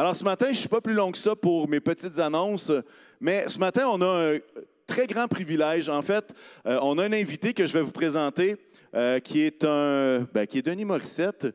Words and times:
Alors 0.00 0.16
ce 0.16 0.24
matin, 0.24 0.46
je 0.46 0.52
ne 0.52 0.56
suis 0.56 0.68
pas 0.68 0.80
plus 0.80 0.94
long 0.94 1.12
que 1.12 1.18
ça 1.18 1.36
pour 1.36 1.68
mes 1.68 1.78
petites 1.78 2.18
annonces, 2.18 2.72
mais 3.20 3.46
ce 3.50 3.58
matin, 3.58 3.86
on 3.92 4.00
a 4.00 4.32
un 4.32 4.38
très 4.86 5.06
grand 5.06 5.28
privilège. 5.28 5.90
En 5.90 6.00
fait, 6.00 6.32
euh, 6.64 6.78
on 6.80 6.96
a 6.96 7.04
un 7.04 7.12
invité 7.12 7.52
que 7.52 7.66
je 7.66 7.74
vais 7.74 7.82
vous 7.82 7.90
présenter 7.90 8.56
euh, 8.94 9.18
qui, 9.18 9.42
est 9.42 9.62
un, 9.62 10.26
ben, 10.32 10.46
qui 10.46 10.56
est 10.56 10.62
Denis 10.62 10.86
Morissette. 10.86 11.48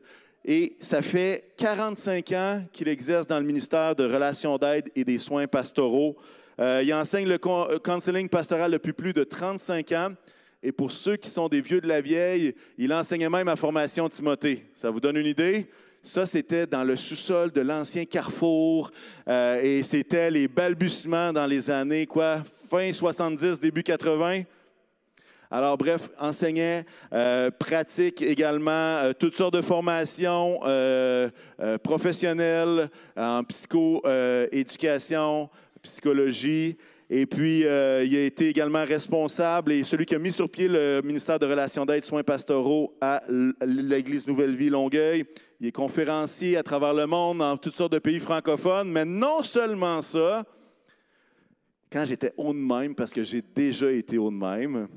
Et 0.44 0.76
ça 0.78 1.02
fait 1.02 1.54
45 1.56 2.32
ans 2.34 2.62
qu'il 2.72 2.86
exerce 2.86 3.26
dans 3.26 3.40
le 3.40 3.46
ministère 3.46 3.96
de 3.96 4.04
Relations 4.04 4.56
d'aide 4.58 4.90
et 4.94 5.02
des 5.02 5.18
soins 5.18 5.48
pastoraux. 5.48 6.16
Euh, 6.60 6.82
il 6.84 6.94
enseigne 6.94 7.26
le 7.26 7.38
counseling 7.80 8.28
pastoral 8.28 8.70
depuis 8.70 8.92
plus 8.92 9.12
de 9.12 9.24
35 9.24 9.90
ans. 9.90 10.10
Et 10.62 10.70
pour 10.70 10.92
ceux 10.92 11.16
qui 11.16 11.30
sont 11.30 11.48
des 11.48 11.62
vieux 11.62 11.80
de 11.80 11.88
la 11.88 12.00
vieille, 12.00 12.54
il 12.78 12.94
enseignait 12.94 13.28
même 13.28 13.48
à 13.48 13.56
formation 13.56 14.08
Timothée. 14.08 14.66
Ça 14.72 14.88
vous 14.88 15.00
donne 15.00 15.16
une 15.16 15.26
idée? 15.26 15.66
Ça, 16.06 16.24
c'était 16.24 16.66
dans 16.68 16.84
le 16.84 16.96
sous-sol 16.96 17.50
de 17.50 17.62
l'ancien 17.62 18.04
carrefour 18.04 18.92
euh, 19.28 19.60
et 19.60 19.82
c'était 19.82 20.30
les 20.30 20.46
balbutiements 20.46 21.32
dans 21.32 21.46
les 21.46 21.68
années, 21.68 22.06
quoi, 22.06 22.44
fin 22.70 22.92
70, 22.92 23.58
début 23.58 23.82
80. 23.82 24.42
Alors, 25.50 25.76
bref, 25.76 26.08
enseignait, 26.20 26.86
euh, 27.12 27.50
pratique 27.50 28.22
également 28.22 28.70
euh, 28.70 29.14
toutes 29.18 29.34
sortes 29.34 29.54
de 29.54 29.62
formations 29.62 30.60
professionnelles 31.82 32.88
en 33.16 33.42
psycho-éducation, 33.42 35.50
psychologie. 35.82 36.76
Et 37.08 37.24
puis, 37.26 37.60
il 37.60 37.66
a 37.66 38.02
été 38.02 38.48
également 38.48 38.84
responsable 38.84 39.72
et 39.72 39.84
celui 39.84 40.06
qui 40.06 40.14
a 40.16 40.18
mis 40.18 40.32
sur 40.32 40.48
pied 40.48 40.66
le 40.66 41.00
ministère 41.04 41.38
de 41.38 41.46
Relations 41.46 41.86
d'aide 41.86 42.04
soins 42.04 42.24
pastoraux 42.24 42.96
à 43.00 43.22
l'Église 43.64 44.26
Nouvelle-Vie 44.26 44.70
Longueuil. 44.70 45.24
Il 45.60 45.68
est 45.68 45.72
conférencier 45.72 46.56
à 46.56 46.62
travers 46.62 46.92
le 46.92 47.06
monde, 47.06 47.38
dans 47.38 47.56
toutes 47.56 47.74
sortes 47.74 47.92
de 47.92 48.00
pays 48.00 48.18
francophones. 48.18 48.90
Mais 48.90 49.04
non 49.04 49.44
seulement 49.44 50.02
ça, 50.02 50.44
quand 51.92 52.04
j'étais 52.04 52.32
haut 52.36 52.52
de 52.52 52.58
même, 52.58 52.96
parce 52.96 53.12
que 53.12 53.22
j'ai 53.22 53.42
déjà 53.54 53.90
été 53.92 54.18
haut 54.18 54.30
de 54.30 54.36
même, 54.36 54.88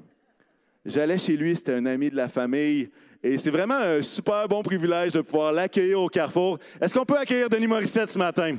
j'allais 0.83 1.19
chez 1.19 1.37
lui, 1.37 1.55
c'était 1.55 1.75
un 1.75 1.85
ami 1.85 2.09
de 2.09 2.15
la 2.15 2.27
famille. 2.27 2.89
Et 3.21 3.37
c'est 3.37 3.51
vraiment 3.51 3.75
un 3.75 4.01
super 4.01 4.47
bon 4.47 4.63
privilège 4.63 5.13
de 5.13 5.21
pouvoir 5.21 5.53
l'accueillir 5.53 6.01
au 6.01 6.09
Carrefour. 6.09 6.57
Est-ce 6.81 6.93
qu'on 6.93 7.05
peut 7.05 7.17
accueillir 7.17 7.49
Denis 7.49 7.67
Morissette 7.67 8.09
ce 8.09 8.17
matin? 8.17 8.57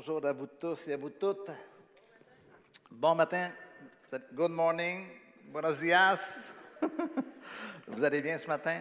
Bonjour 0.00 0.24
à 0.24 0.32
vous 0.32 0.46
tous 0.46 0.88
et 0.88 0.94
à 0.94 0.96
vous 0.96 1.10
toutes. 1.10 1.50
Bon 2.90 3.14
matin. 3.14 3.50
Good 4.32 4.50
morning. 4.50 5.04
Buenos 5.52 5.78
dias. 5.78 6.54
Vous 7.86 8.02
allez 8.02 8.22
bien 8.22 8.38
ce 8.38 8.46
matin? 8.46 8.80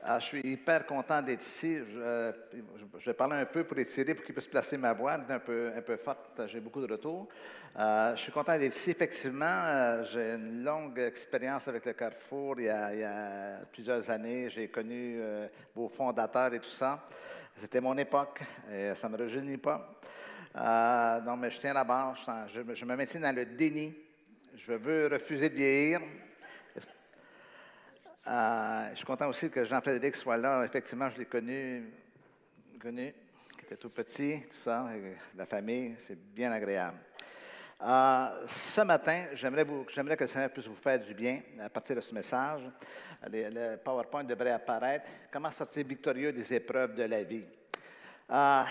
Ah, 0.00 0.20
je 0.20 0.26
suis 0.26 0.40
hyper 0.46 0.86
content 0.86 1.20
d'être 1.20 1.42
ici. 1.42 1.78
Je, 1.78 2.32
vais 3.04 3.12
parler 3.12 3.38
un 3.38 3.44
peu 3.44 3.64
pour 3.64 3.76
étirer, 3.78 4.14
pour 4.14 4.24
qu'il 4.24 4.32
puisse 4.32 4.46
placer 4.46 4.78
ma 4.78 4.92
voix, 4.92 5.14
un 5.14 5.38
peu, 5.40 5.72
un 5.76 5.82
peu 5.82 5.96
forte. 5.96 6.46
J'ai 6.46 6.60
beaucoup 6.60 6.80
de 6.80 6.92
retours. 6.92 7.28
Euh, 7.76 8.14
je 8.14 8.20
suis 8.20 8.32
content 8.32 8.56
d'être 8.56 8.76
ici. 8.76 8.92
Effectivement, 8.92 9.44
euh, 9.64 10.04
j'ai 10.04 10.34
une 10.36 10.62
longue 10.62 11.00
expérience 11.00 11.66
avec 11.66 11.84
le 11.84 11.92
Carrefour. 11.92 12.54
Il 12.60 12.66
y 12.66 12.68
a, 12.68 13.62
plusieurs 13.72 14.08
années, 14.08 14.48
j'ai 14.48 14.68
connu 14.68 15.18
euh, 15.18 15.48
vos 15.74 15.88
fondateurs 15.88 16.54
et 16.54 16.60
tout 16.60 16.70
ça. 16.70 17.04
C'était 17.60 17.82
mon 17.82 17.96
époque 17.98 18.40
et 18.72 18.94
ça 18.94 19.06
ne 19.06 19.14
me 19.14 19.22
rajeunit 19.22 19.58
pas. 19.58 20.00
Euh, 20.56 21.20
non, 21.20 21.36
mais 21.36 21.50
je 21.50 21.60
tiens 21.60 21.74
la 21.74 21.84
barre. 21.84 22.16
Je, 22.48 22.84
me 22.86 22.96
maintiens 22.96 23.20
dans 23.20 23.36
le 23.36 23.44
déni. 23.44 23.94
Je 24.56 24.72
veux 24.72 25.08
refuser 25.08 25.50
de 25.50 25.54
vieillir. 25.56 26.00
Euh, 28.26 28.88
je 28.92 28.96
suis 28.96 29.04
content 29.04 29.28
aussi 29.28 29.50
que 29.50 29.62
Jean-Frédéric 29.62 30.16
soit 30.16 30.38
là. 30.38 30.64
Effectivement, 30.64 31.10
je 31.10 31.18
l'ai 31.18 31.26
connu, 31.26 31.92
connu, 32.80 33.12
qui 33.58 33.64
était 33.66 33.76
tout 33.76 33.90
petit, 33.90 34.40
tout 34.48 34.56
ça, 34.56 34.86
la 35.36 35.44
famille. 35.44 35.96
C'est 35.98 36.18
bien 36.18 36.52
agréable. 36.52 36.96
Euh, 37.82 38.46
ce 38.46 38.82
matin, 38.82 39.28
j'aimerais, 39.32 39.64
que 39.64 40.24
le 40.24 40.26
Seigneur 40.26 40.50
puisse 40.50 40.66
vous 40.66 40.74
faire 40.74 41.00
du 41.00 41.14
bien 41.14 41.40
à 41.60 41.70
partir 41.70 41.96
de 41.96 42.02
ce 42.02 42.14
message. 42.14 42.62
Le, 43.32 43.76
PowerPoint 43.76 44.24
devrait 44.24 44.50
apparaître. 44.50 45.10
Comment 45.32 45.50
sortir 45.50 45.86
victorieux 45.86 46.32
des 46.32 46.52
épreuves 46.52 46.94
de 46.94 47.04
la 47.04 47.22
vie? 47.22 47.46
Euh, 48.30 48.62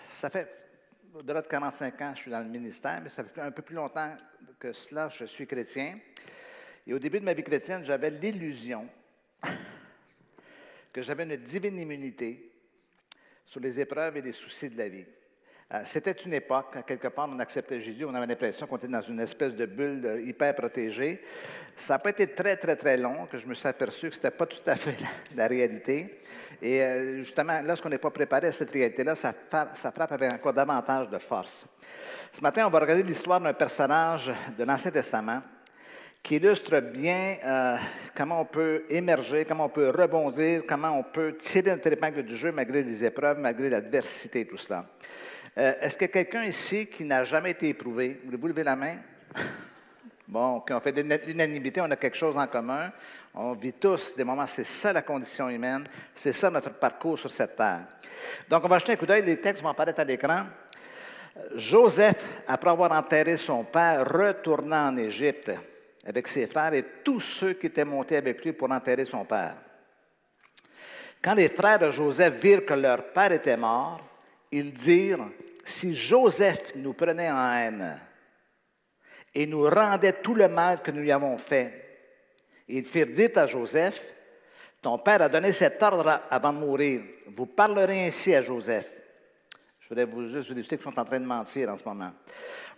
ça 0.00 0.30
fait 0.30 0.66
au-delà 1.14 1.42
de 1.42 1.46
45 1.46 2.02
ans, 2.02 2.12
je 2.14 2.22
suis 2.22 2.30
dans 2.30 2.40
le 2.40 2.48
ministère, 2.48 3.00
mais 3.02 3.08
ça 3.08 3.24
fait 3.24 3.40
un 3.40 3.50
peu 3.50 3.62
plus 3.62 3.74
longtemps 3.74 4.14
que 4.58 4.72
cela, 4.72 5.08
je 5.08 5.24
suis 5.24 5.46
chrétien. 5.46 5.98
Et 6.86 6.92
au 6.92 6.98
début 6.98 7.20
de 7.20 7.24
ma 7.24 7.34
vie 7.34 7.42
chrétienne, 7.42 7.84
j'avais 7.84 8.10
l'illusion 8.10 8.88
que 10.92 11.02
j'avais 11.02 11.22
une 11.22 11.36
divine 11.36 11.78
immunité 11.78 12.52
sur 13.44 13.60
les 13.60 13.80
épreuves 13.80 14.16
et 14.16 14.22
les 14.22 14.32
soucis 14.32 14.68
de 14.68 14.76
la 14.76 14.88
vie. 14.88 15.06
Euh, 15.74 15.80
c'était 15.84 16.12
une 16.12 16.32
époque, 16.32 16.76
quelque 16.86 17.08
part, 17.08 17.28
on 17.28 17.40
acceptait 17.40 17.80
Jésus, 17.80 18.04
on 18.04 18.14
avait 18.14 18.28
l'impression 18.28 18.68
qu'on 18.68 18.76
était 18.76 18.86
dans 18.86 19.00
une 19.00 19.18
espèce 19.18 19.52
de 19.52 19.66
bulle 19.66 20.06
euh, 20.06 20.20
hyper 20.20 20.54
protégée. 20.54 21.20
Ça 21.74 21.94
n'a 21.94 21.98
pas 21.98 22.10
été 22.10 22.28
très, 22.28 22.54
très, 22.56 22.76
très 22.76 22.96
long 22.96 23.26
que 23.26 23.36
je 23.36 23.48
me 23.48 23.54
suis 23.54 23.66
aperçu 23.66 24.08
que 24.08 24.14
ce 24.14 24.20
n'était 24.20 24.30
pas 24.30 24.46
tout 24.46 24.62
à 24.64 24.76
fait 24.76 24.94
la, 25.34 25.48
réalité. 25.48 26.20
Et 26.62 26.80
euh, 26.80 27.18
justement, 27.18 27.60
lorsqu'on 27.64 27.88
n'est 27.88 27.98
pas 27.98 28.12
préparé 28.12 28.46
à 28.46 28.52
cette 28.52 28.70
réalité-là, 28.70 29.16
ça, 29.16 29.34
frappe 29.50 30.12
avec 30.12 30.34
encore 30.34 30.52
davantage 30.52 31.10
de 31.10 31.18
force. 31.18 31.66
Ce 32.30 32.40
matin, 32.40 32.68
on 32.68 32.70
va 32.70 32.78
regarder 32.78 33.02
l'histoire 33.02 33.40
d'un 33.40 33.52
personnage 33.52 34.32
de 34.56 34.62
l'Ancien 34.62 34.92
Testament 34.92 35.42
qui 36.22 36.36
illustre 36.36 36.80
bien 36.80 37.36
comment 38.16 38.40
on 38.40 38.44
peut 38.44 38.84
émerger, 38.88 39.44
comment 39.44 39.66
on 39.66 39.68
peut 39.68 39.90
rebondir, 39.90 40.62
comment 40.66 40.98
on 40.98 41.04
peut 41.04 41.36
tirer 41.36 41.70
notre 41.70 41.86
épingle 41.86 42.24
du 42.24 42.36
jeu 42.36 42.50
malgré 42.50 42.82
les 42.82 43.04
épreuves, 43.04 43.38
malgré 43.38 43.70
l'adversité, 43.70 44.44
tout 44.44 44.56
cela. 44.56 44.86
Euh, 45.58 45.72
est-ce 45.80 45.96
que 45.96 46.04
quelqu'un 46.04 46.44
ici 46.44 46.86
qui 46.86 47.04
n'a 47.04 47.24
jamais 47.24 47.52
été 47.52 47.68
éprouvé, 47.68 48.20
voulez-vous 48.24 48.48
lever 48.48 48.64
la 48.64 48.76
main? 48.76 48.98
bon, 50.28 50.62
on 50.68 50.80
fait 50.80 50.92
l'unanimité, 51.26 51.80
on 51.80 51.90
a 51.90 51.96
quelque 51.96 52.16
chose 52.16 52.36
en 52.36 52.46
commun. 52.46 52.92
On 53.34 53.54
vit 53.54 53.72
tous 53.72 54.14
des 54.16 54.24
moments, 54.24 54.46
c'est 54.46 54.64
ça 54.64 54.92
la 54.92 55.02
condition 55.02 55.48
humaine, 55.48 55.84
c'est 56.14 56.32
ça 56.32 56.50
notre 56.50 56.70
parcours 56.70 57.18
sur 57.18 57.30
cette 57.30 57.56
terre. 57.56 57.86
Donc, 58.48 58.64
on 58.64 58.68
va 58.68 58.78
jeter 58.78 58.92
un 58.92 58.96
coup 58.96 59.06
d'œil, 59.06 59.24
les 59.24 59.40
textes 59.40 59.62
vont 59.62 59.70
apparaître 59.70 60.00
à 60.00 60.04
l'écran. 60.04 60.44
Joseph, 61.54 62.40
après 62.46 62.70
avoir 62.70 62.92
enterré 62.92 63.36
son 63.36 63.64
père, 63.64 64.06
retourna 64.10 64.88
en 64.88 64.96
Égypte 64.96 65.52
avec 66.06 66.28
ses 66.28 66.46
frères 66.46 66.72
et 66.72 66.84
tous 67.02 67.20
ceux 67.20 67.54
qui 67.54 67.66
étaient 67.66 67.84
montés 67.84 68.16
avec 68.16 68.44
lui 68.44 68.52
pour 68.52 68.70
enterrer 68.70 69.04
son 69.04 69.24
père. 69.24 69.56
Quand 71.22 71.34
les 71.34 71.48
frères 71.48 71.78
de 71.78 71.90
Joseph 71.90 72.34
virent 72.34 72.64
que 72.64 72.74
leur 72.74 73.12
père 73.12 73.32
était 73.32 73.56
mort, 73.56 74.00
ils 74.52 74.72
dirent, 74.72 75.28
si 75.68 75.94
Joseph 75.94 76.74
nous 76.76 76.92
prenait 76.92 77.30
en 77.30 77.52
haine 77.52 78.00
et 79.34 79.46
nous 79.46 79.64
rendait 79.64 80.12
tout 80.12 80.34
le 80.34 80.48
mal 80.48 80.80
que 80.80 80.90
nous 80.90 81.00
lui 81.00 81.12
avons 81.12 81.36
fait, 81.38 81.86
ils 82.68 82.84
firent 82.84 83.06
dire 83.06 83.30
à 83.36 83.46
Joseph, 83.46 84.14
ton 84.80 84.98
père 84.98 85.22
a 85.22 85.28
donné 85.28 85.52
cet 85.52 85.82
ordre 85.82 86.22
avant 86.30 86.52
de 86.52 86.58
mourir. 86.58 87.02
Vous 87.36 87.46
parlerez 87.46 88.06
ainsi 88.06 88.34
à 88.34 88.42
Joseph. 88.42 88.86
Je 89.80 89.88
voudrais 89.88 90.04
vous 90.04 90.28
juste 90.28 90.48
vous 90.48 90.54
dire 90.54 90.66
qu'ils 90.66 90.80
sont 90.80 90.98
en 90.98 91.04
train 91.04 91.20
de 91.20 91.26
mentir 91.26 91.68
en 91.68 91.76
ce 91.76 91.84
moment. 91.84 92.12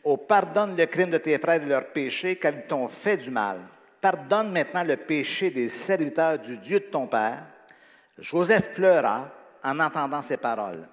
Oh, 0.04 0.16
pardonne 0.16 0.76
le 0.76 0.86
crime 0.86 1.10
de 1.10 1.18
tes 1.18 1.38
frères 1.38 1.62
et 1.62 1.66
leurs 1.66 1.88
péchés, 1.88 2.36
car 2.36 2.54
ils 2.54 2.66
t'ont 2.66 2.88
fait 2.88 3.18
du 3.18 3.30
mal. 3.30 3.60
Pardonne 4.00 4.52
maintenant 4.52 4.84
le 4.84 4.96
péché 4.96 5.50
des 5.50 5.68
serviteurs 5.68 6.38
du 6.38 6.56
Dieu 6.58 6.80
de 6.80 6.84
ton 6.84 7.06
père. 7.06 7.46
Joseph 8.18 8.72
pleura 8.72 9.30
en 9.62 9.80
entendant 9.80 10.22
ces 10.22 10.36
paroles. 10.36 10.86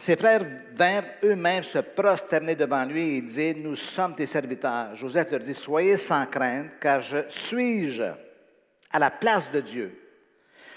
Ses 0.00 0.16
frères 0.16 0.46
vinrent 0.74 1.10
eux-mêmes 1.24 1.64
se 1.64 1.78
prosterner 1.78 2.54
devant 2.54 2.84
lui 2.84 3.16
et 3.16 3.20
disaient, 3.20 3.54
nous 3.54 3.74
sommes 3.74 4.14
tes 4.14 4.26
serviteurs. 4.26 4.94
Joseph 4.94 5.32
leur 5.32 5.40
dit, 5.40 5.54
soyez 5.54 5.96
sans 5.96 6.24
crainte, 6.26 6.70
car 6.80 7.00
je 7.00 7.28
suis-je 7.28 8.04
à 8.92 8.98
la 9.00 9.10
place 9.10 9.50
de 9.50 9.60
Dieu? 9.60 10.00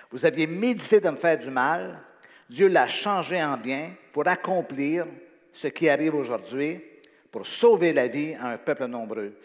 Vous 0.09 0.25
aviez 0.25 0.47
médité 0.47 0.99
de 0.99 1.09
me 1.09 1.17
faire 1.17 1.37
du 1.37 1.51
mal, 1.51 1.99
Dieu 2.49 2.67
l'a 2.67 2.87
changé 2.87 3.41
en 3.41 3.57
bien 3.57 3.93
pour 4.11 4.27
accomplir 4.27 5.05
ce 5.53 5.67
qui 5.67 5.87
arrive 5.87 6.15
aujourd'hui, 6.15 6.83
pour 7.31 7.45
sauver 7.45 7.93
la 7.93 8.07
vie 8.07 8.33
à 8.33 8.47
un 8.47 8.57
peuple 8.57 8.87
nombreux. 8.87 9.37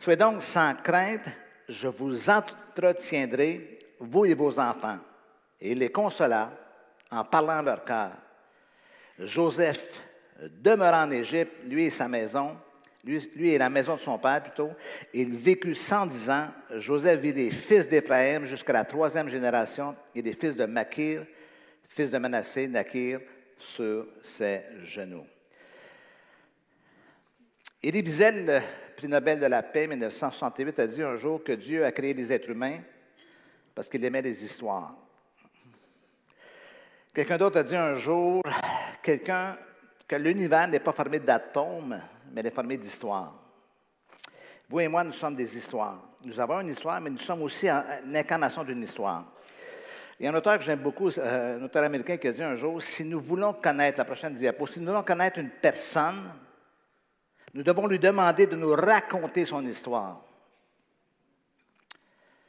Soyez 0.00 0.16
donc 0.16 0.42
sans 0.42 0.74
crainte, 0.74 1.28
je 1.68 1.86
vous 1.86 2.28
entretiendrai, 2.28 3.78
vous 4.00 4.26
et 4.26 4.34
vos 4.34 4.58
enfants. 4.58 4.98
Et 5.60 5.72
il 5.72 5.78
les 5.78 5.92
consola 5.92 6.50
en 7.10 7.24
parlant 7.24 7.62
leur 7.62 7.84
cœur. 7.84 8.10
Joseph 9.24 10.00
demeura 10.40 11.04
en 11.04 11.10
Égypte, 11.10 11.52
lui 11.64 11.86
et 11.86 11.90
sa 11.90 12.08
maison, 12.08 12.56
lui, 13.04 13.50
et 13.50 13.58
la 13.58 13.70
maison 13.70 13.94
de 13.94 14.00
son 14.00 14.18
père 14.18 14.42
plutôt. 14.42 14.70
Il 15.12 15.34
vécut 15.36 15.74
110 15.74 16.30
ans. 16.30 16.48
Joseph 16.76 17.20
vit 17.20 17.32
des 17.32 17.50
fils 17.50 17.88
d'Éphraïm 17.88 18.44
jusqu'à 18.44 18.72
la 18.72 18.84
troisième 18.84 19.28
génération 19.28 19.96
et 20.14 20.22
des 20.22 20.34
fils 20.34 20.56
de 20.56 20.64
Makir, 20.66 21.26
fils 21.88 22.10
de 22.10 22.18
Manassé, 22.18 22.68
Nakir, 22.68 23.20
sur 23.58 24.06
ses 24.22 24.62
genoux. 24.82 25.26
Elie 27.82 28.02
Wiesel, 28.02 28.46
le 28.46 28.60
prix 28.96 29.08
Nobel 29.08 29.40
de 29.40 29.46
la 29.46 29.62
paix 29.62 29.88
1968, 29.88 30.78
a 30.78 30.86
dit 30.86 31.02
un 31.02 31.16
jour 31.16 31.42
que 31.42 31.52
Dieu 31.52 31.84
a 31.84 31.90
créé 31.90 32.14
les 32.14 32.32
êtres 32.32 32.50
humains 32.50 32.78
parce 33.74 33.88
qu'il 33.88 34.04
aimait 34.04 34.22
les 34.22 34.44
histoires. 34.44 34.94
Quelqu'un 37.12 37.36
d'autre 37.36 37.58
a 37.58 37.62
dit 37.62 37.76
un 37.76 37.94
jour 37.94 38.42
quelqu'un, 39.02 39.56
que 40.06 40.16
l'univers 40.16 40.68
n'est 40.68 40.80
pas 40.80 40.92
formé 40.92 41.18
d'atomes, 41.20 42.00
mais 42.32 42.40
il 42.40 42.46
est 42.46 42.54
formé 42.54 42.76
d'histoires. 42.76 43.34
Vous 44.68 44.80
et 44.80 44.88
moi, 44.88 45.04
nous 45.04 45.12
sommes 45.12 45.36
des 45.36 45.56
histoires. 45.56 45.98
Nous 46.24 46.38
avons 46.38 46.60
une 46.60 46.68
histoire, 46.68 47.00
mais 47.00 47.10
nous 47.10 47.18
sommes 47.18 47.42
aussi 47.42 47.66
l'incarnation 48.06 48.64
d'une 48.64 48.82
histoire. 48.82 49.24
Il 50.18 50.24
y 50.24 50.28
a 50.28 50.30
un 50.30 50.34
auteur 50.34 50.56
que 50.56 50.64
j'aime 50.64 50.78
beaucoup, 50.78 51.08
euh, 51.18 51.58
un 51.58 51.64
auteur 51.64 51.82
américain 51.82 52.16
qui 52.16 52.28
a 52.28 52.32
dit 52.32 52.42
un 52.42 52.54
jour, 52.54 52.80
si 52.80 53.04
nous 53.04 53.20
voulons 53.20 53.54
connaître, 53.54 53.98
la 53.98 54.04
prochaine 54.04 54.34
diapo, 54.34 54.66
si 54.66 54.78
nous 54.80 54.86
voulons 54.86 55.02
connaître 55.02 55.38
une 55.38 55.50
personne, 55.50 56.32
nous 57.54 57.62
devons 57.62 57.86
lui 57.86 57.98
demander 57.98 58.46
de 58.46 58.56
nous 58.56 58.72
raconter 58.72 59.44
son 59.44 59.66
histoire. 59.66 60.22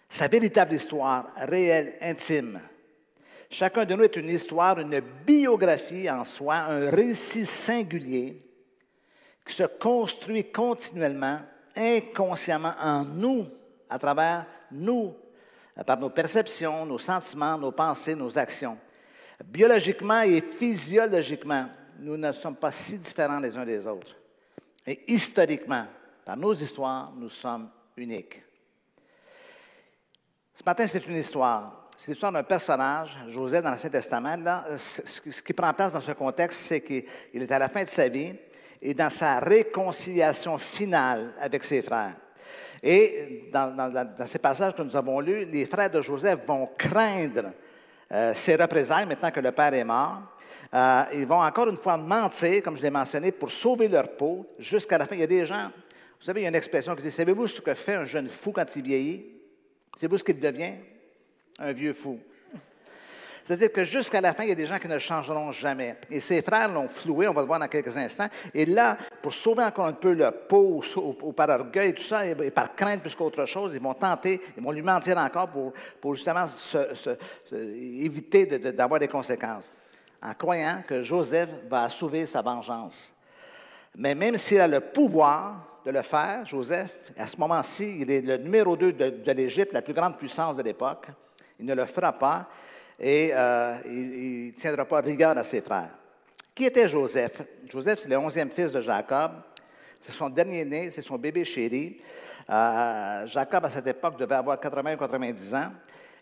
Sa 0.08 0.28
véritable 0.28 0.76
histoire, 0.76 1.32
réelle, 1.36 1.98
intime. 2.00 2.62
Chacun 3.54 3.86
de 3.86 3.94
nous 3.94 4.04
est 4.06 4.16
une 4.16 4.32
histoire, 4.32 4.80
une 4.80 5.00
biographie 5.00 6.10
en 6.10 6.24
soi, 6.24 6.56
un 6.56 6.90
récit 6.90 7.46
singulier 7.46 8.44
qui 9.46 9.54
se 9.54 9.62
construit 9.62 10.52
continuellement, 10.52 11.40
inconsciemment 11.76 12.74
en 12.82 13.06
nous, 13.06 13.46
à 13.88 14.00
travers 14.00 14.48
nous, 14.72 15.14
par 15.86 16.00
nos 16.00 16.10
perceptions, 16.10 16.84
nos 16.84 16.98
sentiments, 16.98 17.56
nos 17.56 17.72
pensées, 17.72 18.16
nos 18.16 18.36
actions. 18.36 18.76
Biologiquement 19.46 20.22
et 20.22 20.42
physiologiquement, 20.42 21.68
nous 22.00 22.18
ne 22.18 22.32
sommes 22.32 22.56
pas 22.56 22.72
si 22.72 22.98
différents 22.98 23.40
les 23.40 23.56
uns 23.56 23.66
des 23.66 23.86
autres. 23.86 24.16
Et 24.88 25.14
historiquement, 25.14 25.86
par 26.26 26.38
nos 26.38 26.56
histoires, 26.56 27.14
nous 27.16 27.30
sommes 27.30 27.70
uniques. 27.98 28.42
Ce 30.56 30.64
matin, 30.66 30.88
c'est 30.88 31.06
une 31.06 31.18
histoire. 31.18 31.83
C'est 31.96 32.12
l'histoire 32.12 32.32
d'un 32.32 32.44
personnage, 32.44 33.16
Joseph, 33.28 33.64
dans 33.64 33.72
l'Ancien 33.72 33.90
Testament. 33.90 34.38
Ce 34.78 35.42
qui 35.42 35.54
prend 35.54 35.74
place 35.74 35.94
dans 35.94 36.02
ce 36.02 36.12
contexte, 36.12 36.60
c'est 36.60 36.82
qu'il 36.82 37.06
est 37.34 37.52
à 37.52 37.60
la 37.60 37.70
fin 37.70 37.84
de 37.84 37.90
sa 37.90 38.08
vie 38.08 38.34
et 38.82 38.94
dans 38.94 39.10
sa 39.10 39.40
réconciliation 39.40 40.58
finale 40.58 41.34
avec 41.40 41.64
ses 41.64 41.82
frères. 41.82 42.16
Et 42.82 43.50
dans, 43.52 44.26
ces 44.26 44.40
passages 44.40 44.76
que 44.76 44.82
nous 44.82 44.96
avons 44.98 45.22
lus, 45.22 45.46
les 45.46 45.66
frères 45.66 45.90
de 45.90 46.02
Joseph 46.02 46.40
vont 46.46 46.70
craindre 46.78 47.54
euh, 48.12 48.34
ses 48.34 48.56
représailles 48.58 49.06
maintenant 49.06 49.32
que 49.32 49.40
le 49.40 49.54
père 49.54 49.74
est 49.74 49.86
mort. 49.86 50.22
Euh, 50.74 51.04
ils 51.14 51.26
vont 51.26 51.42
encore 51.42 51.70
une 51.70 51.78
fois 51.78 51.96
mentir, 51.96 52.62
comme 52.62 52.76
je 52.76 52.82
l'ai 52.82 52.90
mentionné, 52.90 53.32
pour 53.32 53.52
sauver 53.52 53.88
leur 53.88 54.10
peau 54.18 54.46
jusqu'à 54.60 54.98
la 54.98 55.06
fin. 55.06 55.16
Il 55.16 55.22
y 55.22 55.24
a 55.24 55.28
des 55.28 55.46
gens, 55.46 55.72
vous 56.20 56.26
savez, 56.26 56.42
il 56.42 56.44
y 56.44 56.48
a 56.48 56.50
une 56.50 56.56
expression 56.56 56.94
qui 56.96 57.04
dit 57.04 57.12
Savez-vous 57.12 57.48
ce 57.48 57.62
que 57.62 57.74
fait 57.74 57.94
un 57.94 58.06
jeune 58.06 58.28
fou 58.28 58.52
quand 58.52 58.76
il 58.76 58.84
vieillit? 58.84 59.26
Savez-vous 59.96 60.18
ce 60.18 60.24
qu'il 60.26 60.40
devient? 60.40 60.74
Un 61.60 61.74
vieux 61.74 61.94
fou. 61.94 62.20
C'est-à-dire 63.44 63.74
que 63.74 63.84
jusqu'à 63.84 64.22
la 64.22 64.34
fin, 64.34 64.44
il 64.44 64.50
y 64.50 64.52
a 64.54 64.56
des 64.56 64.66
gens 64.66 64.80
qui 64.80 64.88
ne 64.88 64.98
changeront 65.00 65.52
jamais. 65.52 65.96
Et 66.10 66.22
ses 66.22 66.42
frères 66.42 66.72
l'ont 66.72 66.88
floué, 66.88 67.28
on 67.28 67.34
va 67.34 67.42
le 67.42 67.48
voir 67.48 67.60
dans 67.60 67.68
quelques 67.68 67.98
instants. 67.98 68.28
Et 68.54 68.66
là, 68.66 68.98
pour 69.22 69.34
sauver 69.34 69.64
encore 69.64 69.86
un 69.86 69.94
peu 69.94 70.14
leur 70.14 70.34
peau, 70.48 70.82
ou, 70.96 71.34
par 71.34 71.50
orgueil, 71.50 71.90
et 71.90 71.94
tout 71.94 72.04
ça, 72.04 72.26
et, 72.26 72.52
par 72.52 72.74
crainte 72.74 73.02
plus 73.02 73.16
qu'autre 73.16 73.46
chose, 73.46 73.74
ils 73.74 73.82
vont 73.82 73.94
tenter, 73.94 74.42
ils 74.56 74.64
vont 74.64 74.72
lui 74.72 74.82
mentir 74.82 75.18
encore 75.18 75.50
pour, 76.02 76.16
justement 76.16 76.46
éviter 77.52 78.46
d'avoir 78.46 79.00
des 79.00 79.10
conséquences. 79.10 79.74
En 80.22 80.34
croyant 80.36 80.82
que 80.88 81.04
Joseph 81.04 81.50
va 81.68 81.90
sauver 81.90 82.26
sa 82.26 82.42
vengeance. 82.42 83.14
Mais 83.98 84.16
même 84.16 84.38
s'il 84.38 84.62
a 84.62 84.68
le 84.70 84.80
pouvoir 84.80 85.82
de 85.86 85.92
le 85.92 86.02
faire, 86.02 86.46
Joseph, 86.46 87.12
à 87.18 87.28
ce 87.28 87.36
moment-ci, 87.36 87.98
il 88.00 88.10
est 88.10 88.22
le 88.22 88.38
numéro 88.38 88.78
2 88.78 88.94
de, 88.94 89.10
de 89.10 89.32
l'Égypte, 89.34 89.74
la 89.74 89.82
plus 89.82 89.94
grande 89.94 90.18
puissance 90.18 90.56
de 90.56 90.64
l'époque, 90.64 91.08
il 91.64 91.68
ne 91.68 91.76
le 91.76 91.86
fera 91.86 92.12
pas 92.12 92.50
et 93.00 93.32
euh, 93.34 93.78
il 93.86 94.48
ne 94.48 94.52
tiendra 94.52 94.84
pas 94.84 95.00
rigueur 95.00 95.38
à 95.38 95.44
ses 95.46 95.62
frères. 95.62 95.92
Qui 96.54 96.66
était 96.66 96.90
Joseph? 96.90 97.42
Joseph, 97.70 98.00
c'est 98.02 98.10
le 98.10 98.18
onzième 98.18 98.50
fils 98.50 98.74
de 98.74 98.82
Jacob. 98.82 99.32
C'est 99.98 100.12
son 100.12 100.30
dernier 100.30 100.66
né, 100.66 100.92
c'est 100.92 101.02
son 101.02 101.18
bébé 101.18 101.46
chéri. 101.46 102.02
Euh, 102.50 103.26
Jacob, 103.28 103.64
à 103.64 103.70
cette 103.70 103.88
époque, 103.88 104.20
devait 104.20 104.36
avoir 104.36 104.60
80 104.60 104.96
ou 104.96 104.98
90 104.98 105.56
ans. 105.56 105.72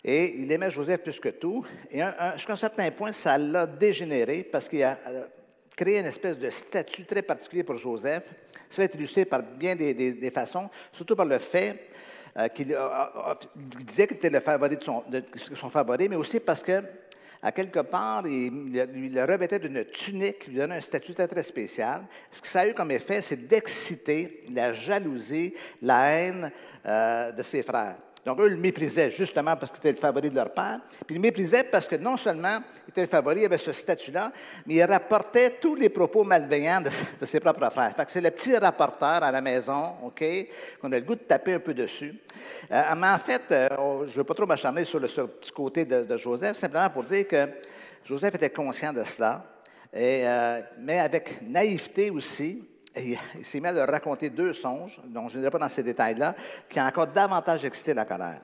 Et 0.03 0.41
il 0.41 0.51
aimait 0.51 0.69
Joseph 0.69 1.01
plus 1.01 1.19
que 1.19 1.29
tout. 1.29 1.65
Et 1.89 2.01
jusqu'à 2.35 2.53
un 2.53 2.55
certain 2.55 2.91
point, 2.91 3.11
ça 3.11 3.35
l'a 3.39 3.65
dégénéré 3.65 4.43
parce 4.43 4.69
qu'il 4.69 4.83
a 4.83 4.97
euh, 5.07 5.25
créé 5.75 5.99
une 5.99 6.05
espèce 6.05 6.37
de 6.37 6.51
statut 6.51 7.05
très 7.05 7.23
particulier 7.23 7.63
pour 7.63 7.77
Joseph. 7.77 8.25
Ça 8.69 8.83
a 8.83 8.85
été 8.85 8.95
illustré 8.95 9.25
par 9.25 9.41
bien 9.41 9.75
des 9.75 10.31
façons, 10.31 10.69
surtout 10.93 11.15
par 11.15 11.25
le 11.25 11.39
fait 11.39 11.89
euh, 12.37 12.47
qu'il 12.47 12.75
disait 13.85 14.07
qu'il 14.07 14.17
était 14.17 14.29
le 14.29 14.39
favori 14.39 14.77
de 14.77 14.83
son, 14.83 15.69
favori, 15.69 16.07
mais 16.09 16.15
aussi 16.15 16.39
parce 16.39 16.63
que, 16.63 16.81
à 17.41 17.51
quelque 17.51 17.79
part, 17.79 18.25
il, 18.27 18.71
le 19.13 19.25
revêtait 19.25 19.59
d'une 19.59 19.85
tunique 19.85 20.47
lui 20.47 20.55
donnait 20.57 20.75
un 20.77 20.81
statut 20.81 21.13
très, 21.13 21.27
très 21.27 21.43
spécial. 21.43 22.03
Ce 22.29 22.41
que 22.41 22.47
ça 22.47 22.61
a 22.61 22.67
eu 22.67 22.73
comme 22.73 22.91
effet, 22.91 23.21
c'est 23.21 23.47
d'exciter 23.47 24.43
la 24.53 24.73
jalousie, 24.73 25.53
la 25.81 26.05
haine 26.09 26.51
euh, 26.85 27.31
de 27.31 27.43
ses 27.43 27.63
frères. 27.63 27.97
Donc, 28.25 28.39
eux 28.39 28.49
le 28.49 28.57
méprisaient 28.57 29.09
justement 29.09 29.55
parce 29.55 29.71
qu'il 29.71 29.79
était 29.79 29.93
le 29.93 29.97
favori 29.97 30.29
de 30.29 30.35
leur 30.35 30.51
père. 30.51 30.79
Puis 31.05 31.15
ils 31.15 31.15
le 31.15 31.21
méprisaient 31.21 31.63
parce 31.63 31.87
que 31.87 31.95
non 31.95 32.17
seulement 32.17 32.59
il 32.87 32.91
était 32.91 33.01
le 33.01 33.07
favori, 33.07 33.41
il 33.41 33.45
avait 33.45 33.57
ce 33.57 33.71
statut-là, 33.71 34.31
mais 34.67 34.75
il 34.75 34.83
rapportait 34.83 35.57
tous 35.59 35.75
les 35.75 35.89
propos 35.89 36.23
malveillants 36.23 36.81
de, 36.81 37.25
ses 37.25 37.39
propres 37.39 37.69
frères. 37.71 37.95
Fait 37.95 38.05
que 38.05 38.11
c'est 38.11 38.21
le 38.21 38.29
petit 38.29 38.55
rapporteur 38.55 39.23
à 39.23 39.31
la 39.31 39.41
maison, 39.41 39.93
OK, 40.03 40.23
qu'on 40.79 40.91
a 40.91 40.99
le 40.99 41.05
goût 41.05 41.15
de 41.15 41.21
taper 41.21 41.55
un 41.55 41.59
peu 41.59 41.73
dessus. 41.73 42.15
Euh, 42.71 42.83
mais 42.95 43.07
en 43.07 43.19
fait, 43.19 43.41
euh, 43.51 43.67
je 44.05 44.11
ne 44.11 44.17
veux 44.17 44.23
pas 44.23 44.35
trop 44.35 44.45
m'acharner 44.45 44.85
sur 44.85 44.99
le, 44.99 45.07
petit 45.07 45.51
côté 45.51 45.85
de, 45.85 46.17
Joseph, 46.17 46.57
simplement 46.57 46.89
pour 46.91 47.03
dire 47.03 47.27
que 47.27 47.47
Joseph 48.05 48.35
était 48.35 48.51
conscient 48.51 48.93
de 48.93 49.03
cela, 49.03 49.43
et, 49.93 50.27
euh, 50.27 50.61
mais 50.79 50.99
avec 50.99 51.41
naïveté 51.41 52.11
aussi, 52.11 52.63
il 52.95 53.45
s'est 53.45 53.59
mis 53.59 53.67
à 53.67 53.71
leur 53.71 53.87
raconter 53.87 54.29
deux 54.29 54.53
songes, 54.53 54.99
dont 55.05 55.29
je 55.29 55.35
ne 55.35 55.41
dirai 55.41 55.51
pas 55.51 55.59
dans 55.59 55.69
ces 55.69 55.83
détails-là, 55.83 56.35
qui 56.69 56.79
ont 56.79 56.85
encore 56.85 57.07
davantage 57.07 57.63
excité 57.63 57.93
la 57.93 58.05
colère. 58.05 58.41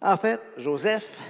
En 0.00 0.16
fait, 0.16 0.40
Joseph, 0.56 1.20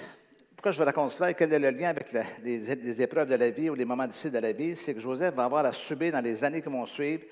pourquoi 0.55 0.73
je 0.73 0.79
vous 0.79 0.85
raconte 0.85 1.11
cela 1.13 1.31
et 1.31 1.35
quel 1.35 1.53
est 1.53 1.59
le 1.59 1.71
lien 1.71 1.89
avec 1.89 2.13
les, 2.43 3.03
épreuves 3.03 3.29
de 3.29 3.35
la 3.35 3.51
vie 3.51 3.71
ou 3.71 3.75
les 3.75 3.85
moments 3.85 4.07
difficiles 4.07 4.31
de 4.31 4.39
la 4.39 4.53
vie, 4.53 4.77
c'est 4.77 4.95
que 4.95 5.01
Joseph 5.01 5.35
va 5.35 5.45
avoir 5.45 5.65
à 5.65 5.73
subir 5.73 6.13
dans 6.13 6.21
les 6.21 6.45
années 6.45 6.61
qui 6.61 6.69
vont 6.69 6.87
suivre 6.87 7.25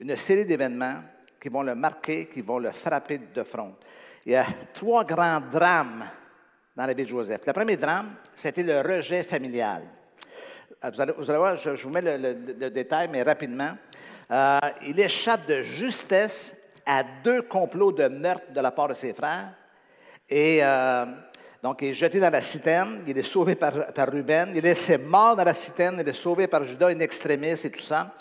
une 0.00 0.16
série 0.16 0.46
d'événements 0.46 1.02
qui 1.40 1.48
vont 1.48 1.62
le 1.62 1.74
marquer, 1.74 2.26
qui 2.26 2.40
vont 2.40 2.58
le 2.58 2.70
frapper 2.72 3.20
de 3.34 3.42
front. 3.42 3.74
Il 4.24 4.32
y 4.32 4.36
a 4.36 4.46
trois 4.72 5.04
grands 5.04 5.40
drames 5.40 6.04
dans 6.74 6.86
la 6.86 6.94
vie 6.94 7.02
de 7.02 7.08
Joseph. 7.08 7.40
Le 7.46 7.52
premier 7.52 7.76
drame, 7.76 8.14
c'était 8.32 8.62
le 8.62 8.80
rejet 8.80 9.24
familial. 9.24 9.82
Vous 10.82 11.00
allez, 11.00 11.12
voir, 11.38 11.56
je, 11.56 11.70
vous 11.70 11.90
mets 11.90 12.18
le 12.18 12.70
détail, 12.70 13.08
mais 13.10 13.22
rapidement. 13.22 13.72
Euh, 14.30 14.58
il 14.86 14.98
échappe 15.00 15.46
de 15.46 15.62
justesse 15.62 16.54
à 16.86 17.02
deux 17.24 17.42
complots 17.42 17.92
de 17.92 18.08
meurtre 18.08 18.52
de 18.52 18.60
la 18.60 18.70
part 18.70 18.88
de 18.88 18.94
ses 18.94 19.12
frères. 19.12 19.52
Et 20.28 20.60
euh, 20.62 21.06
donc, 21.62 21.82
il 21.82 21.88
est 21.88 21.94
jeté 21.94 22.18
dans 22.18 22.30
la 22.30 22.40
citerne, 22.40 23.02
il 23.06 23.16
est 23.16 23.22
sauvé 23.22 23.54
par, 23.54 23.72
Ruben, 24.08 24.50
il 24.52 24.58
est 24.58 24.62
laissé 24.62 24.98
mort 24.98 25.36
dans 25.36 25.44
la 25.44 25.54
citerne, 25.54 25.98
il 26.00 26.08
est 26.08 26.12
sauvé 26.12 26.46
par 26.46 26.64
Judas, 26.64 26.90
une 26.90 27.02
extrémiste 27.02 27.66
et 27.66 27.70
tout 27.70 27.80
ça. 27.80 28.12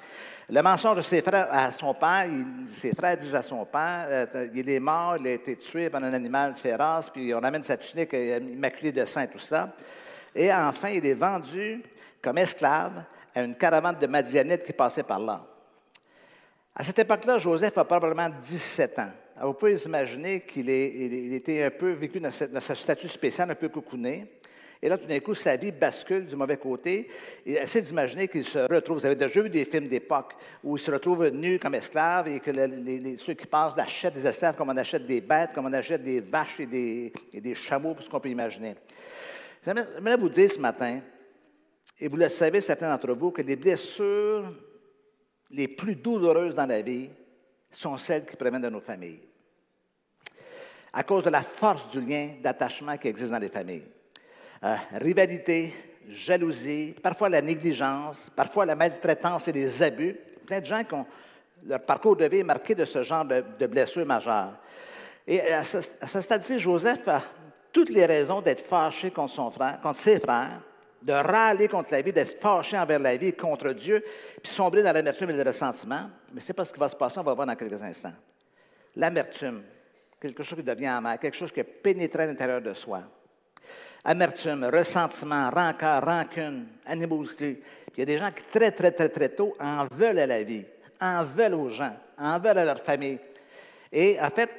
Le 0.49 0.61
mensonge 0.61 0.97
de 0.97 1.01
ses 1.01 1.21
frères 1.21 1.47
à 1.49 1.71
son 1.71 1.93
père, 1.93 2.25
ses 2.67 2.93
frères 2.93 3.15
disent 3.15 3.35
à 3.35 3.41
son 3.41 3.63
père, 3.65 4.05
euh, 4.09 4.47
il 4.53 4.69
est 4.69 4.79
mort, 4.79 5.15
il 5.17 5.27
a 5.27 5.31
été 5.31 5.55
tué 5.55 5.89
par 5.89 6.03
un 6.03 6.13
animal 6.13 6.53
féroce, 6.55 7.09
puis 7.09 7.33
on 7.33 7.39
amène 7.39 7.63
sa 7.63 7.77
tunique 7.77 8.13
immaculée 8.13 8.91
de 8.91 9.05
sang 9.05 9.21
et 9.21 9.27
tout 9.29 9.39
ça. 9.39 9.69
Et 10.35 10.53
enfin, 10.53 10.89
il 10.89 11.05
est 11.05 11.13
vendu 11.13 11.81
comme 12.21 12.37
esclave 12.37 13.03
à 13.33 13.41
une 13.41 13.55
caravane 13.55 13.97
de 13.99 14.07
Madianites 14.07 14.63
qui 14.63 14.73
passait 14.73 15.03
par 15.03 15.19
là. 15.19 15.41
À 16.73 16.83
cette 16.83 16.99
époque-là, 16.99 17.37
Joseph 17.37 17.77
a 17.77 17.83
probablement 17.83 18.29
17 18.29 18.99
ans. 18.99 19.11
vous 19.43 19.53
pouvez 19.53 19.75
imaginer 19.83 20.41
qu'il 20.41 20.69
était 20.69 21.63
un 21.63 21.69
peu 21.69 21.91
vécu 21.91 22.19
dans, 22.21 22.31
ce, 22.31 22.75
statut 22.75 23.09
spécial, 23.09 23.51
un 23.51 23.55
peu 23.55 23.67
coucouné. 23.67 24.37
Et 24.81 24.87
là, 24.89 24.97
tout 24.97 25.05
d'un 25.05 25.19
coup, 25.19 25.35
sa 25.35 25.57
vie 25.57 25.71
bascule 25.71 26.25
du 26.25 26.35
mauvais 26.35 26.57
côté. 26.57 27.09
Et 27.45 27.53
essaie 27.53 27.81
d'imaginer 27.81 28.27
qu'il 28.29 28.45
se 28.45 28.59
retrouve. 28.59 28.99
Vous 28.99 29.05
avez 29.05 29.15
déjà 29.15 29.41
vu 29.41 29.49
des 29.49 29.65
films 29.65 29.87
d'époque 29.87 30.33
où 30.63 30.77
il 30.77 30.79
se 30.79 30.89
retrouve 30.89 31.27
nu 31.27 31.59
comme 31.59 31.75
esclave 31.75 32.29
et 32.29 32.39
que 32.39 32.51
ceux 33.17 33.33
qui 33.33 33.45
passent 33.45 33.77
achètent 33.77 34.13
des 34.13 34.25
esclaves 34.25 34.55
comme 34.55 34.69
on 34.69 34.77
achète 34.77 35.05
des 35.05 35.21
bêtes, 35.21 35.51
comme 35.53 35.65
on 35.65 35.73
achète 35.73 36.01
des 36.01 36.21
vaches 36.21 36.61
et 36.61 36.65
des, 36.65 37.55
chameaux, 37.55 37.93
tout 37.93 38.01
ce 38.01 38.09
qu'on 38.09 38.21
peut 38.21 38.29
imaginer. 38.29 38.75
J'aimerais 39.63 40.17
vous 40.17 40.29
dire 40.29 40.49
ce 40.49 40.57
matin, 40.57 41.01
et 41.99 42.07
vous 42.07 42.17
le 42.17 42.29
savez, 42.29 42.61
certains 42.61 42.89
d'entre 42.89 43.13
vous, 43.13 43.29
que 43.29 43.43
les 43.43 43.57
blessures 43.57 44.51
les 45.53 45.67
plus 45.67 45.95
douloureuses 45.95 46.55
dans 46.55 46.65
la 46.65 46.81
vie 46.81 47.09
sont 47.69 47.97
celles 47.97 48.25
qui 48.25 48.35
proviennent 48.35 48.61
de 48.61 48.69
nos 48.69 48.81
familles. 48.81 49.21
À 50.93 51.03
cause 51.03 51.23
de 51.23 51.29
la 51.29 51.41
force 51.41 51.89
du 51.89 52.01
lien 52.01 52.35
d'attachement 52.41 52.97
qui 52.97 53.07
existe 53.07 53.31
dans 53.31 53.39
les 53.39 53.49
familles. 53.49 53.87
Euh, 54.63 54.75
rivalité, 54.93 55.73
jalousie, 56.09 56.93
parfois 57.01 57.29
la 57.29 57.41
négligence, 57.41 58.29
parfois 58.35 58.65
la 58.65 58.75
maltraitance 58.75 59.47
et 59.47 59.53
les 59.53 59.81
abus. 59.81 60.15
Plein 60.45 60.59
de 60.59 60.65
gens 60.65 60.83
qui 60.83 60.93
ont 60.93 61.05
Leur 61.65 61.81
parcours 61.81 62.15
de 62.15 62.25
vie 62.25 62.39
est 62.39 62.43
marqué 62.43 62.75
de 62.75 62.85
ce 62.85 63.03
genre 63.03 63.25
de, 63.25 63.67
blessures 63.67 64.05
majeures. 64.05 64.57
Et 65.25 65.39
à 65.51 65.63
ce, 65.63 65.79
ce 65.81 66.21
stade-ci, 66.21 66.59
Joseph 66.59 67.07
a 67.07 67.21
toutes 67.71 67.89
les 67.89 68.05
raisons 68.05 68.41
d'être 68.41 68.65
fâché 68.65 69.11
contre 69.11 69.33
son 69.33 69.49
frère, 69.49 69.79
contre 69.79 69.99
ses 69.99 70.19
frères, 70.19 70.61
de 71.01 71.13
râler 71.13 71.67
contre 71.67 71.91
la 71.91 72.01
vie, 72.01 72.13
d'être 72.13 72.39
fâché 72.39 72.77
envers 72.77 72.99
la 72.99 73.17
vie, 73.17 73.33
contre 73.33 73.71
Dieu, 73.71 74.03
puis 74.41 74.51
sombrer 74.51 74.83
dans 74.83 74.91
l'amertume 74.91 75.29
et 75.31 75.33
le 75.33 75.43
ressentiment. 75.43 76.09
Mais 76.33 76.39
ce 76.39 76.51
n'est 76.51 76.55
pas 76.55 76.65
ce 76.65 76.73
qui 76.73 76.79
va 76.79 76.89
se 76.89 76.95
passer, 76.95 77.19
on 77.19 77.23
va 77.23 77.33
voir 77.33 77.47
dans 77.47 77.55
quelques 77.55 77.81
instants. 77.81 78.13
L'amertume, 78.95 79.63
quelque 80.19 80.43
chose 80.43 80.59
qui 80.59 80.63
devient 80.63 80.87
amer, 80.87 81.17
quelque 81.19 81.37
chose 81.37 81.51
qui 81.51 81.59
est 81.59 81.63
pénétré 81.63 82.23
à 82.23 82.25
l'intérieur 82.27 82.61
de 82.61 82.73
soi. 82.73 83.01
Amertume, 84.03 84.65
ressentiment, 84.65 85.49
rancœur, 85.49 86.03
rancune, 86.03 86.67
animosité. 86.85 87.61
Il 87.95 87.99
y 87.99 88.01
a 88.03 88.05
des 88.05 88.17
gens 88.17 88.31
qui, 88.31 88.43
très, 88.43 88.71
très, 88.71 88.91
très, 88.91 89.09
très 89.09 89.29
tôt, 89.29 89.55
en 89.59 89.85
veulent 89.91 90.19
à 90.19 90.27
la 90.27 90.43
vie, 90.43 90.65
en 90.99 91.23
veulent 91.23 91.55
aux 91.55 91.69
gens, 91.69 91.95
en 92.17 92.39
veulent 92.39 92.57
à 92.57 92.65
leur 92.65 92.79
famille. 92.79 93.19
Et 93.91 94.17
en 94.19 94.29
fait, 94.29 94.57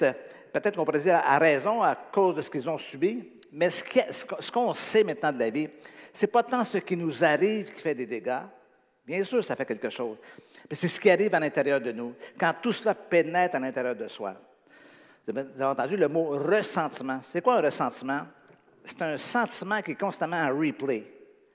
peut-être 0.53 0.77
qu'on 0.77 0.85
pourrait 0.85 1.01
dire 1.01 1.21
à 1.25 1.39
raison 1.39 1.83
à 1.83 1.95
cause 1.95 2.35
de 2.35 2.43
ce 2.43 2.51
qu'ils 2.51 2.69
ont 2.69 2.79
subi, 2.79 3.33
mais 3.53 3.71
ce 3.71 4.51
qu'on 4.51 4.75
sait 4.75 5.05
maintenant 5.05 5.33
de 5.33 5.39
la 5.39 5.51
vie, 5.51 5.69
ce 6.13 6.25
n'est 6.25 6.31
pas 6.31 6.43
tant 6.43 6.65
ce 6.65 6.79
qui 6.79 6.97
nous 6.97 7.25
arrive 7.25 7.73
qui 7.73 7.81
fait 7.81 7.95
des 7.95 8.07
dégâts. 8.07 8.43
Bien 9.05 9.25
sûr, 9.25 9.43
ça 9.43 9.57
fait 9.57 9.67
quelque 9.67 9.91
chose. 9.91 10.17
Mais 10.69 10.77
c'est 10.77 10.89
ce 10.89 11.01
qui 11.01 11.11
arrive 11.11 11.35
à 11.35 11.41
l'intérieur 11.41 11.81
de 11.81 11.91
nous, 11.93 12.15
quand 12.39 12.55
tout 12.63 12.73
cela 12.73 12.95
pénètre 12.95 13.57
à 13.57 13.59
l'intérieur 13.59 13.97
de 13.97 14.07
soi. 14.09 14.35
Vous 15.27 15.39
avez 15.39 15.65
entendu 15.65 15.97
le 15.97 16.09
mot 16.09 16.31
ressentiment. 16.31 17.21
C'est 17.23 17.41
quoi 17.41 17.59
un 17.59 17.63
ressentiment? 17.63 18.23
C'est 18.85 19.03
un 19.03 19.19
sentiment 19.19 19.81
qui 19.83 19.93
est 19.93 20.01
constamment 20.01 20.37
en 20.37 20.57
replay, 20.57 21.05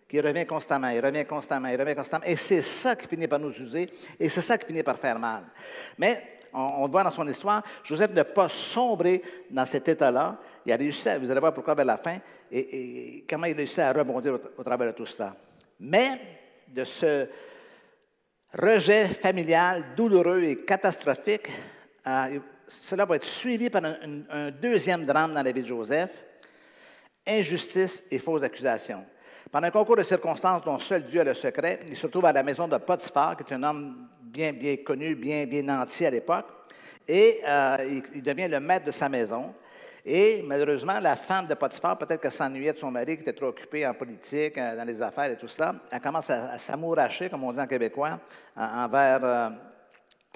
qui 0.07 0.19
revient 0.21 0.45
constamment, 0.45 0.89
il 0.89 1.05
revient 1.05 1.25
constamment, 1.25 1.67
il 1.67 1.79
revient 1.79 1.95
constamment. 1.95 2.25
Et 2.25 2.37
c'est 2.37 2.61
ça 2.61 2.95
qui 2.95 3.07
finit 3.07 3.27
par 3.27 3.39
nous 3.39 3.51
user, 3.51 3.89
et 4.19 4.29
c'est 4.29 4.41
ça 4.41 4.57
qui 4.57 4.65
finit 4.65 4.83
par 4.83 4.97
faire 4.97 5.19
mal. 5.19 5.43
Mais 5.97 6.37
on, 6.57 6.87
voit 6.87 7.03
dans 7.03 7.11
son 7.11 7.27
histoire, 7.27 7.61
Joseph 7.83 8.11
n'a 8.13 8.25
pas 8.25 8.49
sombré 8.49 9.21
dans 9.49 9.65
cet 9.65 9.87
état-là. 9.87 10.37
Il 10.65 10.71
a 10.71 10.75
réussi, 10.75 11.09
vous 11.19 11.29
allez 11.29 11.39
voir 11.39 11.53
pourquoi 11.53 11.75
vers 11.75 11.85
la 11.85 11.97
fin, 11.97 12.17
et, 12.51 13.23
comment 13.29 13.45
il 13.45 13.53
a 13.53 13.57
réussi 13.57 13.81
à 13.81 13.93
rebondir 13.93 14.39
au, 14.57 14.63
travers 14.63 14.87
de 14.87 14.97
tout 14.97 15.05
cela. 15.05 15.35
Mais 15.79 16.19
de 16.67 16.83
ce 16.83 17.27
rejet 18.53 19.07
familial 19.09 19.85
douloureux 19.95 20.43
et 20.43 20.63
catastrophique, 20.63 21.49
euh, 22.07 22.39
cela 22.67 23.05
va 23.05 23.15
être 23.15 23.27
suivi 23.27 23.69
par 23.69 23.83
un, 23.85 24.51
deuxième 24.51 25.05
drame 25.05 25.33
dans 25.33 25.43
la 25.43 25.51
vie 25.51 25.61
de 25.61 25.67
Joseph, 25.67 26.11
injustice 27.25 28.03
et 28.09 28.19
fausses 28.19 28.43
accusations. 28.43 29.05
Pendant 29.51 29.67
un 29.67 29.71
concours 29.71 29.95
de 29.95 30.03
circonstances 30.03 30.63
dont 30.63 30.79
seul 30.79 31.03
Dieu 31.03 31.21
a 31.21 31.23
le 31.23 31.33
secret, 31.33 31.79
il 31.87 31.95
se 31.95 32.05
retrouve 32.05 32.25
à 32.25 32.33
la 32.33 32.43
maison 32.43 32.67
de 32.67 32.77
Potiphar, 32.77 33.37
qui 33.37 33.43
est 33.43 33.55
un 33.55 33.63
homme 33.63 34.09
bien, 34.27 34.53
bien 34.53 34.77
connu, 34.77 35.15
bien, 35.15 35.46
bien 35.46 35.63
nanti 35.63 36.05
à 36.05 36.10
l'époque, 36.10 36.48
et 37.07 37.41
euh, 37.48 38.01
il, 38.13 38.22
devient 38.22 38.48
le 38.48 38.60
maître 38.60 38.86
de 38.86 38.91
sa 38.91 39.07
maison. 39.07 39.53
Et 40.05 40.41
malheureusement, 40.46 41.00
la 41.01 41.15
femme 41.15 41.48
de 41.48 41.53
Potiphar, 41.53 41.98
peut-être 41.98 42.22
qu'elle 42.22 42.31
s'ennuyait 42.31 42.74
de 42.74 42.77
son 42.77 42.91
mari 42.91 43.15
qui 43.15 43.22
était 43.24 43.34
trop 43.34 43.48
occupé 43.48 43.86
en 43.86 43.93
politique, 43.93 44.57
euh, 44.57 44.75
dans 44.75 44.86
les 44.86 45.01
affaires 45.01 45.31
et 45.31 45.38
tout 45.38 45.48
cela, 45.48 45.75
elle 45.91 46.01
commence 46.01 46.29
à, 46.29 46.57
s'amouracher, 46.57 47.29
comme 47.29 47.43
on 47.43 47.53
dit 47.53 47.60
en 47.60 47.67
québécois, 47.67 48.19
envers 48.55 49.19
euh, 49.24 49.50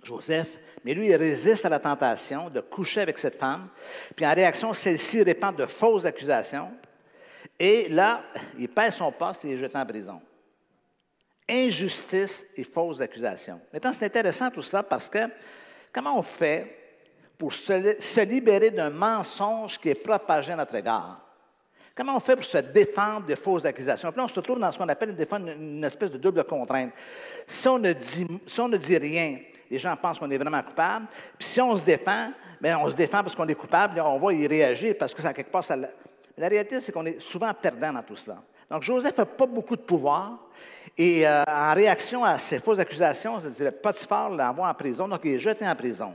Joseph. 0.04 0.58
Mais 0.84 0.94
lui, 0.94 1.10
il 1.10 1.16
résiste 1.16 1.66
à 1.66 1.70
la 1.70 1.80
tentation 1.80 2.50
de 2.50 2.62
coucher 2.62 3.02
avec 3.02 3.18
cette 3.18 3.40
femme. 3.40 3.70
Puis 4.16 4.26
en 4.26 4.34
réaction, 4.34 4.74
celle-ci 4.74 5.24
répand 5.24 5.56
de 5.56 5.66
fausses 5.66 6.06
accusations. 6.06 6.72
Et 7.60 7.88
là, 7.90 8.24
il 8.58 8.68
perd 8.68 8.92
son 8.92 9.12
poste 9.12 9.46
et 9.46 9.50
il 9.50 9.54
est 9.54 9.58
jeté 9.58 9.78
en 9.78 9.86
prison 9.86 10.22
injustice 11.52 12.46
et 12.56 12.64
fausses 12.64 13.02
accusations. 13.02 13.60
Maintenant, 13.74 13.92
c'est 13.94 14.06
intéressant 14.06 14.50
tout 14.50 14.62
cela 14.62 14.82
parce 14.84 15.10
que 15.10 15.20
comment 15.92 16.18
on 16.18 16.22
fait 16.22 16.78
pour 17.38 17.52
se, 17.52 18.22
libérer 18.22 18.72
d'un 18.72 18.90
mensonge 18.90 19.78
qui 19.80 19.90
est 19.90 20.02
propagé 20.02 20.54
à 20.54 20.56
notre 20.56 20.76
égard? 20.76 21.20
Comment 21.94 22.16
on 22.16 22.20
fait 22.20 22.36
pour 22.36 22.46
se 22.46 22.58
défendre 22.58 23.26
de 23.26 23.36
fausses 23.36 23.66
accusations? 23.66 24.12
Puis 24.12 24.18
là, 24.18 24.26
on 24.26 24.28
se 24.30 24.40
trouve 24.40 24.60
dans 24.60 24.72
ce 24.72 24.78
qu'on 24.78 24.88
appelle 24.88 25.10
une, 25.10 25.50
une 25.50 25.84
espèce 25.84 26.12
de 26.12 26.18
double 26.18 26.44
contrainte. 26.46 26.92
Si 27.46 27.68
on, 27.68 27.78
ne 27.78 27.92
dit, 27.92 28.26
si 28.48 28.60
on 28.62 28.70
ne 28.70 28.78
dit 28.78 28.98
rien, 28.98 29.40
les 29.70 29.80
gens 29.80 29.96
pensent 29.96 30.20
qu'on 30.20 30.32
est 30.32 30.38
vraiment 30.38 30.62
coupable. 30.62 31.08
Puis 31.38 31.48
si 31.48 31.62
on 31.62 31.76
se 31.76 31.84
défend, 31.84 32.32
bien, 32.62 32.80
on 32.80 32.90
se 32.90 32.96
défend 32.96 33.24
parce 33.24 33.36
qu'on 33.36 33.48
est 33.48 33.56
coupable, 33.56 34.00
on 34.00 34.20
va 34.20 34.34
y 34.34 34.48
réagir 34.48 34.96
parce 34.98 35.14
que 35.14 35.22
ça, 35.22 35.34
quelque 35.34 35.52
part, 35.52 35.64
ça... 35.64 35.76
La 36.38 36.48
réalité, 36.48 36.80
c'est 36.80 36.92
qu'on 36.92 37.06
est 37.06 37.20
souvent 37.20 37.54
perdant 37.54 37.92
dans 37.94 38.04
tout 38.04 38.16
cela. 38.16 38.42
Donc, 38.70 38.84
Joseph 38.84 39.18
n'a 39.18 39.26
pas 39.26 39.46
beaucoup 39.46 39.76
de 39.76 39.82
pouvoir. 39.82 40.40
Et 40.98 41.26
euh, 41.26 41.44
en 41.48 41.74
réaction 41.74 42.24
à 42.24 42.38
ces 42.38 42.60
fausses 42.60 42.80
accusations, 42.80 43.42
le 43.60 43.72
Potiphar 43.72 44.30
l'envoie 44.30 44.70
en 44.70 44.74
prison, 44.74 45.08
donc 45.08 45.22
il 45.24 45.36
est 45.36 45.40
jeté 45.40 45.68
en 45.68 45.76
prison. 45.76 46.14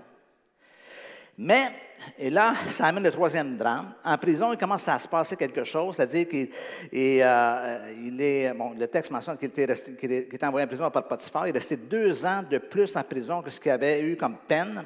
Mais, 1.38 1.70
et 2.18 2.30
là, 2.30 2.54
ça 2.68 2.86
amène 2.86 3.04
le 3.04 3.10
troisième 3.10 3.56
drame. 3.56 3.94
En 4.04 4.16
prison, 4.16 4.52
il 4.52 4.58
commence 4.58 4.86
à 4.88 4.98
se 4.98 5.08
passer 5.08 5.36
quelque 5.36 5.64
chose, 5.64 5.96
c'est-à-dire 5.96 6.28
qu'il 6.28 6.50
euh, 6.94 8.18
est, 8.18 8.52
bon, 8.54 8.74
le 8.78 8.86
texte 8.86 9.10
mentionne 9.10 9.36
qu'il 9.36 9.48
était, 9.48 10.44
envoyé 10.44 10.64
en 10.64 10.68
prison 10.68 10.90
par 10.90 11.06
Potiphar. 11.08 11.46
Il 11.46 11.50
est 11.50 11.58
resté 11.58 11.76
deux 11.76 12.24
ans 12.24 12.42
de 12.48 12.58
plus 12.58 12.96
en 12.96 13.02
prison 13.02 13.42
que 13.42 13.50
ce 13.50 13.60
qu'il 13.60 13.72
avait 13.72 14.02
eu 14.02 14.16
comme 14.16 14.36
peine, 14.46 14.84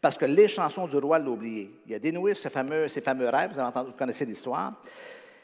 parce 0.00 0.16
que 0.16 0.24
les 0.24 0.48
chansons 0.48 0.86
du 0.86 0.96
roi 0.96 1.18
l'ont 1.18 1.32
oublié. 1.32 1.70
Il 1.86 1.94
a 1.94 1.98
dénoué 1.98 2.34
ce 2.34 2.48
fameux, 2.48 2.88
ces 2.88 3.00
fameux 3.00 3.28
rêves, 3.28 3.50
vous, 3.52 3.58
avez 3.58 3.68
entendu, 3.68 3.90
vous 3.90 3.96
connaissez 3.96 4.24
l'histoire. 4.24 4.74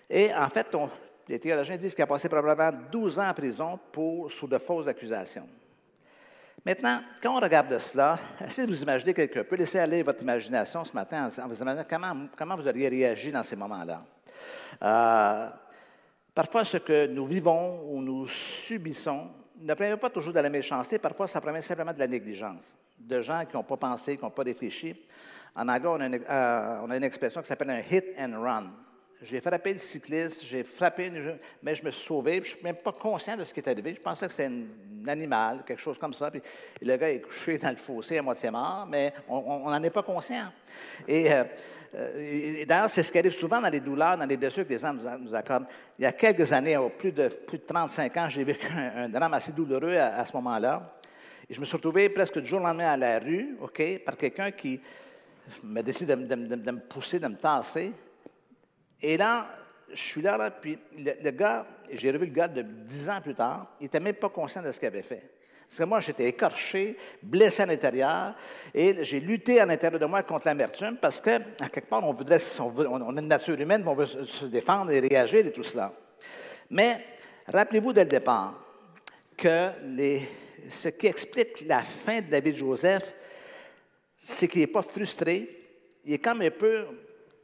Et 0.09 0.35
en 0.35 0.49
fait, 0.49 0.75
on, 0.75 0.89
les 1.29 1.39
théologiens 1.39 1.77
disent 1.77 1.95
qu'il 1.95 2.05
a 2.05 2.07
passé 2.07 2.29
probablement 2.29 2.79
12 2.91 3.19
ans 3.19 3.29
en 3.29 3.35
prison 3.35 3.79
pour, 3.93 4.31
sous 4.31 4.47
de 4.47 4.59
fausses 4.59 4.89
accusations. 4.89 5.49
Maintenant, 6.65 7.01
quand 7.23 7.37
on 7.37 7.41
regarde 7.41 7.79
cela, 7.79 8.19
essayez 8.45 8.67
de 8.67 8.73
vous 8.73 8.83
imaginer 8.83 9.13
quelque 9.13 9.41
peu, 9.41 9.57
laissez 9.57 9.79
aller 9.79 10.03
votre 10.03 10.23
imagination 10.23 10.83
ce 10.85 10.93
matin 10.93 11.29
en 11.43 11.49
vous 11.49 11.61
imaginant 11.61 12.29
comment, 12.37 12.57
vous 12.57 12.69
auriez 12.69 12.89
réagi 12.89 13.31
dans 13.31 13.43
ces 13.43 13.57
moments-là. 13.57 14.03
Euh, 14.83 15.51
parfois, 16.35 16.65
ce 16.65 16.79
que 16.79 17.07
nous 17.07 17.27
vivons 17.27 17.83
ou 17.91 18.01
nous 18.01 18.27
subissons 18.27 19.29
ne 19.61 19.75
provient 19.75 19.99
pas 19.99 20.11
toujours 20.11 20.33
de 20.33 20.41
la 20.41 20.51
méchanceté, 20.51 20.99
parfois 20.99 21.27
ça 21.27 21.41
provient 21.41 21.61
simplement 21.61 21.93
de 21.93 21.99
la 21.99 22.07
négligence, 22.07 22.79
de 22.99 23.21
gens 23.21 23.45
qui 23.45 23.57
n'ont 23.57 23.63
pas 23.63 23.77
pensé, 23.77 24.17
qui 24.17 24.23
n'ont 24.23 24.31
pas 24.31 24.43
réfléchi. 24.43 24.95
En 25.55 25.69
anglais, 25.69 25.89
on 25.89 26.01
a 26.01 26.07
une, 26.07 26.15
euh, 26.29 26.81
on 26.83 26.91
a 26.91 26.97
une 26.97 27.05
expression 27.05 27.41
qui 27.41 27.47
s'appelle 27.47 27.71
un 27.71 27.81
hit 27.81 28.05
and 28.19 28.41
run. 28.43 28.71
J'ai 29.25 29.41
frappé 29.41 29.73
le 29.73 29.79
cycliste, 29.79 30.45
j'ai 30.45 30.63
frappé, 30.63 31.11
mais 31.63 31.75
je 31.75 31.85
me 31.85 31.91
suis 31.91 32.07
sauvé. 32.07 32.35
Je 32.35 32.39
ne 32.39 32.45
suis 32.45 32.63
même 32.63 32.77
pas 32.77 32.93
conscient 32.93 33.37
de 33.37 33.45
ce 33.45 33.55
qui 33.55 33.61
est 33.61 33.69
arrivé. 33.69 33.95
Je 33.95 34.01
pensais 34.01 34.27
que 34.27 34.33
c'était 34.33 34.51
un 34.51 35.09
animal, 35.09 35.63
quelque 35.67 35.81
chose 35.81 35.99
comme 35.99 36.15
ça. 36.15 36.31
Puis 36.31 36.43
le 36.83 36.97
gars 36.97 37.11
est 37.11 37.21
couché 37.21 37.59
dans 37.59 37.71
le 37.71 37.77
fossé 37.77 38.19
à 38.19 38.23
moitié 38.23 38.51
mort, 38.51 38.87
mais 38.89 39.13
on 39.29 39.71
n'en 39.71 39.83
est 39.83 39.91
pas 39.91 40.03
conscient. 40.03 40.47
Euh, 41.09 41.45
et, 42.19 42.67
d'ailleurs, 42.67 42.91
c'est 42.91 43.03
ce 43.03 43.13
qui 43.13 43.19
arrive 43.19 43.33
souvent 43.33 43.61
dans 43.61 43.69
les 43.69 43.81
douleurs, 43.81 44.17
dans 44.17 44.27
les 44.27 44.37
blessures 44.37 44.65
que 44.65 44.73
les 44.73 44.79
gens 44.79 44.93
nous, 44.93 45.35
accordent. 45.35 45.67
Il 45.99 46.03
y 46.03 46.07
a 46.07 46.13
quelques 46.13 46.53
années, 46.53 46.77
plus 46.99 47.13
de, 47.13 47.29
plus 47.29 47.59
de 47.59 47.65
35 47.65 48.17
ans, 48.17 48.29
j'ai 48.29 48.45
vécu 48.45 48.67
un, 48.67 49.09
drame 49.09 49.35
assez 49.35 49.53
douloureux 49.53 49.97
à, 49.97 50.25
ce 50.25 50.33
moment-là. 50.35 50.97
Et 51.49 51.55
je 51.55 51.61
me 51.61 51.65
suis 51.65 51.77
retrouvé 51.77 52.09
presque 52.09 52.39
du 52.39 52.47
jour 52.47 52.61
au 52.61 52.65
lendemain 52.65 52.93
à 52.93 52.97
la 52.97 53.19
rue, 53.19 53.57
OK, 53.61 53.83
par 54.05 54.17
quelqu'un 54.17 54.51
qui 54.51 54.81
m'a 55.63 55.83
décidé 55.83 56.17
de, 56.17 56.25
de, 56.25 56.71
me 56.71 56.81
pousser, 56.81 57.19
de 57.19 57.29
me 57.29 57.37
tasser. 57.37 57.93
Et 59.03 59.17
là, 59.17 59.47
je 59.91 60.01
suis 60.01 60.23
là, 60.23 60.37
là 60.37 60.51
puis 60.51 60.79
le, 60.97 61.31
gars, 61.31 61.67
j'ai 61.93 62.11
revu 62.11 62.27
le 62.27 62.33
gars 62.33 62.49
de 62.49 62.63
dix 62.63 63.09
ans 63.09 63.21
plus 63.21 63.35
tard, 63.35 63.75
il 63.81 63.85
n'était 63.85 64.01
même 64.01 64.15
pas 64.15 64.29
conscient 64.29 64.63
de 64.63 64.73
ce 64.73 64.79
qu'il 64.79 64.89
avait 64.89 65.03
fait. 65.03 65.31
Parce 65.67 65.79
que 65.79 65.85
moi, 65.85 66.01
j'étais 66.01 66.29
écorché, 66.29 66.97
blessé 67.23 67.63
à 67.63 67.67
l'intérieur, 67.67 68.35
et 68.73 69.03
j'ai 69.05 69.19
lutté 69.19 69.61
à 69.61 69.67
l'intérieur 69.67 69.99
de 69.99 70.07
moi 70.07 70.23
contre 70.23 70.47
l'amertume 70.47 70.97
parce 71.01 71.21
que, 71.21 71.31
à 71.31 71.69
quelque 71.69 71.89
part, 71.89 72.07
on 72.07 72.13
voudrait, 72.13 72.39
on, 72.61 73.17
a 73.17 73.21
une 73.21 73.29
nature 73.29 73.59
humaine, 73.59 73.83
on 73.87 73.95
veut 73.95 74.07
se 74.07 74.45
défendre 74.47 74.91
et 74.91 75.01
réagir 75.01 75.47
et 75.47 75.53
tout 75.53 75.63
cela. 75.63 75.93
Mais 76.71 77.05
rappelez-vous 77.47 77.93
dès 77.93 78.05
le 78.05 78.11
départ 78.11 78.55
que 79.37 79.71
ce 80.69 80.89
qui 80.89 81.07
explique 81.07 81.67
la 81.67 81.83
fin 81.83 82.21
de 82.21 82.31
la 82.31 82.41
vie 82.41 82.53
de 82.53 82.59
Joseph, 82.59 83.13
c'est 84.17 84.49
qu'il 84.49 84.61
n'est 84.61 84.67
pas 84.67 84.83
frustré, 84.83 85.49
il 86.05 86.15
est 86.15 86.19
comme 86.19 86.43
un 86.43 86.51
peu 86.51 86.87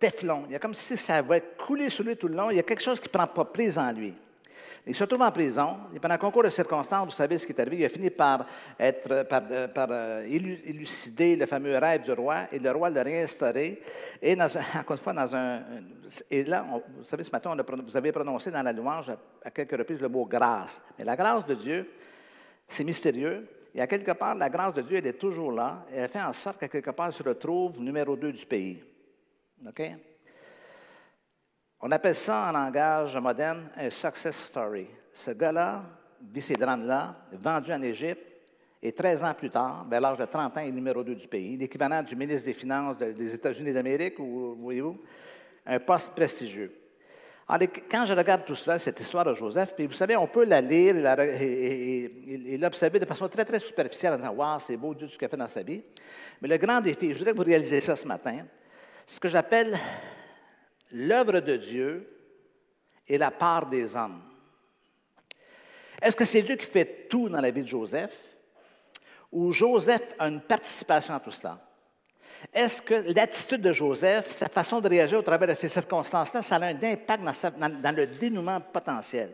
Teflon. 0.01 0.45
Il 0.49 0.53
y 0.53 0.57
a 0.57 0.59
comme 0.59 0.75
si 0.75 0.97
ça 0.97 1.23
va 1.23 1.39
couler 1.41 1.91
sur 1.91 2.05
lui 2.05 2.17
tout 2.17 2.27
le 2.27 2.35
long. 2.35 2.51
Il 2.51 2.57
y 2.57 2.59
a 2.59 2.65
quelque 2.65 2.83
chose 2.83 2.99
qui 2.99 3.09
ne 3.09 3.13
prend 3.13 3.27
pas 3.27 3.45
prise 3.45 3.79
en 3.79 3.93
lui. 3.93 4.15
Il 4.87 4.95
se 4.95 5.05
retrouve 5.05 5.23
en 5.23 5.31
prison. 5.31 5.77
Et 5.95 6.01
pendant 6.01 6.15
un 6.15 6.19
concours 6.19 6.43
de 6.43 6.49
circonstances, 6.49 7.05
vous 7.05 7.15
savez 7.15 7.37
ce 7.37 7.47
qui 7.47 7.53
est 7.53 7.61
arrivé. 7.61 7.77
Il 7.77 7.85
a 7.85 7.89
fini 7.91 8.09
par, 8.09 8.47
être, 8.79 9.25
par, 9.25 9.43
euh, 9.51 9.69
euh, 9.77 10.25
élucider 10.25 11.37
le 11.37 11.45
fameux 11.45 11.77
rêve 11.77 12.03
du 12.03 12.13
roi 12.13 12.47
et 12.51 12.59
le 12.59 12.71
roi 12.71 12.89
l'a 12.89 13.03
réinstauré. 13.03 13.83
Et 14.23 14.35
dans 14.35 14.47
encore 14.75 14.97
une 14.97 15.03
fois, 15.03 15.13
dans 15.13 15.37
un. 15.37 15.61
Et 16.31 16.45
là, 16.45 16.65
vous 16.97 17.05
savez, 17.05 17.23
ce 17.23 17.31
matin, 17.31 17.55
vous 17.87 17.97
avez 17.97 18.11
prononcé 18.11 18.51
dans 18.51 18.63
la 18.63 18.73
louange 18.73 19.13
à 19.45 19.51
quelques 19.51 19.77
reprises 19.77 20.01
le 20.01 20.09
mot 20.09 20.25
grâce. 20.25 20.81
Mais 20.99 21.05
la 21.05 21.15
grâce 21.15 21.45
de 21.45 21.55
Dieu, 21.55 21.91
c'est 22.67 22.85
mystérieux. 22.85 23.47
Et 23.75 23.81
à 23.81 23.87
quelque 23.87 24.13
part, 24.13 24.35
la 24.35 24.49
grâce 24.49 24.75
de 24.75 24.83
Dieu, 24.83 24.97
elle 24.97 25.07
est 25.07 25.13
toujours 25.13 25.53
là. 25.53 25.85
Et 25.93 25.99
elle 25.99 26.09
fait 26.09 26.23
en 26.23 26.33
sorte 26.33 26.59
qu'à 26.59 26.69
quelque 26.69 26.91
part, 26.91 27.07
elle 27.07 27.13
se 27.13 27.23
retrouve 27.23 27.81
numéro 27.81 28.17
deux 28.17 28.33
du 28.33 28.47
pays. 28.47 28.83
OK? 29.67 29.83
On 31.81 31.91
appelle 31.91 32.15
ça 32.15 32.49
en 32.49 32.53
langage 32.53 33.17
moderne 33.17 33.71
un 33.77 33.91
success 33.91 34.37
story. 34.37 34.87
Ce 35.13 35.31
gars-là 35.31 35.83
vit 36.33 36.43
ces 36.43 36.55
drames-là, 36.55 37.17
vendu 37.33 37.73
en 37.73 37.83
Égypte, 37.83 38.27
Et 38.83 38.93
13 38.93 39.25
ans 39.25 39.35
plus 39.35 39.51
tard, 39.51 39.83
vers 39.91 40.01
l'âge 40.01 40.17
de 40.17 40.25
30 40.25 40.57
ans, 40.57 40.61
il 40.61 40.69
est 40.69 40.73
numéro 40.73 41.05
2 41.05 41.15
du 41.15 41.29
pays, 41.29 41.57
l'équivalent 41.57 42.03
du 42.03 42.17
ministre 42.17 42.47
des 42.47 42.55
Finances 42.55 42.97
des 42.97 43.35
États-Unis 43.35 43.75
d'Amérique, 43.75 44.19
ou 44.19 44.57
voyez-vous, 44.59 44.99
un 45.67 45.79
poste 45.79 46.15
prestigieux. 46.15 46.75
Alors, 47.47 47.69
quand 47.91 48.07
je 48.07 48.15
regarde 48.15 48.45
tout 48.45 48.55
cela, 48.55 48.79
cette 48.79 48.99
histoire 49.01 49.25
de 49.25 49.35
Joseph, 49.35 49.75
puis 49.75 49.87
vous 49.87 49.93
savez, 49.93 50.17
on 50.17 50.27
peut 50.27 50.45
la 50.45 50.61
lire 50.61 50.95
et, 50.97 52.57
l'observer 52.59 53.01
de 53.01 53.05
façon 53.05 53.29
très, 53.29 53.45
très 53.45 53.59
superficielle 53.59 54.15
en 54.15 54.17
disant 54.17 54.33
Waouh, 54.33 54.61
c'est 54.61 54.77
beau 54.77 54.95
Dieu 54.95 55.09
ce 55.09 55.19
qu'il 55.19 55.27
a 55.27 55.29
fait 55.29 55.37
dans 55.37 55.49
sa 55.49 55.63
vie. 55.63 55.83
Mais 56.41 56.49
le 56.49 56.57
grand 56.57 56.81
défi, 56.81 57.13
je 57.13 57.19
voudrais 57.19 57.33
que 57.33 57.37
vous 57.37 57.45
réalisiez 57.45 57.81
ça 57.81 57.97
ce 57.97 58.07
matin, 58.07 58.47
ce 59.11 59.19
que 59.19 59.29
j'appelle 59.29 59.77
l'œuvre 60.93 61.41
de 61.41 61.57
Dieu 61.57 62.09
et 63.09 63.19
la 63.19 63.33
part 63.33 63.67
des 63.67 63.97
hommes. 63.97 64.23
Est-ce 66.01 66.15
que 66.15 66.25
c'est 66.25 66.43
Dieu 66.43 66.55
qui 66.55 66.67
fait 66.67 67.09
tout 67.09 67.29
dans 67.29 67.41
la 67.41 67.51
vie 67.51 67.63
de 67.63 67.67
Joseph 67.67 68.37
ou 69.33 69.53
Joseph 69.53 70.15
a 70.17 70.29
une 70.29 70.41
participation 70.41 71.13
à 71.13 71.19
tout 71.19 71.33
cela? 71.33 71.59
Est-ce 72.55 72.81
que 72.81 73.13
l'attitude 73.13 73.63
de 73.63 73.73
Joseph, 73.73 74.29
sa 74.29 74.49
façon 74.49 74.81
de 74.81 74.89
réagir 74.89 75.19
au 75.19 75.23
travers 75.23 75.49
de 75.49 75.55
ces 75.55 75.69
circonstances-là, 75.69 76.41
ça 76.41 76.57
a 76.57 76.67
un 76.67 76.81
impact 76.81 77.25
dans, 77.59 77.97
le 77.97 78.07
dénouement 78.07 78.61
potentiel? 78.61 79.31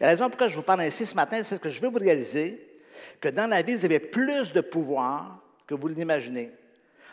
la 0.00 0.08
raison 0.08 0.30
pour 0.30 0.40
laquelle 0.40 0.48
je 0.48 0.56
vous 0.56 0.62
parle 0.62 0.80
ainsi 0.80 1.04
ce 1.04 1.14
matin, 1.14 1.42
c'est 1.42 1.60
que 1.60 1.68
je 1.68 1.82
veux 1.82 1.90
vous 1.90 1.98
réaliser 1.98 2.80
que 3.20 3.28
dans 3.28 3.46
la 3.46 3.60
vie, 3.60 3.74
vous 3.74 3.84
avez 3.84 4.00
plus 4.00 4.54
de 4.54 4.62
pouvoir 4.62 5.38
que 5.66 5.74
vous 5.74 5.88
l'imaginez. 5.88 6.50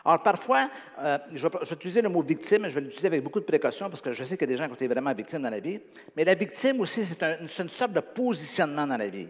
Alors, 0.06 0.22
parfois, 0.22 0.70
euh, 1.00 1.18
je, 1.34 1.48
vais, 1.48 1.58
utiliser 1.72 2.02
le 2.02 2.10
mot 2.10 2.22
victime, 2.22 2.68
je 2.68 2.76
vais 2.76 2.82
l'utiliser 2.82 3.08
avec 3.08 3.24
beaucoup 3.24 3.40
de 3.40 3.46
précaution 3.46 3.90
parce 3.90 4.02
que 4.02 4.12
je 4.12 4.24
sais 4.24 4.38
qu'il 4.38 4.50
y 4.50 4.54
a 4.54 4.56
des 4.56 4.58
gens 4.58 4.66
qui 4.66 4.72
ont 4.72 4.76
été 4.76 4.88
vraiment 4.88 5.14
victimes 5.14 5.42
dans 5.42 5.50
la 5.50 5.60
vie. 5.60 5.80
Mais 6.16 6.26
la 6.26 6.36
victime 6.36 6.82
aussi, 6.82 7.06
c'est 7.06 7.24
une 7.40 7.70
sorte 7.70 7.94
de 7.94 8.02
positionnement 8.02 8.86
dans 8.86 8.98
la 8.98 9.10
vie 9.10 9.30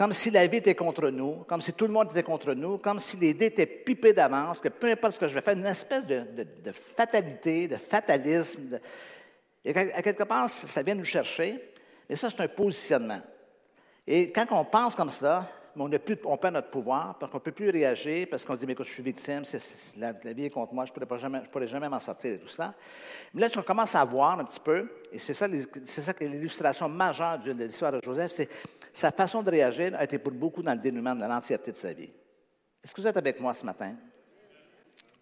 comme 0.00 0.14
si 0.14 0.30
la 0.30 0.46
vie 0.46 0.56
était 0.56 0.74
contre 0.74 1.10
nous, 1.10 1.44
comme 1.46 1.60
si 1.60 1.74
tout 1.74 1.86
le 1.86 1.92
monde 1.92 2.08
était 2.10 2.22
contre 2.22 2.54
nous, 2.54 2.78
comme 2.78 2.98
si 3.00 3.18
les 3.18 3.34
dés 3.34 3.46
étaient 3.46 3.66
pipés 3.66 4.14
d'avance, 4.14 4.58
que 4.58 4.70
peu 4.70 4.90
importe 4.90 5.12
ce 5.12 5.20
que 5.20 5.28
je 5.28 5.34
vais 5.34 5.42
faire, 5.42 5.54
une 5.54 5.66
espèce 5.66 6.06
de, 6.06 6.24
fatalité, 6.72 7.68
de 7.68 7.76
fatalisme. 7.76 8.80
et 9.62 9.76
à 9.76 10.00
quelque 10.00 10.22
part, 10.22 10.48
ça 10.48 10.82
vient 10.82 10.94
nous 10.94 11.04
chercher, 11.04 11.72
mais 12.08 12.16
ça, 12.16 12.30
c'est 12.30 12.40
un 12.40 12.48
positionnement. 12.48 13.20
Et 14.06 14.32
quand 14.32 14.46
on 14.52 14.64
pense 14.64 14.94
comme 14.94 15.10
ça, 15.10 15.46
on, 15.76 15.88
plus, 15.90 16.16
on 16.24 16.36
perd 16.36 16.54
notre 16.54 16.70
pouvoir, 16.70 17.18
parce 17.18 17.30
qu'on 17.30 17.38
ne 17.38 17.42
peut 17.42 17.52
plus 17.52 17.70
réagir, 17.70 18.26
parce 18.30 18.44
qu'on 18.44 18.54
dit, 18.54 18.66
mais 18.66 18.72
écoute, 18.72 18.86
je 18.86 18.92
suis 18.92 19.02
victime, 19.02 19.42
la, 19.98 20.12
vie 20.32 20.44
est 20.44 20.50
contre 20.50 20.74
moi, 20.74 20.84
je 20.84 20.92
ne 20.92 21.04
pourrais, 21.46 21.68
jamais, 21.68 21.88
m'en 21.88 22.00
sortir 22.00 22.34
et 22.34 22.38
tout 22.38 22.48
ça. 22.48 22.74
Mais 23.34 23.42
là, 23.42 23.48
si 23.48 23.58
on 23.58 23.62
commence 23.62 23.94
à 23.94 24.04
voir 24.04 24.38
un 24.38 24.44
petit 24.44 24.60
peu, 24.60 24.88
et 25.12 25.18
c'est 25.18 25.34
ça, 25.34 25.46
c'est 25.84 26.00
ça 26.00 26.12
l'illustration 26.20 26.88
majeure 26.88 27.38
de 27.38 27.52
l'histoire 27.52 27.92
de 27.92 28.00
Joseph, 28.02 28.32
c'est 28.32 28.48
sa 28.92 29.10
façon 29.12 29.42
de 29.42 29.50
réagir 29.50 29.94
a 29.94 30.04
été 30.04 30.18
pour 30.18 30.32
beaucoup 30.32 30.62
dans 30.62 30.72
le 30.72 30.80
dénouement 30.80 31.14
de 31.14 31.20
l'entièreté 31.20 31.72
de 31.72 31.76
sa 31.76 31.92
vie. 31.92 32.12
Est-ce 32.82 32.94
que 32.94 33.00
vous 33.00 33.06
êtes 33.06 33.16
avec 33.16 33.40
moi 33.40 33.54
ce 33.54 33.64
matin? 33.64 33.94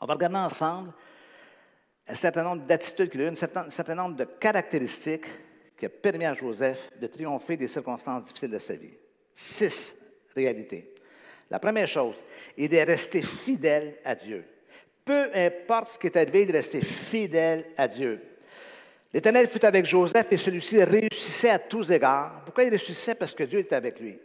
On 0.01 0.07
va 0.07 0.15
regarder 0.15 0.37
ensemble 0.37 0.93
un 2.07 2.15
certain 2.15 2.43
nombre 2.43 2.65
d'attitudes 2.65 3.11
qu'il 3.11 3.21
a 3.21 3.25
eu, 3.25 3.29
un 3.29 3.35
certain, 3.71 3.95
nombre 3.95 4.17
de 4.17 4.25
caractéristiques 4.25 5.27
qui 5.77 5.87
ont 5.87 5.91
permis 6.03 6.25
à 6.25 6.35
Joseph 6.35 6.91
de 6.99 7.07
triompher 7.07 7.57
des 7.57 7.69
circonstances 7.69 8.25
difficiles 8.25 8.51
de 8.51 8.59
sa 8.59 8.75
vie. 8.75 8.97
Six 9.35 9.98
La 11.51 11.59
première 11.59 11.89
chose, 11.89 12.17
il 12.57 12.75
est 12.75 12.85
resté 12.85 13.23
fidèle 13.23 13.97
à 14.05 14.15
Dieu. 14.15 14.45
Peu 15.05 15.31
importe 15.35 15.89
ce 15.89 15.99
qui 15.99 16.07
est 16.09 16.17
arrivé, 16.17 16.43
il 16.43 16.51
est 16.51 16.59
resté 16.59 16.83
fidèle 16.83 17.67
à 17.77 17.89
Dieu. 17.89 18.21
L'Éternel 19.13 19.49
fut 19.49 19.65
avec 19.65 19.87
Joseph 19.87 20.27
et 20.31 20.37
celui-ci 20.37 20.85
réussissait 20.85 21.51
à 21.51 21.59
tous 21.59 21.91
égards. 21.91 22.43
Pourquoi 22.45 22.65
il 22.65 22.71
réussissait? 22.71 23.15
Parce 23.15 23.35
que 23.35 23.45
Dieu 23.45 23.61
était 23.61 23.77
avec 23.77 23.99
lui. 24.01 24.19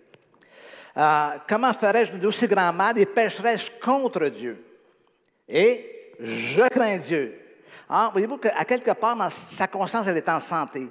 Euh, 0.97 1.29
comment 1.47 1.71
ferais-je 1.71 2.17
d'aussi 2.17 2.47
grand 2.47 2.73
mal 2.73 2.99
et 2.99 3.05
pécherais-je 3.05 3.71
contre 3.81 4.27
Dieu? 4.27 4.61
Et 5.47 6.13
je 6.19 6.67
crains 6.67 6.97
Dieu. 6.97 7.39
Ah, 7.89 8.09
voyez-vous 8.11 8.37
qu'à 8.37 8.65
quelque 8.65 8.91
part, 8.91 9.15
dans 9.15 9.29
sa 9.29 9.67
conscience, 9.67 10.05
elle 10.07 10.17
est 10.17 10.29
en 10.29 10.39
santé. 10.39 10.89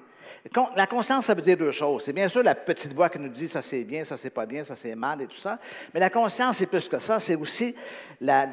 La 0.76 0.86
conscience, 0.86 1.26
ça 1.26 1.34
veut 1.34 1.42
dire 1.42 1.56
deux 1.56 1.72
choses. 1.72 2.04
C'est 2.04 2.12
bien 2.12 2.28
sûr 2.28 2.42
la 2.42 2.54
petite 2.54 2.92
voix 2.92 3.08
qui 3.08 3.18
nous 3.18 3.28
dit 3.28 3.48
ça 3.48 3.62
c'est 3.62 3.84
bien, 3.84 4.04
ça 4.04 4.16
c'est 4.16 4.30
pas 4.30 4.44
bien, 4.44 4.64
ça 4.64 4.74
c'est 4.74 4.94
mal 4.94 5.22
et 5.22 5.26
tout 5.26 5.36
ça. 5.36 5.58
Mais 5.94 6.00
la 6.00 6.10
conscience, 6.10 6.56
c'est 6.58 6.66
plus 6.66 6.88
que 6.88 6.98
ça. 6.98 7.20
C'est 7.20 7.36
aussi 7.36 7.74
la, 8.20 8.46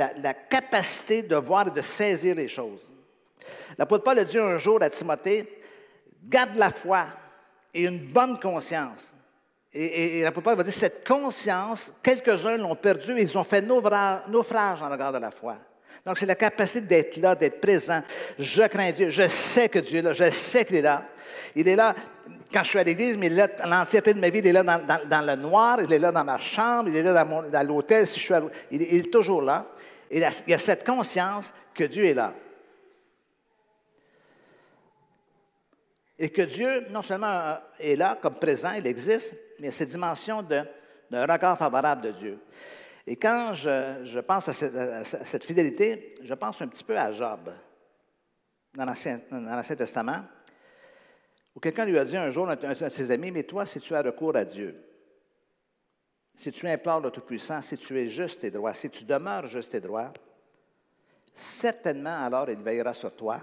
capacité 0.50 1.24
de 1.24 1.36
voir 1.36 1.68
et 1.68 1.72
de 1.72 1.82
saisir 1.82 2.36
les 2.36 2.48
choses. 2.48 2.82
L'apôtre 3.78 4.04
Paul 4.04 4.20
a 4.20 4.24
dit 4.24 4.38
un 4.38 4.58
jour 4.58 4.82
à 4.82 4.90
Timothée, 4.90 5.62
garde 6.24 6.56
la 6.56 6.70
foi 6.70 7.08
et 7.74 7.86
une 7.86 8.00
bonne 8.00 8.40
conscience. 8.40 9.16
Et, 9.72 10.24
l'apôtre 10.24 10.46
Paul 10.46 10.58
va 10.58 10.64
dire, 10.64 10.74
cette 10.74 11.08
conscience, 11.08 11.94
quelques-uns 12.02 12.58
l'ont 12.58 12.76
perdue 12.76 13.18
et 13.18 13.22
ils 13.22 13.38
ont 13.38 13.44
fait 13.44 13.62
naufrage 13.62 14.82
en 14.82 14.90
regard 14.90 15.14
de 15.14 15.20
la 15.20 15.32
foi. 15.32 15.58
Donc, 16.06 16.18
c'est 16.18 16.26
la 16.26 16.36
capacité 16.36 16.82
d'être 16.82 17.18
là, 17.18 17.36
d'être 17.36 17.60
présent. 17.60 18.02
Je 18.38 18.64
crains 18.64 18.92
Dieu. 18.92 19.10
Je 19.10 19.28
sais 19.28 19.70
que 19.70 19.80
Dieu 19.80 20.00
est 20.00 20.02
là. 20.02 20.14
Je 20.14 20.30
sais 20.30 20.66
qu'il 20.66 20.78
est 20.78 20.82
là. 20.82 21.06
Il 21.56 21.68
est 21.68 21.76
là 21.76 21.96
quand 22.52 22.64
je 22.64 22.70
suis 22.70 22.80
à 22.80 22.84
l'église, 22.84 23.18
mais 23.18 23.30
l'entièreté 23.30 24.14
de 24.14 24.20
ma 24.20 24.30
vie, 24.30 24.40
il 24.40 24.48
est 24.48 24.52
là 24.52 24.64
dans, 24.64 25.22
le 25.22 25.36
noir, 25.36 25.80
il 25.82 25.92
est 25.94 26.00
là 26.00 26.12
dans 26.12 26.24
ma 26.24 26.38
chambre, 26.40 26.90
il 26.90 26.96
est 26.96 27.04
là 27.04 27.24
dans, 27.24 27.68
l'hôtel, 27.68 28.06
il, 28.72 28.82
est 28.82 29.12
toujours 29.12 29.42
là. 29.42 29.68
Il 30.10 30.20
y 30.20 30.54
a 30.54 30.58
cette 30.58 30.86
conscience 30.86 31.54
que 31.74 31.84
Dieu 31.84 32.06
est 32.06 32.14
là. 32.14 32.34
Et 36.20 36.30
que 36.30 36.42
Dieu, 36.42 36.88
non 36.90 37.02
seulement 37.02 37.28
euh, 37.28 37.56
est 37.80 37.96
là 37.96 38.18
comme 38.22 38.36
présent, 38.36 38.74
il 38.78 38.86
existe, 38.86 39.36
mais 39.62 39.72
cette 39.72 39.90
dimension 39.90 40.42
d'un 40.42 40.66
regard 41.26 41.58
favorable 41.58 42.02
de 42.02 42.12
Dieu. 42.12 42.40
Et 43.08 43.16
quand 43.16 43.54
je, 43.54 44.20
pense 44.20 44.50
à 44.50 44.54
cette, 44.54 45.46
fidélité, 45.46 46.16
je 46.22 46.34
pense 46.34 46.62
un 46.62 46.68
petit 46.68 46.84
peu 46.84 46.98
à 46.98 47.14
Job, 47.14 47.50
dans 48.74 48.86
l'Ancien 48.86 49.76
Testament, 49.78 50.24
où 51.60 51.62
quelqu'un 51.62 51.84
lui 51.84 51.98
a 51.98 52.06
dit 52.06 52.16
un 52.16 52.32
jour, 52.32 52.48
de 52.48 52.90
ses 52.90 53.12
amis, 53.12 53.32
mais 53.32 53.44
toi, 53.44 53.66
si 53.66 53.82
tu 53.82 53.94
as 53.94 54.02
recours 54.02 54.34
à 54.38 54.46
Dieu, 54.46 54.82
si 56.34 56.54
tu 56.54 56.66
implores 56.66 57.02
le 57.02 57.12
Tout-Puissant, 57.12 57.62
si 57.62 57.78
tu 57.78 58.00
es 58.00 58.08
juste 58.08 58.46
et 58.46 58.50
droit, 58.50 58.72
si 58.72 58.90
tu 58.90 59.04
demeures 59.04 59.46
juste 59.46 59.76
et 59.76 59.82
droit, 59.82 60.14
certainement 61.36 62.24
alors 62.24 62.50
il 62.50 62.62
veillera 62.62 62.94
sur 62.94 63.14
toi 63.14 63.42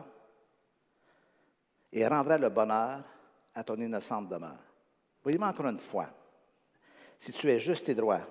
et 1.92 2.07
rendra 2.07 2.38
le 2.38 2.48
bonheur 2.48 3.05
à 3.55 3.62
ton 3.62 3.76
innocente 3.76 4.31
demeure. 4.31 4.64
Voyez-moi 5.22 5.48
encore 5.48 5.66
une 5.66 5.79
fois, 5.79 6.09
si 7.18 7.33
tu 7.33 7.50
es 7.50 7.61
juste 7.61 7.87
et 7.90 7.94
droit, 7.94 8.22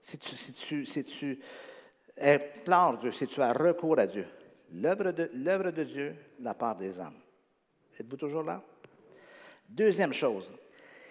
si 0.00 0.16
tu, 0.16 1.38
implores 2.18 2.96
Dieu, 2.96 3.12
si 3.12 3.26
tu 3.26 3.42
as 3.42 3.52
recours 3.52 3.98
à 3.98 4.06
Dieu, 4.06 4.26
l'œuvre 4.72 5.10
de 5.70 5.84
Dieu, 5.84 6.16
la 6.40 6.54
part 6.54 6.76
des 6.76 6.98
hommes. 6.98 7.20
Êtes-vous 8.00 8.16
toujours 8.16 8.42
là? 8.42 8.64
Deuxième 9.68 10.12
chose, 10.12 10.52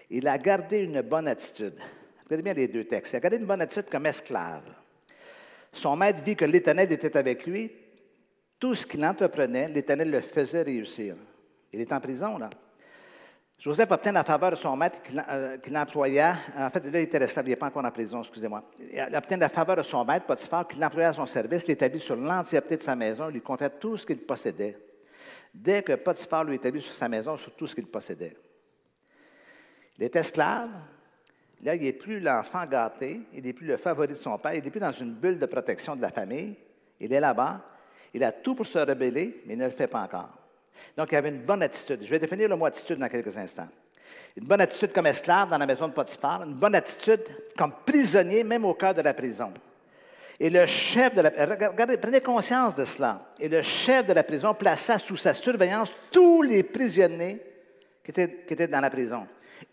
il 0.10 0.28
a 0.28 0.38
gardé 0.38 0.84
une 0.84 1.02
bonne 1.02 1.28
attitude. 1.28 1.80
Regardez 2.26 2.44
bien 2.44 2.54
les 2.54 2.68
deux 2.68 2.84
textes. 2.86 3.14
Il 3.14 3.18
a 3.18 3.20
gardé 3.20 3.38
une 3.38 3.46
bonne 3.46 3.62
attitude 3.62 3.90
comme 3.90 4.06
esclave. 4.06 4.64
Son 5.72 5.96
maître 5.96 6.24
vit 6.24 6.36
que 6.36 6.46
l'Éternel 6.46 6.92
était 6.92 7.16
avec 7.16 7.46
lui. 7.46 7.72
Tout 8.60 8.74
ce 8.74 8.86
qu'il 8.86 9.06
entreprenait, 9.06 9.68
l'Éternel 9.68 10.10
le 10.10 10.22
faisait 10.22 10.64
réussir. 10.64 11.16
Il 11.72 11.80
est 11.80 11.94
en 11.94 12.00
prison, 12.00 12.38
là. 12.38 12.50
Joseph 13.60 13.90
obtient 13.90 14.12
la 14.12 14.24
faveur 14.24 14.52
de 14.52 14.56
son 14.56 14.76
maître 14.76 15.02
qu'il 15.02 15.20
euh, 15.30 15.58
employa. 15.76 16.36
En 16.56 16.70
fait, 16.70 16.84
là, 16.86 17.00
il 17.00 17.04
était 17.04 17.18
resté, 17.18 17.42
il 17.42 17.50
n'est 17.50 17.56
pas 17.56 17.68
encore 17.68 17.84
en 17.84 17.92
prison, 17.92 18.20
excusez-moi. 18.22 18.64
Il 18.80 19.16
obtient 19.16 19.38
la 19.38 19.50
faveur 19.50 19.78
de 19.78 19.82
son 19.82 20.06
maître, 20.06 20.28
Potiphar, 20.28 20.68
qu'il 20.68 20.80
l'employa 20.80 21.10
à 21.10 21.14
son 21.14 21.26
service, 21.26 21.66
l'établit 21.68 22.00
sur 22.00 22.16
l'entièreté 22.16 22.78
de 22.78 22.84
sa 22.84 22.96
maison, 22.96 23.30
lui 23.30 23.42
confia 23.42 23.70
tout 23.70 23.98
ce 23.98 24.06
qu'il 24.06 24.20
possédait. 24.20 24.78
Dès 25.52 25.82
que 25.82 25.94
Potiphar 25.94 26.44
lui 26.44 26.56
établit 26.56 26.82
sur 26.82 26.94
sa 26.94 27.10
maison, 27.10 27.36
sur 27.36 27.56
tout 27.56 27.66
ce 27.66 27.74
qu'il 27.74 27.88
possédait. 27.88 28.36
Il 29.98 30.06
est 30.06 30.16
esclave. 30.16 30.70
Là, 31.64 31.76
il 31.76 31.82
n'est 31.82 31.94
plus 31.94 32.20
l'enfant 32.20 32.66
gâté, 32.66 33.22
il 33.34 33.44
n'est 33.44 33.54
plus 33.54 33.66
le 33.66 33.78
favori 33.78 34.10
de 34.10 34.16
son 34.16 34.38
père, 34.38 34.54
il 34.54 34.64
n'est 34.64 34.70
plus 34.70 34.80
dans 34.80 34.92
une 34.92 35.14
bulle 35.14 35.40
de 35.40 35.46
protection 35.48 35.96
de 35.96 36.02
la 36.02 36.12
famille. 36.12 36.56
Il 37.00 37.12
est 37.12 37.20
là-bas. 37.20 37.62
Il 38.14 38.24
a 38.24 38.32
tout 38.32 38.56
pour 38.56 38.68
se 38.68 38.78
rebeller, 38.78 39.42
mais 39.46 39.54
il 39.54 39.60
ne 39.60 39.66
le 39.66 39.72
fait 39.72 39.88
pas 39.88 40.02
encore. 40.02 40.30
Donc, 40.96 41.12
il 41.12 41.16
avait 41.16 41.30
une 41.30 41.42
bonne 41.42 41.64
attitude. 41.64 42.00
Je 42.04 42.10
vais 42.10 42.20
définir 42.20 42.48
le 42.48 42.56
mot 42.56 42.66
attitude 42.66 42.98
dans 42.98 43.10
quelques 43.10 43.36
instants. 43.38 43.68
Une 44.36 44.46
bonne 44.46 44.62
attitude 44.62 44.94
comme 44.94 45.08
esclave 45.08 45.50
dans 45.50 45.58
la 45.58 45.66
maison 45.66 45.88
de 45.88 45.94
Potiphar, 45.94 46.44
une 46.44 46.54
bonne 46.54 46.76
attitude 46.76 47.24
comme 47.58 47.74
prisonnier, 47.86 48.44
même 48.44 48.66
au 48.66 48.76
cœur 48.76 48.94
de 48.94 49.02
la 49.02 49.14
prison. 49.14 49.52
Et 50.40 50.52
le 50.52 50.68
chef 50.68 51.16
de 51.16 51.22
la 51.22 51.30
regardez, 51.30 51.98
prenez 51.98 52.22
conscience 52.22 52.76
de 52.76 52.86
cela. 52.86 53.32
Et 53.40 53.50
le 53.50 53.64
chef 53.64 54.06
de 54.06 54.14
la 54.14 54.24
prison 54.24 54.54
plaça 54.54 55.00
sous 55.00 55.16
sa 55.16 55.34
surveillance 55.34 55.92
tous 56.12 56.44
les 56.44 56.62
prisonniers 56.62 57.42
qui 58.04 58.12
étaient, 58.12 58.44
qui 58.46 58.54
étaient 58.54 58.68
dans 58.68 58.80
la 58.80 58.92
prison. 58.92 59.26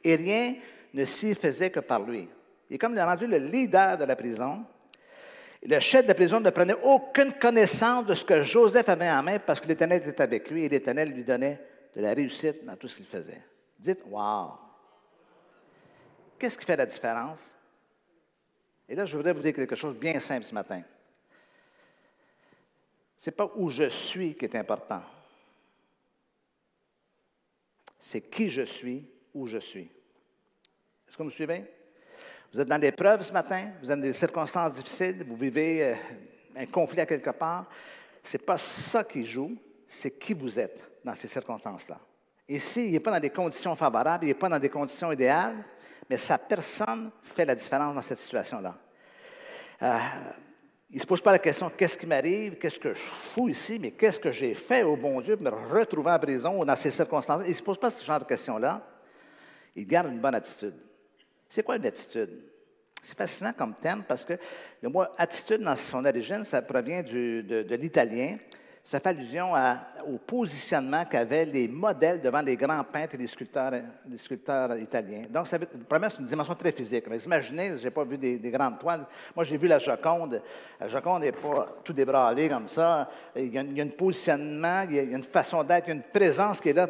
Et 0.04 0.16
rien 0.16 0.54
ne 0.92 1.04
s'y 1.04 1.34
faisait 1.34 1.70
que 1.70 1.80
par 1.80 2.02
lui. 2.02 2.28
Est 2.70 2.78
comme 2.78 2.92
il 2.92 2.98
a 2.98 3.06
rendu 3.06 3.26
le 3.26 3.38
leader 3.38 3.98
de 3.98 4.04
la 4.04 4.16
prison. 4.16 4.64
Le 5.62 5.80
chef 5.80 6.02
de 6.02 6.08
la 6.08 6.14
prison 6.14 6.40
ne 6.40 6.50
prenait 6.50 6.76
aucune 6.82 7.32
connaissance 7.32 8.04
de 8.04 8.14
ce 8.14 8.24
que 8.24 8.42
Joseph 8.42 8.88
avait 8.88 9.10
en 9.10 9.22
main 9.22 9.38
parce 9.38 9.60
que 9.60 9.68
l'Éternel 9.68 10.02
était 10.06 10.20
avec 10.20 10.50
lui 10.50 10.64
et 10.64 10.68
l'Éternel 10.68 11.10
lui 11.10 11.24
donnait 11.24 11.60
de 11.96 12.02
la 12.02 12.12
réussite 12.12 12.64
dans 12.64 12.76
tout 12.76 12.88
ce 12.88 12.96
qu'il 12.96 13.06
faisait. 13.06 13.42
Dites, 13.78 14.00
wow! 14.06 14.52
Qu'est-ce 16.38 16.58
qui 16.58 16.64
fait 16.64 16.76
la 16.76 16.86
différence? 16.86 17.56
Et 18.88 18.94
là, 18.94 19.06
je 19.06 19.16
voudrais 19.16 19.32
vous 19.32 19.40
dire 19.40 19.54
quelque 19.54 19.76
chose 19.76 19.94
de 19.94 19.98
bien 19.98 20.20
simple 20.20 20.44
ce 20.44 20.54
matin. 20.54 20.82
Ce 23.16 23.30
n'est 23.30 23.36
pas 23.36 23.50
où 23.56 23.70
je 23.70 23.88
suis 23.88 24.34
qui 24.34 24.44
est 24.44 24.56
important. 24.56 25.02
C'est 27.98 28.20
qui 28.20 28.50
je 28.50 28.62
suis, 28.62 29.08
où 29.34 29.46
je 29.46 29.58
suis. 29.58 29.90
Est-ce 31.06 31.16
que 31.16 31.22
vous 31.22 31.24
me 31.24 31.30
suivez? 31.30 31.64
Vous 32.52 32.60
êtes 32.60 32.68
dans 32.68 32.80
l'épreuve 32.80 33.22
ce 33.22 33.32
matin, 33.32 33.72
vous 33.82 33.90
êtes 33.90 33.98
dans 33.98 34.02
des 34.02 34.12
circonstances 34.12 34.72
difficiles, 34.72 35.24
vous 35.26 35.36
vivez 35.36 35.84
euh, 35.84 35.94
un 36.56 36.66
conflit 36.66 37.00
à 37.00 37.06
quelque 37.06 37.30
part? 37.30 37.68
Ce 38.22 38.36
n'est 38.36 38.44
pas 38.44 38.56
ça 38.56 39.02
qui 39.04 39.26
joue, 39.26 39.56
c'est 39.86 40.18
qui 40.18 40.34
vous 40.34 40.58
êtes 40.58 40.80
dans 41.04 41.14
ces 41.14 41.28
circonstances-là. 41.28 41.98
Ici, 42.48 42.86
il 42.86 42.92
n'est 42.92 43.00
pas 43.00 43.10
dans 43.10 43.20
des 43.20 43.30
conditions 43.30 43.74
favorables, 43.74 44.24
il 44.24 44.28
n'est 44.28 44.34
pas 44.34 44.48
dans 44.48 44.58
des 44.58 44.68
conditions 44.68 45.10
idéales, 45.10 45.64
mais 46.08 46.16
sa 46.16 46.38
personne 46.38 47.10
fait 47.22 47.44
la 47.44 47.54
différence 47.54 47.94
dans 47.94 48.02
cette 48.02 48.18
situation-là. 48.18 48.78
Euh, 49.82 49.98
il 50.90 50.96
ne 50.96 51.00
se 51.00 51.06
pose 51.06 51.20
pas 51.20 51.32
la 51.32 51.38
question 51.40 51.70
qu'est-ce 51.70 51.98
qui 51.98 52.06
m'arrive, 52.06 52.56
qu'est-ce 52.56 52.78
que 52.78 52.94
je 52.94 53.02
fous 53.02 53.48
ici, 53.48 53.78
mais 53.80 53.90
qu'est-ce 53.90 54.20
que 54.20 54.30
j'ai 54.30 54.54
fait 54.54 54.84
au 54.84 54.96
bon 54.96 55.20
Dieu 55.20 55.36
pour 55.36 55.44
me 55.44 55.50
retrouver 55.50 56.12
en 56.12 56.18
prison 56.18 56.60
ou 56.60 56.64
dans 56.64 56.76
ces 56.76 56.92
circonstances? 56.92 57.42
Il 57.46 57.50
ne 57.50 57.54
se 57.54 57.62
pose 57.62 57.78
pas 57.78 57.90
ce 57.90 58.04
genre 58.04 58.20
de 58.20 58.24
questions-là. 58.24 58.86
Il 59.76 59.86
garde 59.86 60.12
une 60.12 60.20
bonne 60.20 60.34
attitude. 60.34 60.74
C'est 61.48 61.62
quoi 61.62 61.76
une 61.76 61.86
attitude? 61.86 62.30
C'est 63.02 63.16
fascinant 63.16 63.52
comme 63.52 63.74
thème 63.74 64.02
parce 64.06 64.24
que 64.24 64.34
le 64.82 64.88
mot 64.88 65.04
attitude, 65.18 65.60
dans 65.60 65.76
son 65.76 66.04
origine, 66.04 66.44
ça 66.44 66.62
provient 66.62 67.02
de, 67.02 67.42
de 67.42 67.74
l'italien 67.74 68.38
ça 68.86 69.00
fait 69.00 69.08
allusion 69.08 69.52
au 70.06 70.18
positionnement 70.18 71.06
qu'avaient 71.06 71.46
les 71.46 71.66
modèles 71.66 72.20
devant 72.20 72.42
les 72.42 72.54
grands 72.54 72.84
peintres 72.84 73.14
et 73.14 73.16
les 73.16 73.26
sculpteurs, 73.26 73.72
les 74.06 74.18
sculpteurs 74.18 74.76
italiens. 74.76 75.22
Donc, 75.30 75.46
ça, 75.46 75.56
c'est 75.58 76.18
une 76.18 76.26
dimension 76.26 76.54
très 76.54 76.70
physique. 76.70 77.06
Mais 77.08 77.16
imaginez, 77.16 77.78
je 77.78 77.84
n'ai 77.84 77.90
pas 77.90 78.04
vu 78.04 78.18
des, 78.18 78.50
grandes 78.50 78.78
toiles. 78.78 79.06
Moi, 79.34 79.42
j'ai 79.46 79.56
vu 79.56 79.68
la 79.68 79.78
Joconde. 79.78 80.42
La 80.78 80.88
Joconde 80.88 81.22
n'est 81.22 81.32
pas 81.32 81.66
tout 81.82 81.94
débralée 81.94 82.50
comme 82.50 82.68
ça. 82.68 83.08
Il 83.34 83.54
y 83.54 83.58
a, 83.58 83.62
un 83.62 83.88
positionnement, 83.88 84.82
il 84.82 84.96
y 84.96 84.98
a, 84.98 85.02
une 85.04 85.24
façon 85.24 85.64
d'être, 85.64 85.86
il 85.86 85.88
y 85.88 85.92
a 85.92 85.94
une 85.94 86.02
présence 86.02 86.60
qui 86.60 86.68
est 86.68 86.74
là. 86.74 86.86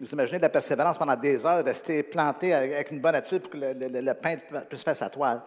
Vous 0.00 0.10
imaginez 0.12 0.38
de 0.38 0.42
la 0.42 0.50
persévérance 0.50 0.98
pendant 0.98 1.16
des 1.16 1.44
heures, 1.44 1.64
rester 1.64 2.04
planté 2.04 2.54
avec 2.54 2.92
une 2.92 3.00
bonne 3.00 3.14
attitude 3.16 3.42
pour 3.42 3.50
que 3.50 3.58
le, 3.58 4.14
peintre 4.14 4.44
puisse 4.68 4.84
faire 4.84 4.94
sa 4.94 5.08
toile. 5.08 5.42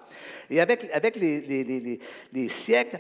Et 0.50 0.60
avec, 0.60 0.90
avec 0.94 1.16
les, 1.16 2.00
les 2.34 2.50
siècles, 2.50 3.00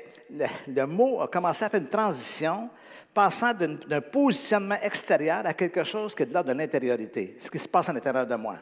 le, 0.68 0.86
mot 0.86 1.22
a 1.22 1.28
commencé 1.28 1.66
à 1.66 1.70
faire 1.70 1.82
une 1.82 1.88
transition 1.88 2.70
passant 3.14 3.54
d'un 3.54 4.02
positionnement 4.02 4.78
extérieur 4.82 5.46
à 5.46 5.54
quelque 5.54 5.84
chose 5.84 6.14
qui 6.14 6.24
est 6.24 6.28
de 6.28 6.34
l'ordre 6.34 6.54
de 6.54 6.58
l'intériorité, 6.58 7.36
ce 7.40 7.50
qui 7.50 7.60
se 7.60 7.68
passe 7.68 7.90
à 7.90 7.94
l'intérieur 7.94 8.28
de 8.28 8.36
moi. 8.36 8.58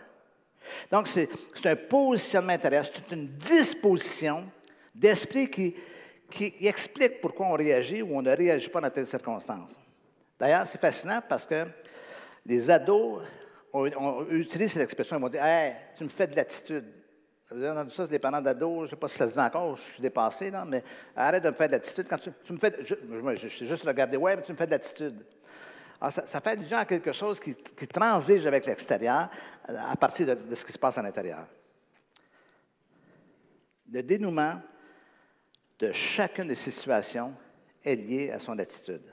Donc, 0.92 1.08
c'est 1.08 1.30
un 1.66 1.76
positionnement 1.76 2.54
intérieur, 2.54 2.86
c'est 2.86 3.14
une 3.14 3.28
disposition 3.28 4.46
d'esprit 4.94 5.50
qui, 5.50 5.76
explique 6.62 7.22
pourquoi 7.22 7.48
on 7.48 7.54
réagit 7.54 8.02
ou 8.02 8.18
on 8.18 8.22
ne 8.22 8.36
réagit 8.36 8.70
pas 8.70 8.82
dans 8.82 8.90
telle 8.90 9.06
circonstance. 9.06 9.80
D'ailleurs, 10.40 10.68
c'est 10.68 10.82
fascinant 10.82 11.22
parce 11.28 11.46
que 11.46 11.66
les 12.46 12.70
ados 12.70 13.22
ont, 13.72 14.26
utilisé 14.32 14.68
cette 14.68 14.84
expression, 14.84 15.18
ils 15.18 15.22
vont 15.22 15.30
dire 15.30 15.44
Hey, 15.44 15.74
tu 15.98 16.04
me 16.04 16.10
fais 16.10 16.28
de 16.28 16.36
l'attitude. 16.36 16.86
Vous 17.52 17.58
avez 17.58 17.70
entendu 17.70 17.92
ça, 17.92 18.08
c'est 18.08 18.18
parents 18.18 18.42
d'ados, 18.42 18.80
je 18.80 18.84
ne 18.84 18.90
sais 18.90 18.96
pas 18.96 19.08
si 19.08 19.18
ça 19.18 19.28
se 19.28 19.34
dit 19.34 19.40
encore, 19.40 19.76
je 19.76 19.84
suis 19.84 20.02
dépassé, 20.02 20.50
là, 20.50 20.66
mais 20.66 20.84
arrête 21.16 21.44
de 21.44 21.50
me 21.50 21.54
faire 21.54 21.68
de 21.68 21.74
l'attitude. 21.74 22.08
Quand 22.10 22.18
tu, 22.18 22.32
me 22.54 22.58
fais, 22.58 22.76
je, 22.82 22.96
je, 23.36 23.66
juste 23.66 23.86
regardé, 23.86 24.18
ouais, 24.18 24.36
mais 24.36 24.42
tu 24.42 24.52
me 24.52 24.58
fais 24.58 24.66
de 24.66 24.72
l'attitude. 24.72 25.24
Alors, 26.02 26.12
ça, 26.12 26.26
ça, 26.26 26.42
fait 26.42 26.52
allusion 26.52 26.78
à 26.78 26.86
quelque 26.86 27.12
chose 27.12 27.40
qui, 27.40 27.56
transige 27.88 28.48
avec 28.48 28.66
l'extérieur 28.66 29.30
à 29.68 29.96
partir 29.96 30.26
de, 30.26 30.34
de, 30.34 30.56
ce 30.56 30.66
qui 30.66 30.72
se 30.72 30.80
passe 30.80 30.98
à 30.98 31.04
l'intérieur. 31.04 31.48
Le 33.92 34.02
dénouement 34.02 34.60
de 35.78 35.92
chacune 35.92 36.48
de 36.48 36.56
ces 36.56 36.72
situations 36.72 37.32
est 37.84 37.96
lié 37.96 38.32
à 38.32 38.40
son 38.40 38.58
attitude, 38.58 39.04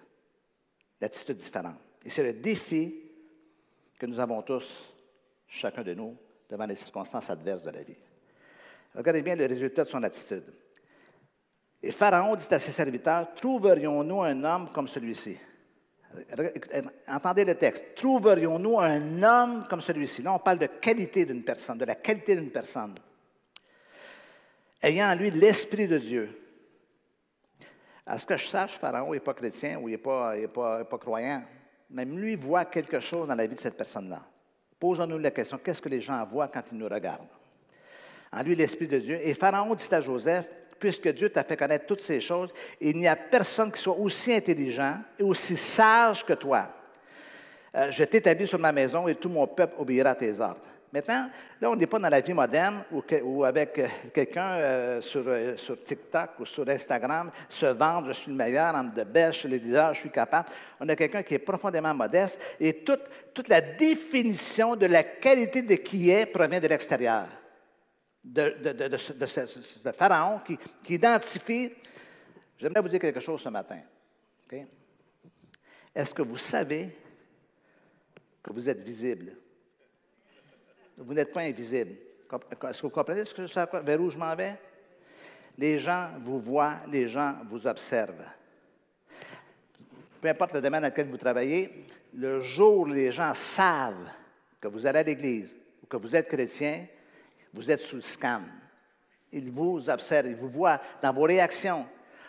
l'attitude 1.03 1.37
différente. 1.37 1.77
Et 2.03 2.09
c'est 2.09 2.23
le 2.23 2.33
défi 2.33 2.99
que 3.99 4.07
nous 4.07 4.19
avons 4.19 4.41
tous, 4.41 4.95
chacun 5.47 5.83
de 5.83 5.93
nous, 5.93 6.17
devant 6.49 6.65
les 6.65 6.75
circonstances 6.77 7.29
adverses 7.29 7.63
de 7.63 7.71
la 7.71 7.83
vie. 7.83 7.97
Regardez 8.95 9.23
bien 9.23 9.35
le 9.35 9.47
résultat 9.47 9.85
de 9.85 9.89
son 9.89 10.03
attitude. 10.03 10.53
Et 11.83 11.91
Pharaon 11.91 12.37
dit 12.37 12.47
à 12.51 12.59
ses 12.59 12.71
serviteurs, 12.71 13.35
Trouverions-nous 13.35 14.23
un 14.23 14.45
homme 14.45 14.71
comme 14.73 14.87
celui-ci? 14.87 15.39
Entendez 17.09 17.45
le 17.45 17.55
texte. 17.55 17.95
Trouverions-nous 17.97 18.79
un 18.79 19.23
homme 19.23 19.67
comme 19.69 19.81
celui-ci? 19.81 20.23
Là, 20.23 20.35
on 20.35 20.39
parle 20.39 20.59
de 20.59 20.67
qualité 20.67 21.25
d'une 21.25 21.43
personne, 21.43 21.79
de 21.79 21.85
la 21.85 21.95
qualité 21.95 22.37
d'une 22.37 22.51
personne. 22.51 22.95
Ayant 24.83 25.11
en 25.11 25.15
lui 25.15 25.31
l'Esprit 25.31 25.89
de 25.89 25.99
Dieu. 25.99 26.39
À 28.05 28.19
ce 28.19 28.27
que 28.27 28.37
je 28.37 28.47
sache, 28.47 28.79
Pharaon 28.79 29.13
n'est 29.13 29.21
pas 29.21 29.33
chrétien 29.33 29.79
ou 29.79 29.89
il 29.89 29.93
n'est 29.93 30.49
pas, 30.49 30.85
croyant. 31.01 31.43
Même 31.91 32.19
lui 32.19 32.37
voit 32.37 32.65
quelque 32.67 33.01
chose 33.01 33.29
dans 33.29 33.35
la 33.35 33.47
vie 33.47 33.55
de 33.55 33.61
cette 33.61 33.77
personne-là. 33.77 34.23
Posons-nous 34.79 35.19
la 35.19 35.31
question, 35.31 35.59
qu'est-ce 35.59 35.81
que 35.81 35.89
les 35.89 36.01
gens 36.01 36.25
voient 36.27 36.49
quand 36.49 36.63
ils 36.73 36.79
nous 36.79 36.89
regardent? 36.89 37.29
En 38.33 38.43
lui 38.43 38.55
l'Esprit 38.55 38.89
de 38.89 38.99
Dieu. 38.99 39.19
Et 39.23 39.35
Pharaon 39.35 39.75
dit 39.75 39.89
à 39.91 40.01
Joseph, 40.01 40.47
puisque 40.79 41.09
Dieu 41.13 41.29
t'a 41.29 41.45
fait 41.45 41.57
connaître 41.57 41.87
toutes 41.87 42.01
ces 42.01 42.21
choses, 42.21 42.53
il 42.81 42.97
n'y 42.97 43.07
a 43.07 43.15
personne 43.15 43.71
qui 43.71 43.81
soit 43.81 43.97
aussi 43.97 44.35
intelligent 44.35 44.97
et 45.19 45.23
aussi 45.23 45.57
sage 45.57 46.25
que 46.25 46.33
toi. 46.33 46.69
Euh, 47.77 47.91
je 47.91 48.05
t'établis 48.05 48.47
sur 48.47 48.59
ma 48.59 48.73
maison 48.73 49.07
et 49.07 49.15
tout 49.15 49.29
mon 49.29 49.47
peuple 49.47 49.75
obéira 49.79 50.11
à 50.11 50.15
tes 50.15 50.41
ordres. 50.41 50.61
Maintenant, 50.93 51.31
là, 51.61 51.71
on 51.71 51.77
n'est 51.77 51.87
pas 51.87 51.99
dans 51.99 52.09
la 52.09 52.21
vie 52.21 52.35
moderne 52.35 52.85
où, 52.91 53.45
avec 53.45 53.79
euh, 53.79 53.87
quelqu'un 54.13 54.51
euh, 54.57 55.01
sur, 55.01 55.25
TikTok 55.85 56.31
ou 56.41 56.45
sur 56.45 56.69
Instagram 56.69 57.31
se 57.49 57.67
vendre, 57.67 58.09
je 58.09 58.13
suis 58.13 58.31
le 58.31 58.37
meilleur, 58.37 58.75
en 58.75 58.85
de 58.85 59.05
bêche, 59.05 59.45
les 59.45 59.59
leader, 59.59 59.95
je 59.95 60.01
suis 60.01 60.11
capable. 60.11 60.49
On 60.81 60.89
a 60.89 60.97
quelqu'un 60.97 61.23
qui 61.23 61.35
est 61.35 61.39
profondément 61.39 61.95
modeste 61.95 62.41
et 62.61 62.73
toute, 62.73 63.05
toute 63.33 63.49
la 63.49 63.61
définition 63.61 64.77
de 64.77 64.87
la 64.87 65.05
qualité 65.05 65.63
de 65.63 65.77
qui 65.77 66.11
est 66.11 66.27
provient 66.27 66.61
de 66.61 66.69
l'extérieur 66.69 67.27
de, 68.25 69.93
Pharaon 69.97 70.41
qui, 70.41 70.59
identifie. 70.95 71.73
J'aimerais 72.59 72.81
vous 72.81 72.89
dire 72.89 73.01
quelque 73.01 73.21
chose 73.21 73.41
ce 73.41 73.49
matin. 73.49 73.81
Est-ce 75.95 76.15
que 76.15 76.23
vous 76.23 76.37
savez 76.37 76.97
que 78.43 78.53
vous 78.53 78.69
êtes 78.69 78.81
visible? 78.81 79.37
Vous 80.97 81.15
n'êtes 81.15 81.33
pas 81.33 81.41
invisible. 81.41 81.97
Est-ce 82.69 82.81
que 82.81 82.87
vous 82.87 82.91
comprenez 82.91 83.25
ce 83.25 83.35
que 83.35 83.81
vers 83.81 84.01
où 84.01 84.09
je 84.09 84.19
m'en 84.19 84.35
vais? 84.35 84.59
Les 85.59 85.79
gens 85.79 86.11
vous 86.21 86.41
voient, 86.41 86.79
les 86.91 87.09
gens 87.09 87.37
vous 87.49 87.67
observent. 87.67 88.25
Peu 90.21 90.29
importe 90.29 90.55
le 90.55 90.63
domaine 90.63 90.83
dans 90.83 90.89
lequel 90.89 91.09
vous 91.09 91.19
travaillez, 91.19 91.85
le 92.15 92.41
jour 92.41 92.81
où 92.81 92.85
les 92.87 93.13
gens 93.13 93.35
savent 93.35 94.09
que 94.61 94.69
vous 94.69 94.87
allez 94.87 95.01
à 95.01 95.03
l'Église 95.03 95.57
ou 95.83 95.87
que 95.87 95.97
vous 95.97 96.15
êtes 96.15 96.29
chrétien, 96.29 96.87
vous 97.53 97.71
êtes 97.71 97.81
sous 97.81 97.97
le 97.97 98.03
scan. 98.03 98.43
Il 99.33 99.51
vous 99.51 99.89
observe, 99.89 100.27
il 100.27 100.37
vous 100.37 100.49
voit 100.49 100.81
dans 101.03 101.13
vos 101.13 101.23
réactions. 101.23 101.87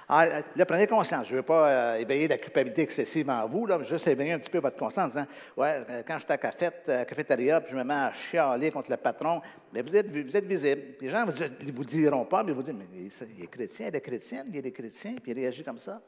Alors, 0.08 0.36
ah, 0.38 0.42
là, 0.56 0.66
prenez 0.66 0.86
conscience. 0.86 1.28
Je 1.28 1.32
ne 1.32 1.38
veux 1.38 1.44
pas 1.44 1.68
euh, 1.68 1.96
éveiller 1.96 2.28
la 2.28 2.38
culpabilité 2.38 2.82
excessive 2.82 3.30
en 3.30 3.48
vous, 3.48 3.66
là, 3.66 3.82
juste 3.84 4.08
éveiller 4.08 4.34
un 4.34 4.40
petit 4.40 4.50
peu 4.50 4.60
votre 4.60 4.78
conscience. 4.78 5.16
Hein. 5.16 5.26
Ouais, 5.56 5.84
euh, 5.90 6.04
quand 6.06 6.16
je 6.20 6.26
suis 6.26 6.34
à 6.34 6.38
la 6.38 6.72
euh, 6.90 7.06
cafétéria, 7.06 7.62
puis 7.62 7.72
je 7.72 7.78
me 7.78 7.84
mets 7.84 7.94
à 7.94 8.12
chialer 8.14 8.70
contre 8.70 8.92
le 8.92 8.98
patron, 8.98 9.42
mais 9.72 9.82
vous 9.82 9.96
êtes, 9.96 10.12
vous 10.12 10.38
êtes 10.38 10.46
visible. 10.46 10.82
Les 11.00 11.10
gens 11.10 11.26
ne 11.26 11.72
vous, 11.72 11.86
diront 11.86 12.26
pas, 12.26 12.44
mais 12.44 12.52
ils 12.52 12.56
vous 12.56 12.64
disent, 12.64 12.76
mais 12.76 13.10
il 13.38 13.44
est 13.44 13.48
chrétien, 13.48 13.88
il 13.88 13.96
est 13.96 14.02
chrétienne, 14.02 14.48
il 14.54 14.66
est 14.66 14.72
chrétien, 14.72 15.16
puis 15.22 15.32
il 15.32 15.40
réagit 15.40 15.64
comme 15.64 15.80
ça. 15.80 16.02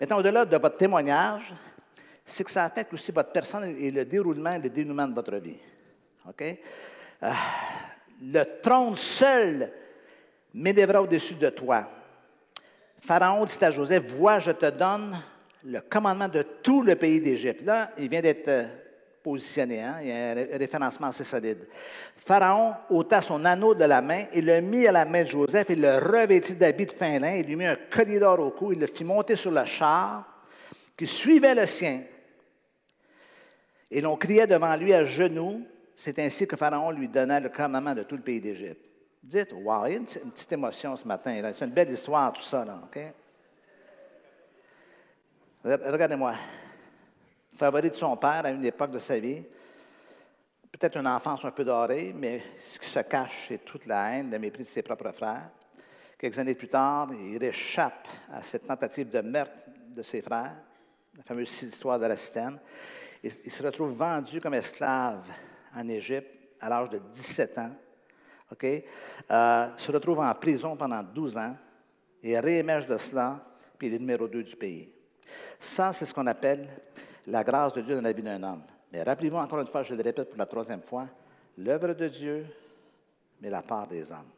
Maintenant, 0.00 0.18
au-delà 0.18 0.44
de 0.44 0.56
votre 0.56 0.76
témoignage, 0.76 1.52
c'est 2.24 2.44
que 2.44 2.50
ça 2.50 2.64
affecte 2.64 2.92
aussi 2.92 3.10
votre 3.10 3.32
personne 3.32 3.76
et 3.76 3.90
le 3.90 4.04
déroulement 4.04 4.52
et 4.52 4.60
le 4.60 4.70
dénouement 4.70 5.08
de 5.08 5.14
votre 5.14 5.36
vie. 5.36 5.58
OK? 6.28 6.44
Ah, 7.24 7.36
le 8.20 8.42
trône 8.60 8.96
seul 8.96 9.70
m'élèvera 10.54 11.00
au-dessus 11.00 11.36
de 11.36 11.50
toi. 11.50 11.88
Pharaon 12.98 13.44
dit 13.44 13.64
à 13.64 13.70
Joseph, 13.70 14.04
vois, 14.16 14.40
je 14.40 14.50
te 14.50 14.66
donne 14.70 15.16
le 15.64 15.80
commandement 15.80 16.26
de 16.26 16.42
tout 16.42 16.82
le 16.82 16.96
pays 16.96 17.20
d'Égypte. 17.20 17.62
Là, 17.64 17.92
il 17.96 18.08
vient 18.08 18.20
d'être 18.20 18.48
euh, 18.48 18.64
positionné, 19.22 19.80
hein? 19.80 19.96
il 20.02 20.08
y 20.08 20.12
a 20.12 20.30
un 20.30 20.58
référencement 20.58 21.08
assez 21.08 21.22
solide. 21.22 21.68
Pharaon 22.16 22.74
ôta 22.90 23.20
son 23.20 23.44
anneau 23.44 23.74
de 23.74 23.84
la 23.84 24.02
main 24.02 24.24
et 24.32 24.40
le 24.40 24.60
mit 24.60 24.88
à 24.88 24.92
la 24.92 25.04
main 25.04 25.22
de 25.22 25.28
Joseph 25.28 25.70
et 25.70 25.76
le 25.76 25.98
revêtit 25.98 26.56
d'habits 26.56 26.86
de 26.86 26.92
fin 26.92 27.20
lin 27.20 27.34
et 27.34 27.44
lui 27.44 27.54
mit 27.54 27.66
un 27.66 27.76
collier 27.88 28.18
d'or 28.18 28.40
au 28.40 28.50
cou. 28.50 28.72
Il 28.72 28.80
le 28.80 28.88
fit 28.88 29.04
monter 29.04 29.36
sur 29.36 29.52
le 29.52 29.64
char 29.64 30.24
qui 30.96 31.06
suivait 31.06 31.54
le 31.54 31.66
sien. 31.66 32.02
Et 33.92 34.00
l'on 34.00 34.16
criait 34.16 34.48
devant 34.48 34.74
lui 34.74 34.92
à 34.92 35.04
genoux 35.04 35.64
c'est 35.94 36.18
ainsi 36.18 36.46
que 36.46 36.56
Pharaon 36.56 36.90
lui 36.90 37.08
donna 37.08 37.40
le 37.40 37.48
commandement 37.48 37.94
de 37.94 38.02
tout 38.02 38.16
le 38.16 38.22
pays 38.22 38.40
d'Égypte. 38.40 38.84
Dites, 39.22 39.52
wow, 39.52 39.86
il 39.86 39.92
y 39.92 39.94
a 39.94 39.98
une, 39.98 40.06
petite 40.06 40.52
émotion 40.52 40.96
ce 40.96 41.06
matin. 41.06 41.52
C'est 41.54 41.64
une 41.64 41.70
belle 41.70 41.90
histoire, 41.90 42.32
tout 42.32 42.42
ça. 42.42 42.64
Là, 42.64 42.80
Regardez-moi. 45.64 46.34
Favori 47.56 47.90
de 47.90 47.94
son 47.94 48.16
père 48.16 48.44
à 48.44 48.50
une 48.50 48.64
époque 48.64 48.90
de 48.90 48.98
sa 48.98 49.18
vie. 49.18 49.44
peut-être 50.72 50.96
une 50.96 51.06
enfance 51.06 51.44
un 51.44 51.50
peu 51.52 51.64
dorée, 51.64 52.12
mais 52.16 52.42
ce 52.58 52.78
qui 52.78 52.88
se 52.88 52.98
cache, 53.00 53.44
c'est 53.46 53.64
toute 53.64 53.86
la 53.86 54.10
haine, 54.10 54.30
le 54.30 54.38
mépris 54.38 54.64
de 54.64 54.68
ses 54.68 54.82
propres 54.82 55.12
frères. 55.12 55.50
Quelques 56.18 56.38
années 56.38 56.54
plus 56.54 56.68
tard, 56.68 57.10
il 57.12 57.42
échappe 57.44 58.08
à 58.32 58.42
cette 58.42 58.66
tentative 58.66 59.10
de 59.10 59.20
meurtre 59.20 59.68
de 59.88 60.02
ses 60.02 60.22
frères, 60.22 60.56
la 61.16 61.22
fameuse 61.22 61.62
histoire 61.62 61.98
de 61.98 62.06
la 62.06 62.16
citerne. 62.16 62.58
Il, 63.22 63.30
se 63.30 63.62
retrouve 63.62 63.92
vendu 63.92 64.40
comme 64.40 64.54
esclave 64.54 65.24
en 65.74 65.88
Égypte 65.88 66.30
à 66.60 66.68
l'âge 66.68 66.90
de 66.90 66.98
17 66.98 67.58
ans. 67.58 67.70
OK? 68.50 68.64
Euh, 68.64 69.68
se 69.76 69.92
retrouve 69.92 70.20
en 70.20 70.34
prison 70.34 70.76
pendant 70.76 71.02
12 71.02 71.38
ans 71.38 71.56
et 72.22 72.38
réémerge 72.38 72.86
de 72.86 72.96
cela, 72.96 73.40
puis 73.78 73.88
il 73.88 73.94
est 73.94 73.98
numéro 73.98 74.28
2 74.28 74.42
du 74.42 74.56
pays. 74.56 74.92
Ça, 75.58 75.92
c'est 75.92 76.06
ce 76.06 76.14
qu'on 76.14 76.26
appelle 76.26 76.68
la 77.26 77.42
grâce 77.42 77.72
de 77.72 77.80
Dieu 77.80 77.94
dans 77.96 78.02
la 78.02 78.12
vie 78.12 78.22
d'un 78.22 78.42
homme. 78.42 78.62
Mais 78.92 79.02
rappelez-vous 79.02 79.38
encore 79.38 79.60
une 79.60 79.66
fois, 79.66 79.82
je 79.82 79.94
le 79.94 80.02
répète 80.02 80.28
pour 80.28 80.38
la 80.38 80.46
troisième 80.46 80.82
fois, 80.82 81.06
l'œuvre 81.56 81.94
de 81.94 82.08
Dieu, 82.08 82.46
mais 83.40 83.48
la 83.48 83.62
part 83.62 83.86
des 83.86 84.12
hommes. 84.12 84.30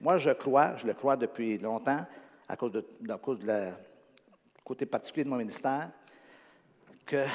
Moi, 0.00 0.18
je 0.18 0.30
crois, 0.30 0.76
je 0.76 0.86
le 0.86 0.94
crois 0.94 1.16
depuis 1.16 1.58
longtemps, 1.58 2.04
à 2.48 2.56
cause 2.56 2.72
de, 2.72 2.84
de 3.00 3.70
côté 4.64 4.86
particulier 4.86 5.24
de 5.24 5.28
mon 5.28 5.36
ministère, 5.36 5.90
que 7.10 7.26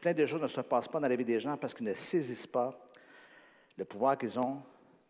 plein 0.00 0.14
de 0.14 0.24
choses 0.26 0.42
ne 0.42 0.46
se 0.46 0.60
passent 0.60 0.86
pas 0.86 1.00
dans 1.00 1.08
la 1.08 1.16
vie 1.16 1.24
des 1.24 1.40
gens 1.40 1.56
parce 1.56 1.74
qu'ils 1.74 1.86
ne 1.86 1.92
saisissent 1.92 2.46
pas 2.46 2.70
le 3.76 3.84
pouvoir 3.84 4.16
qu'ils 4.16 4.38
ont 4.38 4.62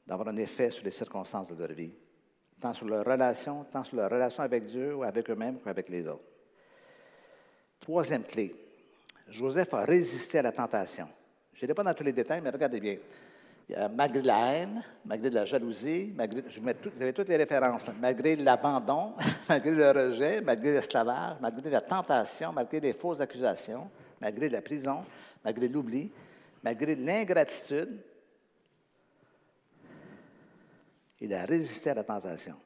d'avoir 0.07 0.29
un 0.29 0.37
effet 0.39 0.71
sur 0.71 0.83
les 0.83 0.91
circonstances 0.91 1.49
de 1.49 1.55
leur 1.55 1.73
vie, 1.73 1.93
tant 2.59 2.73
sur 2.73 2.87
leur 2.87 3.05
relation, 3.05 3.65
tant 3.65 3.85
sur 3.85 3.97
leur 3.97 4.11
relation 4.11 4.43
avec 4.43 4.65
Dieu 4.65 4.95
ou 4.95 5.03
avec 5.03 5.29
eux-mêmes 5.29 5.59
qu'avec 5.63 5.91
les 5.91 6.09
autres. 6.09 6.25
Troisième 7.81 8.25
clé, 8.25 8.55
Joseph 9.29 9.75
a 9.75 9.85
résisté 9.85 10.39
à 10.39 10.43
la 10.43 10.53
tentation. 10.53 11.09
Je 11.53 11.61
n'irai 11.61 11.75
pas 11.75 11.83
dans 11.83 11.95
tous 11.95 12.05
les 12.05 12.13
détails, 12.13 12.41
mais 12.41 12.51
regardez 12.51 12.81
bien. 12.81 12.97
malgré 13.95 14.23
la 14.23 14.53
haine, 14.55 14.83
malgré 15.05 15.29
la 15.29 15.45
jalousie, 15.45 16.15
malgré, 16.17 16.41
vous 16.41 17.03
avez 17.03 17.13
toutes 17.13 17.29
les 17.29 17.37
références, 17.37 17.91
malgré 18.01 18.37
l'abandon, 18.37 19.13
malgré 19.51 19.71
le 19.71 19.91
rejet, 19.91 20.41
malgré 20.41 20.73
l'esclavage, 20.73 21.37
malgré 21.43 21.69
la 21.69 21.83
tentation, 21.83 22.55
malgré 22.55 22.81
les 22.81 22.95
fausses 22.95 23.21
accusations, 23.21 23.91
malgré 24.21 24.49
la 24.49 24.63
prison, 24.63 25.05
malgré 25.45 25.69
l'oubli, 25.69 26.11
malgré 26.63 26.95
l'ingratitude, 26.97 28.01
il 31.21 31.35
a 31.35 31.45
résisté 31.45 31.91
à 31.91 31.95
la 31.95 32.05
tentation. 32.05 32.57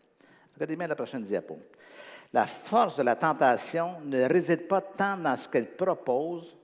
Regardez 0.54 0.76
bien 0.76 0.86
la 0.86 0.96
prochaine 0.96 1.22
diapo. 1.22 1.58
La 2.32 2.46
force 2.46 2.96
de 2.96 3.02
la 3.02 3.16
tentation 3.16 4.00
ne 4.00 4.24
réside 4.24 4.66
pas 4.66 4.80
tant 4.80 5.16
dans 5.16 5.36
ce 5.36 5.48
qu'elle 5.48 5.74
propose 5.74 6.56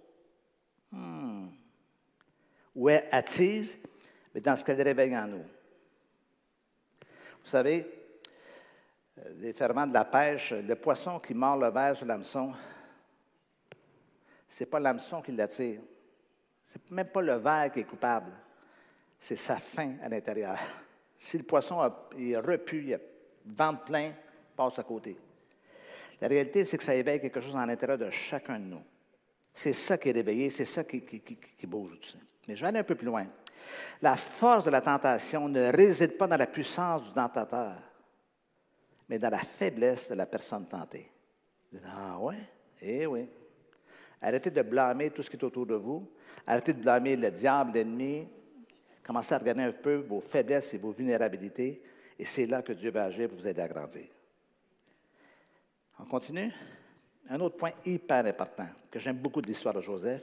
hmm, 0.91 1.47
ou 2.75 2.89
elle 2.89 3.07
attise, 3.11 3.79
mais 4.35 4.41
dans 4.41 4.57
ce 4.57 4.65
qu'elle 4.65 4.83
réveille 4.83 5.17
en 5.17 5.27
nous. 5.27 5.45
Vous 7.45 7.51
savez, 7.51 7.87
euh, 9.19 9.31
les 9.39 9.53
ferments 9.53 9.87
de 9.87 9.95
la 9.95 10.05
pêche, 10.05 10.53
le 10.53 10.75
poisson 10.77 11.19
qui 11.19 11.35
mord 11.35 11.57
le 11.57 11.71
verre 11.71 11.97
sur 11.97 12.07
l'hameçon, 12.07 12.53
n'est 14.61 14.67
pas 14.67 14.81
l'hameçon 14.81 15.21
qui 15.23 15.33
l'attire. 15.33 15.81
Ce 16.63 16.79
n'est 16.79 16.97
même 16.97 17.09
pas 17.09 17.23
le 17.23 17.35
verre 17.35 17.71
qui 17.73 17.81
est 17.81 17.85
coupable. 17.85 18.33
C'est 19.19 19.37
sa 19.37 19.57
faim 19.57 19.97
à 20.03 20.09
l'intérieur. 20.09 20.59
Si 21.17 21.39
le 21.39 21.45
poisson 21.45 21.81
est 22.19 22.37
repu, 22.37 22.83
il 22.83 22.95
a 22.95 22.99
ventre 23.47 23.85
plein, 23.85 24.13
passe 24.57 24.79
à 24.81 24.83
côté. 24.83 25.17
La 26.21 26.29
réalité, 26.29 26.65
c'est 26.65 26.77
que 26.77 26.83
ça 26.83 26.95
éveille 26.95 27.21
quelque 27.21 27.41
chose 27.41 27.57
à 27.57 27.65
l'intérieur 27.65 27.99
de 27.99 28.11
chacun 28.11 28.59
de 28.59 28.65
nous. 28.65 28.83
C'est 29.53 29.73
ça 29.73 29.97
qui 29.97 30.09
est 30.09 30.13
réveillé, 30.13 30.51
c'est 30.51 30.65
ça 30.65 30.83
qui, 30.85 31.01
bouge. 31.67 32.17
Mais 32.49 32.57
je 32.57 32.61
vais 32.63 32.69
aller 32.69 32.81
un 32.81 32.85
peu 32.85 32.97
plus 32.97 33.07
loin. 33.07 33.27
La 34.03 34.17
force 34.17 34.65
de 34.65 34.71
la 34.71 34.81
tentation 34.81 35.49
ne 35.49 35.71
réside 35.71 36.19
pas 36.19 36.27
dans 36.27 36.37
la 36.37 36.49
puissance 36.49 37.05
du 37.05 37.13
tentateur, 37.13 37.77
mais 39.09 39.19
dans 39.19 39.31
la 39.31 39.39
faiblesse 39.39 40.11
de 40.11 40.15
la 40.15 40.27
personne 40.27 40.67
tentée. 40.67 41.11
Ah 41.87 42.19
ouais? 42.19 42.39
Eh 42.83 43.07
oui. 43.07 43.29
Arrêtez 44.25 44.51
de 44.51 44.63
blâmer 44.63 45.11
tout 45.11 45.23
ce 45.23 45.29
qui 45.29 45.37
est 45.37 45.45
autour 45.45 45.67
de 45.67 45.75
vous. 45.75 46.11
Arrêtez 46.47 46.73
de 46.73 46.81
blâmer 46.81 47.15
le 47.15 47.31
diable, 47.31 47.73
l'ennemi. 47.75 48.27
Commencez 49.07 49.35
à 49.35 49.39
regarder 49.39 49.65
un 49.65 49.73
peu 49.73 49.97
vos 49.97 50.21
faiblesses 50.21 50.73
et 50.73 50.79
vos 50.79 50.93
vulnérabilités. 50.93 51.83
Et 52.19 52.25
c'est 52.25 52.47
là 52.47 52.63
que 52.63 52.73
Dieu 52.73 52.91
va 52.91 53.05
agir 53.05 53.29
pour 53.29 53.39
vous 53.39 53.47
aider 53.47 53.61
à 53.61 53.69
grandir. 53.69 54.07
On 56.01 56.07
continue? 56.07 56.51
Un 57.29 57.39
autre 57.41 57.59
point 57.59 57.73
hyper 57.85 58.25
important 58.25 58.67
que 58.91 58.99
j'aime 58.99 59.19
beaucoup 59.19 59.43
de 59.43 59.47
l'histoire 59.47 59.75
de 59.75 59.81
Joseph, 59.83 60.23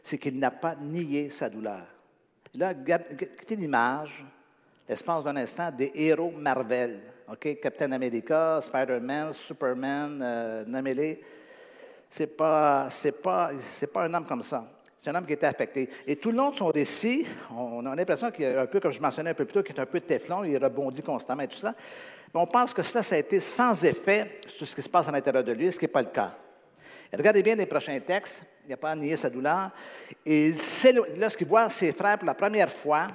c'est 0.00 0.18
qu'il 0.18 0.38
n'a 0.38 0.52
pas 0.52 0.76
nié 0.76 1.28
sa 1.28 1.48
douleur. 1.48 1.86
Là, 2.54 2.72
quittez 2.72 3.56
l'image, 3.56 4.24
l'espace 4.88 5.24
d'un 5.24 5.36
instant, 5.36 5.72
des 5.72 5.90
héros 5.92 6.30
Marvel. 6.30 7.00
Captain 7.60 7.90
America, 7.90 8.60
Spider-Man, 8.60 9.32
Superman, 9.32 10.20
euh, 10.22 10.64
nommez-les. 10.66 11.20
Ce 12.14 12.22
n'est 12.22 12.28
pas, 12.28 12.86
pas, 13.24 13.50
pas 13.92 14.04
un 14.04 14.14
homme 14.14 14.24
comme 14.24 14.44
ça. 14.44 14.64
C'est 14.96 15.10
un 15.10 15.16
homme 15.16 15.26
qui 15.26 15.32
était 15.32 15.46
affecté. 15.46 15.90
Et 16.06 16.14
tout 16.14 16.30
le 16.30 16.36
long 16.36 16.50
de 16.50 16.54
son 16.54 16.66
récit, 16.66 17.26
on 17.50 17.84
a 17.84 17.96
l'impression 17.96 18.30
qu'il 18.30 18.44
est 18.44 18.56
un 18.56 18.66
peu, 18.66 18.78
comme 18.78 18.92
je 18.92 19.00
mentionnais 19.00 19.30
un 19.30 19.34
peu 19.34 19.44
plus 19.44 19.54
tôt, 19.54 19.62
qu'il 19.64 19.74
est 19.74 19.80
un 19.80 19.86
peu 19.86 19.98
téflon, 19.98 20.44
il 20.44 20.56
rebondit 20.56 21.02
constamment 21.02 21.42
et 21.42 21.48
tout 21.48 21.56
ça. 21.56 21.74
Mais 22.32 22.40
on 22.40 22.46
pense 22.46 22.72
que 22.72 22.84
cela, 22.84 23.02
ça 23.02 23.16
a 23.16 23.18
été 23.18 23.40
sans 23.40 23.84
effet 23.84 24.38
sur 24.46 24.64
ce 24.64 24.76
qui 24.76 24.82
se 24.82 24.88
passe 24.88 25.08
à 25.08 25.10
l'intérieur 25.10 25.42
de 25.42 25.50
lui, 25.50 25.72
ce 25.72 25.76
qui 25.76 25.86
n'est 25.86 25.90
pas 25.90 26.02
le 26.02 26.10
cas. 26.10 26.36
regardez 27.12 27.42
bien 27.42 27.56
les 27.56 27.66
prochains 27.66 27.98
textes. 27.98 28.44
Il 28.64 28.70
n'a 28.70 28.76
pas 28.76 28.94
nié 28.94 29.16
sa 29.16 29.28
douleur. 29.28 29.72
Et 30.24 30.54
lorsqu'il 31.16 31.48
voit 31.48 31.68
ses 31.68 31.92
frères 31.92 32.18
pour 32.18 32.26
la 32.26 32.34
première 32.34 32.70
fois, 32.70 33.08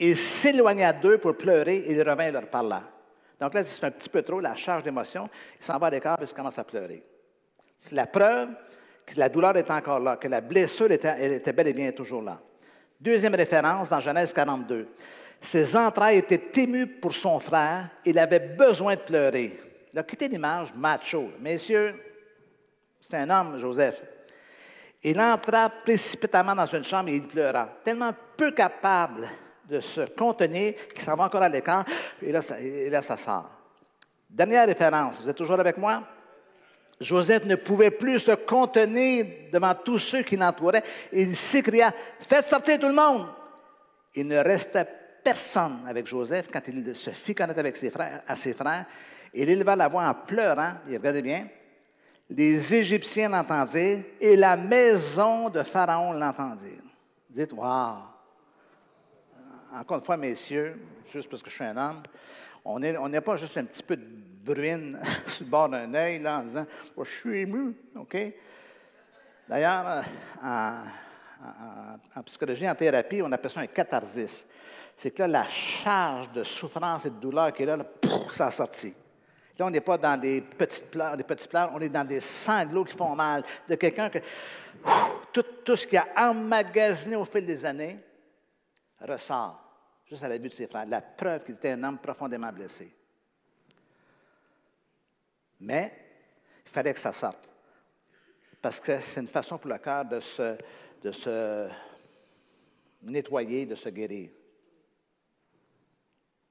il 0.00 0.16
s'éloigna 0.16 0.92
d'eux 0.92 1.18
pour 1.18 1.36
pleurer 1.36 1.76
et 1.76 1.92
il 1.92 2.02
revint 2.02 2.32
leur 2.32 2.48
parlant. 2.48 2.82
Donc 3.40 3.54
là, 3.54 3.62
c'est 3.62 3.84
un 3.84 3.92
petit 3.92 4.08
peu 4.08 4.22
trop 4.22 4.40
la 4.40 4.56
charge 4.56 4.82
d'émotion. 4.82 5.22
Il 5.60 5.64
s'en 5.64 5.78
va 5.78 5.86
à 5.86 5.90
l'écart 5.90 6.20
et 6.20 6.24
il 6.24 6.34
commence 6.34 6.58
à 6.58 6.64
pleurer. 6.64 7.04
C'est 7.78 7.94
la 7.94 8.06
preuve 8.06 8.48
que 9.04 9.18
la 9.18 9.28
douleur 9.28 9.56
est 9.56 9.70
encore 9.70 10.00
là, 10.00 10.16
que 10.16 10.28
la 10.28 10.40
blessure 10.40 10.90
était, 10.90 11.52
bel 11.52 11.68
et 11.68 11.72
bien 11.72 11.92
toujours 11.92 12.22
là. 12.22 12.40
Deuxième 13.00 13.34
référence 13.34 13.88
dans 13.88 14.00
Genèse 14.00 14.32
42. 14.32 14.88
Ses 15.40 15.76
entrailles 15.76 16.18
étaient 16.18 16.62
émues 16.62 16.86
pour 16.86 17.14
son 17.14 17.38
frère. 17.38 17.88
Il 18.04 18.18
avait 18.18 18.40
besoin 18.40 18.94
de 18.94 19.00
pleurer. 19.00 19.60
Il 19.92 19.98
a 19.98 20.02
quitté 20.02 20.28
l'image 20.28 20.74
macho. 20.74 21.30
Messieurs, 21.40 21.94
c'est 23.00 23.14
un 23.14 23.30
homme, 23.30 23.58
Joseph. 23.58 24.02
Il 25.02 25.20
entra 25.20 25.70
précipitamment 25.70 26.54
dans 26.54 26.66
une 26.66 26.82
chambre 26.82 27.10
et 27.10 27.16
il 27.16 27.28
pleura, 27.28 27.68
tellement 27.84 28.12
peu 28.36 28.50
capable 28.50 29.28
de 29.68 29.78
se 29.78 30.00
contenir 30.00 30.74
qu'il 30.88 31.02
s'en 31.02 31.14
va 31.14 31.24
encore 31.24 31.42
à 31.42 31.48
l'écart. 31.48 31.84
Et 32.22 32.32
là, 32.32 32.40
et 32.58 32.90
là, 32.90 33.02
ça 33.02 33.16
sort. 33.16 33.50
Dernière 34.28 34.66
référence. 34.66 35.22
Vous 35.22 35.30
êtes 35.30 35.36
toujours 35.36 35.60
avec 35.60 35.76
moi? 35.76 36.02
Joseph 37.00 37.44
ne 37.44 37.56
pouvait 37.56 37.90
plus 37.90 38.20
se 38.20 38.32
contenir 38.32 39.26
devant 39.52 39.74
tous 39.74 39.98
ceux 39.98 40.22
qui 40.22 40.36
l'entouraient. 40.36 40.82
Il 41.12 41.36
s'écria, 41.36 41.92
faites 42.20 42.48
sortir 42.48 42.78
tout 42.78 42.88
le 42.88 42.94
monde. 42.94 43.26
Il 44.14 44.26
ne 44.26 44.38
restait 44.38 44.86
personne 45.22 45.80
avec 45.86 46.06
Joseph 46.06 46.48
quand 46.50 46.62
il 46.68 46.94
se 46.94 47.10
fit 47.10 47.34
connaître 47.34 47.60
avec 47.60 47.76
ses 47.76 47.90
frères, 47.90 48.22
à 48.26 48.34
ses 48.34 48.54
frères. 48.54 48.86
Il 49.34 49.50
éleva 49.50 49.76
la 49.76 49.88
voix 49.88 50.08
en 50.08 50.14
pleurant. 50.14 50.72
Et 50.88 50.96
regardez 50.96 51.20
bien. 51.20 51.46
Les 52.30 52.74
Égyptiens 52.74 53.28
l'entendirent 53.28 54.02
et 54.20 54.34
la 54.34 54.56
maison 54.56 55.50
de 55.50 55.62
Pharaon 55.62 56.12
l'entendit. 56.12 56.80
Dites, 57.28 57.52
wow! 57.52 57.98
Encore 59.74 59.98
une 59.98 60.04
fois, 60.04 60.16
messieurs, 60.16 60.80
juste 61.12 61.28
parce 61.28 61.42
que 61.42 61.50
je 61.50 61.54
suis 61.54 61.64
un 61.64 61.76
homme, 61.76 62.02
on 62.64 62.78
n'est 62.80 63.20
pas 63.20 63.36
juste 63.36 63.58
un 63.58 63.64
petit 63.64 63.82
peu 63.82 63.96
bruine 64.46 65.00
sur 65.26 65.44
le 65.44 65.50
bord 65.50 65.68
d'un 65.68 65.92
œil 65.94 66.20
là, 66.20 66.38
en 66.38 66.42
disant 66.44 66.66
Je 66.96 67.10
suis 67.10 67.40
ému. 67.40 67.74
OK? 67.96 68.16
D'ailleurs, 69.48 70.04
en, 70.42 72.22
psychologie, 72.24 72.68
en 72.68 72.74
thérapie, 72.74 73.22
on 73.22 73.30
appelle 73.30 73.50
ça 73.50 73.60
un 73.60 73.66
catharsis. 73.66 74.46
C'est 74.96 75.10
que 75.10 75.22
là, 75.22 75.28
la 75.28 75.44
charge 75.44 76.32
de 76.32 76.42
souffrance 76.42 77.04
et 77.04 77.10
de 77.10 77.16
douleur 77.16 77.52
qui 77.52 77.62
est 77.62 77.66
là, 77.66 77.76
là 77.76 77.84
ça 78.28 78.46
a 78.46 78.50
sorti. 78.50 78.94
Là, 79.58 79.66
on 79.66 79.70
n'est 79.70 79.80
pas 79.80 79.96
dans 79.96 80.18
des 80.18 80.40
petites 80.42 80.90
pleurs, 80.90 81.16
des 81.16 81.24
petits 81.24 81.48
pleurs, 81.48 81.70
on 81.74 81.80
est 81.80 81.88
dans 81.88 82.06
des 82.06 82.20
sanglots 82.20 82.84
qui 82.84 82.96
font 82.96 83.14
mal, 83.14 83.42
de 83.68 83.74
quelqu'un 83.74 84.10
que 84.10 84.18
tout, 85.32 85.44
tout, 85.64 85.76
ce 85.76 85.86
qui 85.86 85.96
a 85.96 86.06
emmagasiné 86.16 87.16
au 87.16 87.24
fil 87.24 87.46
des 87.46 87.64
années 87.64 87.98
ressort, 89.00 89.62
juste 90.04 90.24
à 90.24 90.28
la 90.28 90.38
vue 90.38 90.48
de 90.48 90.54
ses 90.54 90.66
frères. 90.66 90.84
La 90.88 91.00
preuve 91.00 91.44
qu'il 91.44 91.54
était 91.54 91.70
un 91.70 91.82
homme 91.84 91.98
profondément 91.98 92.52
blessé. 92.52 92.94
Mais 95.60 95.92
il 96.64 96.70
fallait 96.70 96.92
que 96.92 97.00
ça 97.00 97.12
sorte. 97.12 97.48
Parce 98.60 98.80
que 98.80 99.00
c'est 99.00 99.20
une 99.20 99.28
façon 99.28 99.58
pour 99.58 99.70
le 99.70 99.78
cœur 99.78 100.04
de 100.04 100.20
se, 100.20 101.68
nettoyer, 103.02 103.66
de 103.66 103.74
se 103.74 103.88
guérir. 103.88 104.30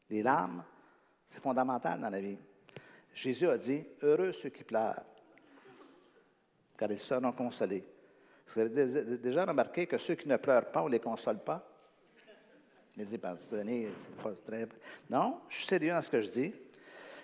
Les 0.10 0.24
larmes, 0.24 0.64
c'est 1.26 1.42
fondamental 1.42 2.00
dans 2.00 2.10
la 2.10 2.20
vie. 2.20 2.38
Jésus 3.14 3.50
a 3.50 3.58
dit 3.58 3.86
Heureux 4.02 4.32
ceux 4.32 4.50
qui 4.50 4.64
pleurent, 4.64 5.04
car 6.78 6.92
ils 6.92 7.00
seront 7.00 7.32
consolés. 7.32 7.84
Vous 8.48 8.60
avez 8.60 9.18
déjà 9.18 9.46
remarqué 9.46 9.88
que 9.88 9.98
ceux 9.98 10.16
qui 10.16 10.28
ne 10.28 10.38
pleurent 10.38 10.72
pas, 10.72 10.84
on 10.84 10.86
ne 10.86 10.92
les 10.92 11.00
console 11.00 11.40
pas? 11.40 11.68
Il 12.98 13.06
dit, 13.06 13.20
très. 13.20 14.68
Non, 15.10 15.42
je 15.50 15.58
suis 15.58 15.66
sérieux 15.66 15.92
dans 15.92 16.02
ce 16.02 16.10
que 16.10 16.22
je 16.22 16.30
dis. 16.30 16.54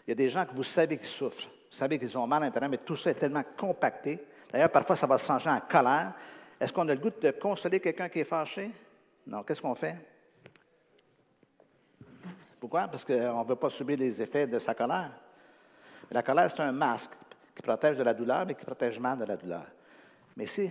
Il 0.05 0.09
y 0.09 0.11
a 0.11 0.15
des 0.15 0.29
gens 0.29 0.45
que 0.45 0.53
vous 0.53 0.63
savez 0.63 0.97
qui 0.97 1.07
souffrent. 1.07 1.47
Vous 1.71 1.77
savez 1.77 1.97
qu'ils 1.97 2.17
ont 2.17 2.27
mal 2.27 2.43
à 2.43 2.45
l'intérieur, 2.47 2.69
mais 2.69 2.77
tout 2.77 2.97
ça 2.97 3.11
est 3.11 3.15
tellement 3.15 3.43
compacté. 3.57 4.19
D'ailleurs, 4.51 4.69
parfois, 4.69 4.97
ça 4.97 5.07
va 5.07 5.17
se 5.17 5.25
changer 5.25 5.49
en 5.49 5.61
colère. 5.61 6.13
Est-ce 6.59 6.73
qu'on 6.73 6.87
a 6.89 6.93
le 6.93 6.99
goût 6.99 7.09
de 7.09 7.31
consoler 7.31 7.79
quelqu'un 7.79 8.09
qui 8.09 8.19
est 8.19 8.25
fâché? 8.25 8.69
Non. 9.25 9.43
Qu'est-ce 9.43 9.61
qu'on 9.61 9.73
fait? 9.73 9.97
Pourquoi? 12.59 12.89
Parce 12.89 13.05
qu'on 13.05 13.43
ne 13.43 13.47
veut 13.47 13.55
pas 13.55 13.69
subir 13.69 13.97
les 13.97 14.21
effets 14.21 14.47
de 14.47 14.59
sa 14.59 14.75
colère. 14.75 15.11
La 16.11 16.21
colère, 16.21 16.51
c'est 16.51 16.61
un 16.61 16.73
masque 16.73 17.11
qui 17.55 17.61
protège 17.61 17.95
de 17.95 18.03
la 18.03 18.13
douleur, 18.13 18.45
mais 18.45 18.53
qui 18.53 18.65
protège 18.65 18.99
mal 18.99 19.17
de 19.17 19.25
la 19.25 19.37
douleur. 19.37 19.65
Mais 20.35 20.45
si, 20.45 20.69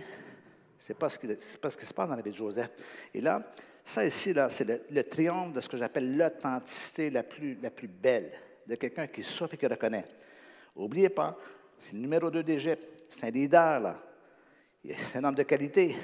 ce 0.77 0.93
n'est 0.93 0.97
pas, 0.97 1.09
ce 1.09 1.17
qui 1.17 1.85
se 1.85 1.93
passe 1.93 2.09
dans 2.09 2.15
la 2.15 2.21
vie 2.21 2.31
de 2.31 2.35
Joseph. 2.35 2.69
Et 3.13 3.21
là, 3.21 3.41
ça 3.83 4.05
ici, 4.05 4.33
là, 4.33 4.51
c'est 4.51 4.65
le, 4.65 4.83
le, 4.91 5.03
triomphe 5.03 5.53
de 5.53 5.61
ce 5.61 5.67
que 5.67 5.77
j'appelle 5.77 6.15
l'authenticité 6.15 7.09
la 7.09 7.23
plus, 7.23 7.57
la 7.59 7.71
plus 7.71 7.87
belle 7.87 8.31
de 8.67 8.75
quelqu'un 8.75 9.07
qui 9.07 9.23
souffre 9.23 9.55
et 9.55 9.57
qui 9.57 9.65
reconnaît. 9.65 10.05
N'oubliez 10.75 11.09
pas, 11.09 11.37
c'est 11.77 11.93
le 11.93 11.99
numéro 11.99 12.29
2 12.29 12.43
d'Égypte. 12.43 13.03
C'est 13.09 13.27
un 13.27 13.31
leader, 13.31 13.79
là. 13.79 13.99
C'est 14.85 15.17
un 15.17 15.23
homme 15.23 15.35
de 15.35 15.43
qualité. 15.43 15.95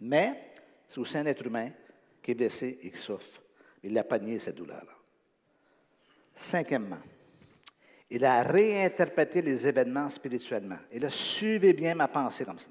Mais 0.00 0.52
c'est 0.86 1.00
aussi 1.00 1.18
un 1.18 1.26
être 1.26 1.44
humain 1.46 1.70
qui 2.22 2.30
est 2.30 2.34
blessé 2.34 2.78
et 2.82 2.90
qui 2.90 2.98
souffre. 2.98 3.40
Il 3.82 3.96
a 3.98 4.04
pas 4.04 4.18
nié 4.18 4.38
cette 4.38 4.56
douleur-là. 4.56 4.92
Cinquièmement, 6.34 7.00
il 8.10 8.24
a 8.24 8.42
réinterprété 8.42 9.42
les 9.42 9.66
événements 9.66 10.08
spirituellement. 10.08 10.78
Et 10.90 10.98
là, 10.98 11.10
suivez 11.10 11.72
bien 11.72 11.94
ma 11.94 12.08
pensée 12.08 12.44
comme 12.44 12.58
ça. 12.58 12.70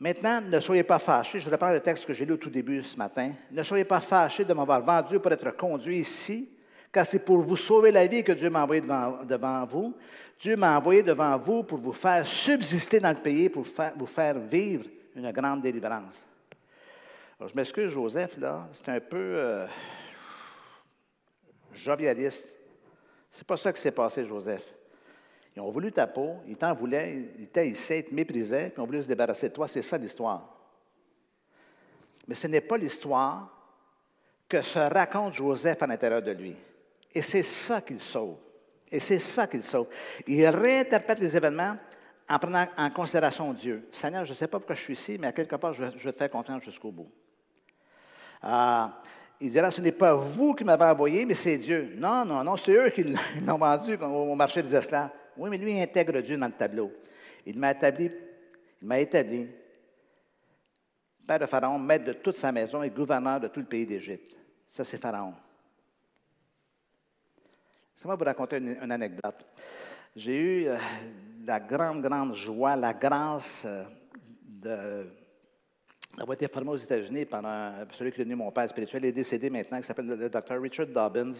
Maintenant, 0.00 0.40
ne 0.40 0.60
soyez 0.60 0.84
pas 0.84 0.98
fâchés. 0.98 1.40
Je 1.40 1.50
reprends 1.50 1.70
le 1.70 1.80
texte 1.80 2.06
que 2.06 2.12
j'ai 2.12 2.24
lu 2.24 2.34
au 2.34 2.36
tout 2.36 2.50
début 2.50 2.84
ce 2.84 2.96
matin. 2.96 3.32
Ne 3.50 3.62
soyez 3.62 3.84
pas 3.84 4.00
fâchés 4.00 4.44
de 4.44 4.52
m'avoir 4.52 4.80
vendu 4.80 5.18
pour 5.18 5.32
être 5.32 5.56
conduit 5.56 5.98
ici 5.98 6.48
car 6.92 7.06
c'est 7.06 7.18
pour 7.18 7.38
vous 7.38 7.56
sauver 7.56 7.90
la 7.90 8.06
vie 8.06 8.24
que 8.24 8.32
Dieu 8.32 8.50
m'a 8.50 8.62
envoyé 8.62 8.80
devant, 8.80 9.66
vous. 9.66 9.94
Dieu 10.38 10.56
m'a 10.56 10.78
envoyé 10.78 11.02
devant 11.02 11.36
vous 11.38 11.62
pour 11.62 11.78
vous 11.78 11.92
faire 11.92 12.26
subsister 12.26 13.00
dans 13.00 13.10
le 13.10 13.22
pays, 13.22 13.48
pour 13.48 13.64
vous 13.96 14.06
faire 14.06 14.38
vivre 14.38 14.86
une 15.14 15.30
grande 15.32 15.62
délivrance. 15.62 16.24
je 17.40 17.54
m'excuse, 17.54 17.90
Joseph, 17.90 18.38
là, 18.38 18.68
c'est 18.72 18.88
un 18.88 19.00
peu 19.00 19.16
euh, 19.16 19.66
jovialiste. 21.74 22.54
C'est 23.30 23.46
pas 23.46 23.56
ça 23.56 23.72
qui 23.72 23.80
s'est 23.80 23.92
passé, 23.92 24.24
Joseph. 24.24 24.74
Ils 25.54 25.60
ont 25.60 25.70
voulu 25.70 25.90
ta 25.90 26.06
peau, 26.06 26.36
ils 26.46 26.56
t'en 26.56 26.72
voulaient, 26.72 27.32
ils 27.38 27.48
t'haïssaient, 27.48 27.98
ils 28.00 28.04
te 28.04 28.14
méprisaient, 28.14 28.70
puis 28.70 28.74
ils 28.78 28.80
ont 28.80 28.86
voulu 28.86 29.02
se 29.02 29.08
débarrasser 29.08 29.48
de 29.48 29.54
toi. 29.54 29.66
C'est 29.66 29.82
ça 29.82 29.98
l'histoire. 29.98 30.54
Mais 32.26 32.34
ce 32.34 32.46
n'est 32.46 32.60
pas 32.60 32.78
l'histoire 32.78 33.52
que 34.48 34.62
se 34.62 34.78
raconte 34.78 35.34
Joseph 35.34 35.82
à 35.82 35.86
l'intérieur 35.86 36.22
de 36.22 36.30
lui. 36.30 36.54
Et 37.14 37.22
c'est 37.22 37.42
ça 37.42 37.80
qu'il 37.80 38.00
sauve. 38.00 38.36
Et 38.90 39.00
c'est 39.00 39.18
ça 39.18 39.46
qu'il 39.46 39.62
sauve. 39.62 39.88
Il 40.26 40.46
réinterprète 40.46 41.18
les 41.20 41.36
événements 41.36 41.76
en 42.28 42.38
prenant 42.38 42.66
en 42.76 42.90
considération 42.90 43.52
Dieu. 43.52 43.88
Seigneur, 43.90 44.24
je 44.24 44.30
ne 44.30 44.34
sais 44.34 44.48
pas 44.48 44.58
pourquoi 44.58 44.76
je 44.76 44.82
suis 44.82 44.92
ici, 44.92 45.18
mais 45.18 45.28
à 45.28 45.32
quelque 45.32 45.56
part, 45.56 45.72
je 45.72 45.84
vais, 45.84 46.12
te 46.12 46.16
faire 46.16 46.30
confiance 46.30 46.62
jusqu'au 46.62 46.90
bout. 46.90 47.10
Euh, 48.44 48.86
il 49.40 49.50
dira, 49.50 49.70
ce 49.70 49.80
n'est 49.80 49.92
pas 49.92 50.14
vous 50.14 50.54
qui 50.54 50.64
m'avez 50.64 50.84
envoyé, 50.84 51.24
mais 51.24 51.34
c'est 51.34 51.58
Dieu. 51.58 51.94
Non, 51.96 52.24
non, 52.24 52.44
non, 52.44 52.56
c'est 52.56 52.72
eux 52.72 52.90
qui 52.90 53.04
l'ont 53.04 53.58
vendu 53.58 53.94
au 53.96 54.34
marché 54.34 54.62
des 54.62 54.74
esclaves. 54.74 55.10
Oui, 55.36 55.48
mais 55.48 55.58
lui, 55.58 55.74
il 55.74 55.80
intègre 55.80 56.20
Dieu 56.20 56.36
dans 56.36 56.46
le 56.46 56.52
tableau. 56.52 56.92
Il 57.46 57.58
m'a 57.58 57.70
établi, 57.70 58.10
il 58.82 58.88
m'a 58.88 58.98
établi, 58.98 59.48
père 61.26 61.38
de 61.38 61.46
Pharaon, 61.46 61.78
maître 61.78 62.06
de 62.06 62.12
toute 62.14 62.36
sa 62.36 62.50
maison 62.50 62.82
et 62.82 62.90
gouverneur 62.90 63.38
de 63.38 63.48
tout 63.48 63.60
le 63.60 63.66
pays 63.66 63.86
d'Égypte. 63.86 64.36
Ça, 64.66 64.84
c'est 64.84 64.98
Pharaon. 64.98 65.34
Laissez-moi 67.98 68.14
vous 68.14 68.24
raconter 68.26 68.58
une, 68.58 68.92
anecdote. 68.92 69.44
J'ai 70.14 70.38
eu 70.38 70.68
euh, 70.68 70.76
la 71.44 71.58
grande, 71.58 72.00
grande 72.00 72.32
joie, 72.32 72.76
la 72.76 72.94
grâce 72.94 73.66
euh, 73.66 75.02
d'avoir 76.14 76.34
été 76.34 76.46
formé 76.46 76.70
aux 76.70 76.76
États-Unis 76.76 77.24
par 77.24 77.42
celui 77.90 78.12
qui 78.12 78.20
est 78.20 78.24
devenu 78.24 78.36
mon 78.36 78.52
père 78.52 78.68
spirituel, 78.68 79.04
est 79.04 79.10
décédé 79.10 79.50
maintenant, 79.50 79.78
qui 79.80 79.82
s'appelle 79.82 80.06
le, 80.06 80.28
docteur 80.28 80.62
Richard 80.62 80.86
Dobbins, 80.86 81.32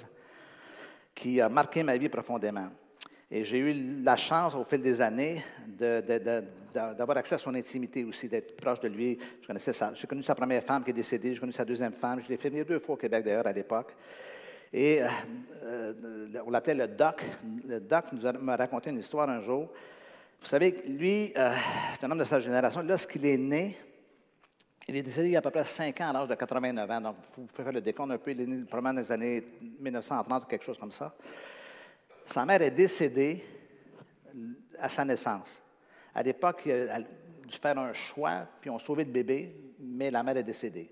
qui 1.14 1.40
a 1.40 1.49
marqué 1.49 1.85
ma 1.85 1.97
vie 1.97 2.09
profondément. 2.09 2.71
Et 3.31 3.44
j'ai 3.44 3.59
eu 3.59 4.03
la 4.03 4.16
chance, 4.16 4.57
au 4.57 4.64
fil 4.64 4.83
des 4.83 5.01
années, 5.01 5.40
d'avoir 5.68 7.18
accès 7.18 7.37
à 7.37 7.38
son 7.38 7.55
intimité 7.55 8.03
aussi, 8.03 8.29
d'être 8.29 8.57
proche 8.57 8.81
de 8.81 8.88
lui. 8.88 9.16
Je 9.42 9.47
connaissais 9.47 9.71
J'ai 9.94 10.09
connu 10.09 10.25
sa 10.25 10.35
première 10.35 10.64
femme 10.64 10.83
qui 10.83 10.90
est 10.90 10.94
décédée, 10.94 11.35
j'ai 11.35 11.40
connu 11.40 11.53
sa 11.53 11.64
deuxième 11.64 11.92
femme. 11.92 12.21
Je 12.21 12.29
l'ai 12.29 12.37
fait 12.37 12.51
venir 12.51 12.66
deux 12.66 12.81
fois 12.81 12.97
au 12.97 12.99
Québec, 12.99 13.25
d'ailleurs, 13.25 13.47
à 13.47 13.53
l'époque. 13.53 13.94
Et 14.72 15.02
euh, 15.02 15.09
euh, 15.64 15.94
on 16.46 16.50
l'appelait 16.50 16.74
le 16.74 16.88
doc. 16.88 17.24
Le 17.66 17.81
doc 17.81 18.07
nous 18.12 18.20
m'a 18.40 18.57
raconté 18.57 18.90
une 18.90 18.98
histoire 18.98 19.28
un 19.28 19.40
jour. 19.40 19.68
Vous 20.40 20.46
savez, 20.46 20.83
lui, 20.87 21.33
euh, 21.37 21.54
c'est 21.92 22.04
un 22.04 22.11
homme 22.11 22.18
de 22.18 22.24
sa 22.24 22.40
génération. 22.40 22.83
Lorsqu'il 22.83 23.26
est 23.26 23.38
né, 23.38 23.76
il 24.87 24.96
est 24.96 25.02
décédé 25.02 25.28
il 25.28 25.33
y 25.33 25.37
a 25.37 25.40
à 25.40 25.42
peu 25.42 25.50
près 25.50 25.64
5 25.64 26.00
ans, 26.00 26.11
à 26.11 26.12
l'âge 26.12 26.28
de 26.28 26.35
89 26.35 26.90
ans. 26.90 27.00
Donc, 27.00 27.16
vous 27.37 27.46
pouvez 27.46 27.64
faire 27.64 27.72
le 27.72 27.81
décompte 27.81 28.12
un 28.12 28.18
peu. 28.18 28.31
Il 28.31 28.40
est 28.40 28.46
né 28.46 28.64
probablement 28.64 28.94
dans 28.94 29.00
les 29.00 29.12
années 29.12 29.44
1930 29.81 30.44
ou 30.44 30.46
quelque 30.46 30.64
chose 30.64 30.78
comme 30.78 30.92
ça. 30.92 31.14
Sa 32.24 32.44
mère 32.44 32.62
est 32.62 32.70
décédée 32.70 33.44
à 34.78 34.88
sa 34.88 35.04
naissance. 35.04 35.62
À 36.14 36.22
l'époque, 36.22 36.66
elle 36.66 36.90
a 36.90 37.00
dû 37.00 37.57
faire 37.57 37.78
un 37.78 37.92
choix, 37.92 38.46
puis 38.61 38.70
on 38.70 38.78
sauvé 38.78 39.04
le 39.04 39.11
bébé, 39.11 39.54
mais 39.81 40.11
la 40.11 40.22
mère 40.22 40.37
est 40.37 40.44
décédée. 40.44 40.90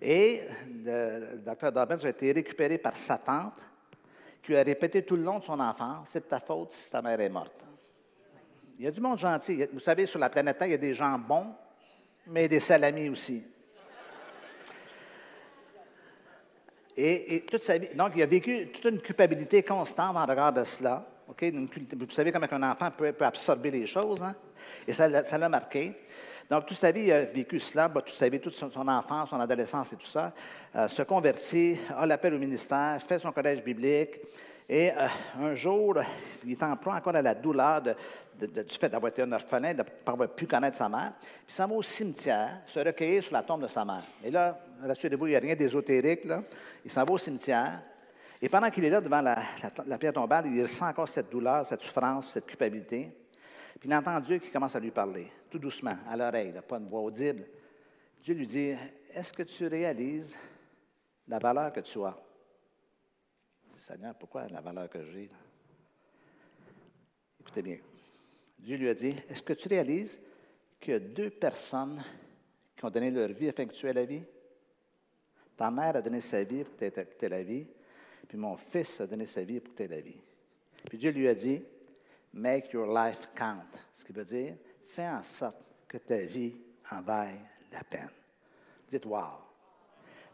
Et 0.00 0.40
le 0.84 1.38
docteur 1.38 1.72
Dobbins 1.72 1.98
a 2.02 2.08
été 2.08 2.32
récupéré 2.32 2.78
par 2.78 2.96
sa 2.96 3.18
tante, 3.18 3.60
qui 4.42 4.56
a 4.56 4.62
répété 4.62 5.02
tout 5.02 5.16
le 5.16 5.22
long 5.22 5.38
de 5.38 5.44
son 5.44 5.60
enfance 5.60 6.08
C'est 6.10 6.20
de 6.20 6.24
ta 6.24 6.40
faute 6.40 6.72
si 6.72 6.90
ta 6.90 7.02
mère 7.02 7.20
est 7.20 7.28
morte. 7.28 7.64
Il 8.78 8.84
y 8.84 8.88
a 8.88 8.90
du 8.90 9.00
monde 9.00 9.18
gentil. 9.18 9.66
Vous 9.72 9.80
savez, 9.80 10.06
sur 10.06 10.18
la 10.18 10.30
planète 10.30 10.56
Terre, 10.56 10.68
il 10.68 10.70
y 10.70 10.74
a 10.74 10.78
des 10.78 10.94
gens 10.94 11.18
bons, 11.18 11.54
mais 12.26 12.48
des 12.48 12.60
salamis 12.60 13.10
aussi. 13.10 13.44
Et, 16.96 17.44
toute 17.50 17.62
sa 17.62 17.78
vie, 17.78 17.88
donc, 17.94 18.12
il 18.16 18.22
a 18.22 18.26
vécu 18.26 18.68
toute 18.72 18.84
une 18.84 19.00
culpabilité 19.00 19.62
constante 19.62 20.16
en 20.16 20.24
regard 20.26 20.52
de 20.52 20.64
cela. 20.64 21.06
vous 21.28 22.10
savez 22.10 22.32
comment 22.32 22.46
un 22.50 22.72
enfant 22.72 22.90
peut, 22.90 23.14
absorber 23.20 23.70
les 23.70 23.86
choses, 23.86 24.22
hein? 24.22 24.34
Et 24.86 24.92
ça 24.92 25.08
l'a 25.08 25.48
marqué. 25.48 25.94
Donc, 26.50 26.66
toute 26.66 26.76
sa 26.76 26.90
vie, 26.90 27.02
il 27.02 27.12
a 27.12 27.24
vécu 27.26 27.60
cela, 27.60 27.88
toute 27.88 28.08
sa 28.08 28.28
vie, 28.28 28.40
toute 28.40 28.52
son, 28.52 28.88
enfance, 28.88 29.30
son 29.30 29.38
adolescence 29.38 29.92
et 29.92 29.96
tout 29.96 30.06
ça. 30.06 30.32
Euh, 30.74 30.88
se 30.88 31.02
convertit, 31.02 31.78
a 31.96 32.04
l'appel 32.04 32.34
au 32.34 32.38
ministère, 32.38 33.00
fait 33.00 33.20
son 33.20 33.30
collège 33.30 33.62
biblique. 33.62 34.20
Et 34.68 34.90
euh, 34.90 35.06
un 35.40 35.54
jour, 35.54 35.94
il 36.44 36.50
est 36.50 36.62
en 36.64 36.76
proie 36.76 36.94
encore 36.94 37.14
à 37.14 37.22
la 37.22 37.36
douleur 37.36 37.82
du 37.82 38.78
fait 38.80 38.88
d'avoir 38.88 39.10
été 39.10 39.22
un 39.22 39.30
orphelin, 39.30 39.74
de 39.74 39.78
ne 39.78 39.82
pas 39.82 40.10
avoir 40.10 40.28
pu 40.30 40.48
connaître 40.48 40.76
sa 40.76 40.88
mère. 40.88 41.12
Puis 41.20 41.50
il 41.50 41.52
s'en 41.52 41.68
va 41.68 41.74
au 41.74 41.82
cimetière, 41.82 42.62
se 42.66 42.80
recueillir 42.80 43.22
sur 43.22 43.34
la 43.34 43.44
tombe 43.44 43.62
de 43.62 43.68
sa 43.68 43.84
mère. 43.84 44.02
Et 44.24 44.32
là, 44.32 44.58
rassurez-vous, 44.84 45.28
il 45.28 45.30
n'y 45.30 45.36
a 45.36 45.40
rien 45.40 45.54
d'ésotérique. 45.54 46.26
Il 46.84 46.90
s'en 46.90 47.04
va 47.04 47.12
au 47.12 47.18
cimetière. 47.18 47.80
Et 48.42 48.48
pendant 48.48 48.70
qu'il 48.70 48.84
est 48.84 48.90
là 48.90 49.00
devant 49.00 49.20
la, 49.20 49.38
la 49.86 49.98
pierre 49.98 50.14
tombale, 50.14 50.46
il 50.48 50.62
ressent 50.62 50.88
encore 50.88 51.08
cette 51.08 51.30
douleur, 51.30 51.64
cette 51.64 51.82
souffrance, 51.82 52.30
cette 52.30 52.46
culpabilité. 52.46 53.08
Puis 53.78 53.88
il 53.88 53.94
entend 53.94 54.18
Dieu 54.18 54.38
qui 54.38 54.50
commence 54.50 54.74
à 54.74 54.80
lui 54.80 54.90
parler, 54.90 55.30
tout 55.50 55.58
doucement, 55.58 55.96
à 56.06 56.16
l'oreille, 56.16 56.54
pas 56.66 56.78
une 56.78 56.86
voix 56.86 57.00
audible. 57.00 57.46
Dieu 58.22 58.34
lui 58.34 58.46
dit 58.46 58.74
Est-ce 59.12 59.32
que 59.32 59.42
tu 59.42 59.66
réalises 59.66 60.36
la 61.26 61.38
valeur 61.38 61.72
que 61.72 61.80
tu 61.80 62.02
as? 62.04 62.16
Seigneur, 63.76 64.14
pourquoi 64.14 64.46
la 64.48 64.60
valeur 64.60 64.88
que 64.88 65.02
j'ai 65.02 65.30
Écoutez 67.40 67.62
bien. 67.62 67.78
Dieu 68.58 68.76
lui 68.76 68.88
a 68.88 68.94
dit 68.94 69.14
Est-ce 69.28 69.42
que 69.42 69.54
tu 69.54 69.68
réalises 69.68 70.20
qu'il 70.78 70.92
y 70.92 70.96
a 70.96 71.00
deux 71.00 71.30
personnes 71.30 72.02
qui 72.76 72.84
ont 72.84 72.90
donné 72.90 73.10
leur 73.10 73.30
vie 73.30 73.48
afin 73.48 73.66
que 73.66 73.72
tu 73.72 73.86
aies 73.86 73.92
la 73.92 74.04
vie? 74.04 74.22
Ta 75.56 75.70
mère 75.70 75.96
a 75.96 76.02
donné 76.02 76.20
sa 76.20 76.44
vie 76.44 76.64
pour 76.64 76.76
que 76.76 76.88
tu 76.88 77.24
aies 77.24 77.28
la 77.28 77.42
vie, 77.42 77.66
puis 78.28 78.38
mon 78.38 78.56
fils 78.56 79.00
a 79.00 79.06
donné 79.06 79.26
sa 79.26 79.42
vie 79.42 79.60
pour 79.60 79.74
que 79.74 79.78
tu 79.78 79.82
aies 79.84 79.96
la 79.96 80.00
vie. 80.00 80.20
Puis 80.88 80.98
Dieu 80.98 81.10
lui 81.10 81.26
a 81.26 81.34
dit 81.34 81.62
Make 82.32 82.72
your 82.72 82.86
life 82.86 83.28
count. 83.34 83.66
Ce 83.92 84.04
qui 84.04 84.12
veut 84.12 84.24
dire, 84.24 84.56
fais 84.90 85.08
en 85.08 85.22
sorte 85.22 85.56
que 85.88 85.98
ta 85.98 86.16
vie 86.16 86.54
en 86.90 87.00
vaille 87.02 87.40
la 87.72 87.84
peine. 87.84 88.10
Dites 88.90 89.06
wow. 89.06 89.38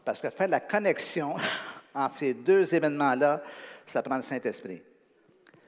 Parce 0.03 0.19
que 0.19 0.29
faire 0.29 0.47
la 0.47 0.61
connexion 0.61 1.35
entre 1.93 2.15
ces 2.15 2.33
deux 2.33 2.73
événements-là, 2.73 3.41
ça 3.85 4.01
prend 4.01 4.17
le 4.17 4.21
Saint-Esprit. 4.21 4.81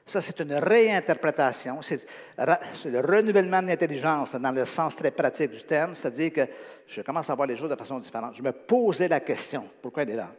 Ça, 0.04 0.20
c'est 0.20 0.40
une 0.40 0.54
réinterprétation, 0.54 1.80
c'est 1.82 2.04
le 2.36 3.00
renouvellement 3.00 3.62
de 3.62 3.68
l'intelligence 3.68 4.34
dans 4.34 4.50
le 4.50 4.64
sens 4.64 4.96
très 4.96 5.12
pratique 5.12 5.52
du 5.52 5.62
terme, 5.62 5.94
c'est-à-dire 5.94 6.32
que 6.32 6.48
je 6.88 7.02
commence 7.02 7.30
à 7.30 7.34
voir 7.36 7.46
les 7.46 7.56
choses 7.56 7.70
de 7.70 7.76
façon 7.76 8.00
différente. 8.00 8.34
Je 8.34 8.42
me 8.42 8.50
posais 8.50 9.06
la 9.06 9.20
question, 9.20 9.70
pourquoi 9.80 10.02
il 10.02 10.10
est 10.10 10.16
là? 10.16 10.32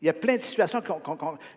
Il 0.00 0.06
y 0.06 0.10
a 0.10 0.12
plein 0.12 0.36
de 0.36 0.40
situations 0.40 0.82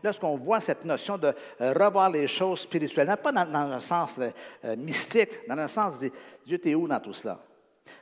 lorsqu'on 0.03 0.37
voit 0.37 0.61
cette 0.61 0.85
notion 0.85 1.17
de 1.17 1.33
euh, 1.61 1.73
revoir 1.73 2.09
les 2.09 2.27
choses 2.27 2.61
spirituellement, 2.61 3.17
pas 3.17 3.31
dans, 3.31 3.53
un 3.53 3.79
sens 3.79 4.17
euh, 4.19 4.75
mystique, 4.77 5.47
dans 5.47 5.57
un 5.57 5.67
sens 5.67 5.99
de 5.99 6.11
Dieu, 6.45 6.57
t'es 6.57 6.75
où 6.75 6.87
dans 6.87 6.99
tout 6.99 7.13
cela? 7.13 7.39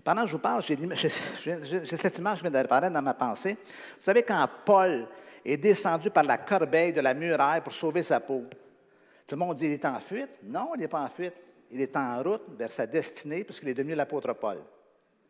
Pendant 0.04 0.22
que 0.22 0.28
je 0.28 0.34
vous 0.34 0.40
parle, 0.40 0.64
j'ai 0.64 0.78
cette 1.98 2.18
image 2.18 2.38
qui 2.38 2.44
vient 2.44 2.52
d'apparaître 2.52 2.94
dans 2.94 3.02
ma 3.02 3.14
pensée. 3.14 3.54
Vous 3.54 4.02
savez, 4.02 4.24
quand 4.24 4.48
Paul 4.64 5.08
est 5.44 5.58
descendu 5.58 6.10
par 6.10 6.24
la 6.24 6.38
corbeille 6.38 6.94
de 6.94 7.02
la 7.02 7.14
muraille 7.14 7.62
pour 7.62 7.74
sauver 7.74 8.04
sa 8.04 8.20
peau, 8.20 8.44
tout 9.26 9.36
le 9.36 9.40
monde 9.40 9.58
dit 9.58 9.66
il 9.66 9.74
est 9.74 9.86
en 9.86 10.00
fuite. 10.00 10.40
Non, 10.44 10.72
il 10.76 10.80
n'est 10.82 10.88
pas 10.88 11.02
en 11.02 11.10
fuite. 11.10 11.34
Il 11.72 11.82
est 11.82 11.96
en 11.98 12.24
route 12.24 12.44
vers 12.58 12.72
sa 12.72 12.88
destinée 12.88 13.44
puisqu'il 13.44 13.70
est 13.70 13.74
devenu 13.74 13.96
l'apôtre 13.96 14.34
Paul. 14.34 14.60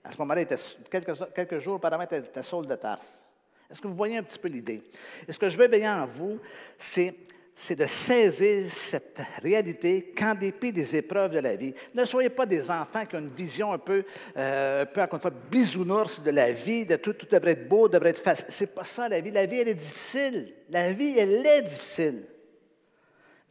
À 0.04 0.12
ce 0.12 0.18
moment-là, 0.20 0.46
quelques, 0.46 1.34
quelques, 1.34 1.58
jours 1.58 1.76
auparavant, 1.76 2.06
il 2.10 2.18
était 2.18 2.44
Saul 2.44 2.68
de 2.68 2.76
Tarse. 2.76 3.27
Est-ce 3.70 3.82
que 3.82 3.88
vous 3.88 3.96
voyez 3.96 4.18
un 4.18 4.24
petit 4.24 4.40
peu 4.40 4.48
l'idée? 4.48 4.82
Et 5.28 5.32
ce 5.32 5.40
que 5.40 5.50
je 5.50 5.58
veux 5.58 5.68
veiller 5.68 5.90
en 5.90 6.06
vous, 6.06 6.40
c'est 6.78 7.76
de 7.76 7.86
saisir 7.86 8.70
cette 8.72 9.22
réalité 9.42 10.14
qu'en 10.18 10.36
dépit 10.36 10.72
des 10.72 10.96
épreuves 10.96 11.32
de 11.32 11.40
la 11.40 11.56
vie, 11.56 11.74
ne 11.94 12.06
soyez 12.06 12.30
pas 12.30 12.46
des 12.46 12.70
enfants 12.72 13.06
qui 13.06 13.16
ont 13.16 13.20
une 13.20 13.30
vision 13.30 13.74
un 13.74 13.78
peu, 13.78 14.06
euh, 14.38 14.84
un 14.84 14.86
peu 14.86 15.02
encore 15.02 15.18
une 15.18 15.22
fois, 15.22 15.32
bisounours 15.32 16.22
de 16.22 16.32
la 16.32 16.52
vie, 16.52 16.86
de 16.86 16.96
tout, 16.96 17.14
tout 17.14 17.26
devrait 17.26 17.52
être 17.52 17.68
beau, 17.68 17.90
devrait 17.90 18.12
être 18.12 18.22
facile. 18.22 18.46
C'est 18.50 18.74
pas 18.74 18.86
ça 18.86 19.10
la 19.10 19.20
vie. 19.20 19.32
La 19.32 19.46
vie, 19.46 19.58
elle 19.58 19.70
est 19.70 19.74
difficile. 19.74 20.54
La 20.70 20.94
vie, 20.94 21.18
elle 21.18 21.46
est 21.46 21.62
difficile. 21.64 22.26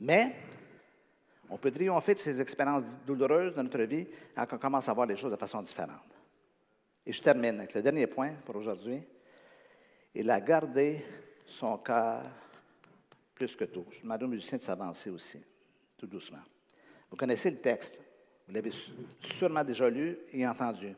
Mais 0.00 0.34
on 1.50 1.58
peut 1.58 1.70
triompher 1.70 2.14
de 2.14 2.18
ces 2.18 2.40
expériences 2.40 2.84
douloureuses 3.06 3.54
de 3.54 3.62
notre 3.62 3.82
vie 3.82 4.06
quand 4.34 4.46
on 4.52 4.58
commence 4.58 4.88
à 4.88 4.94
voir 4.94 5.06
les 5.06 5.16
choses 5.16 5.30
de 5.30 5.36
façon 5.36 5.60
différente. 5.62 6.14
Et 7.04 7.12
je 7.12 7.22
termine 7.22 7.58
avec 7.58 7.74
le 7.74 7.82
dernier 7.82 8.06
point 8.06 8.32
pour 8.44 8.56
aujourd'hui. 8.56 9.00
Il 10.18 10.30
a 10.30 10.40
gardé 10.40 11.04
son 11.44 11.76
cœur 11.76 12.22
plus 13.34 13.54
que 13.54 13.64
tout. 13.64 13.84
Je 13.90 14.00
demande 14.00 14.22
aux 14.22 14.28
musiciens 14.28 14.56
de 14.56 14.62
s'avancer 14.62 15.10
aussi, 15.10 15.44
tout 15.98 16.06
doucement. 16.06 16.40
Vous 17.10 17.18
connaissez 17.18 17.50
le 17.50 17.58
texte. 17.58 18.00
Vous 18.48 18.54
l'avez 18.54 18.70
sûrement 19.20 19.62
déjà 19.62 19.90
lu 19.90 20.16
et 20.32 20.46
entendu. 20.46 20.96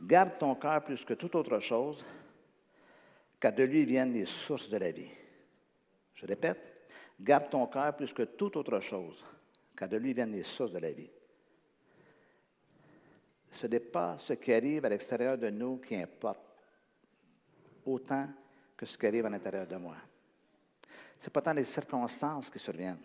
Garde 0.00 0.38
ton 0.38 0.54
cœur 0.54 0.82
plus 0.82 1.04
que 1.04 1.12
toute 1.12 1.34
autre 1.34 1.58
chose, 1.58 2.02
car 3.38 3.52
de 3.52 3.64
lui 3.64 3.84
viennent 3.84 4.14
les 4.14 4.24
sources 4.24 4.70
de 4.70 4.78
la 4.78 4.92
vie. 4.92 5.10
Je 6.14 6.24
répète, 6.24 6.88
garde 7.20 7.50
ton 7.50 7.66
cœur 7.66 7.94
plus 7.94 8.14
que 8.14 8.22
toute 8.22 8.56
autre 8.56 8.80
chose, 8.80 9.22
car 9.76 9.90
de 9.90 9.98
lui 9.98 10.14
viennent 10.14 10.32
les 10.32 10.42
sources 10.42 10.72
de 10.72 10.78
la 10.78 10.92
vie. 10.92 11.10
Ce 13.50 13.66
n'est 13.66 13.78
pas 13.78 14.16
ce 14.16 14.32
qui 14.32 14.54
arrive 14.54 14.86
à 14.86 14.88
l'extérieur 14.88 15.36
de 15.36 15.50
nous 15.50 15.76
qui 15.76 15.96
importe 15.96 16.51
autant 17.86 18.28
que 18.76 18.86
ce 18.86 18.98
qui 18.98 19.06
arrive 19.06 19.26
à 19.26 19.30
l'intérieur 19.30 19.66
de 19.66 19.76
moi. 19.76 19.96
Ce 21.18 21.26
n'est 21.26 21.32
pas 21.32 21.42
tant 21.42 21.52
les 21.52 21.64
circonstances 21.64 22.50
qui 22.50 22.58
surviennent, 22.58 22.98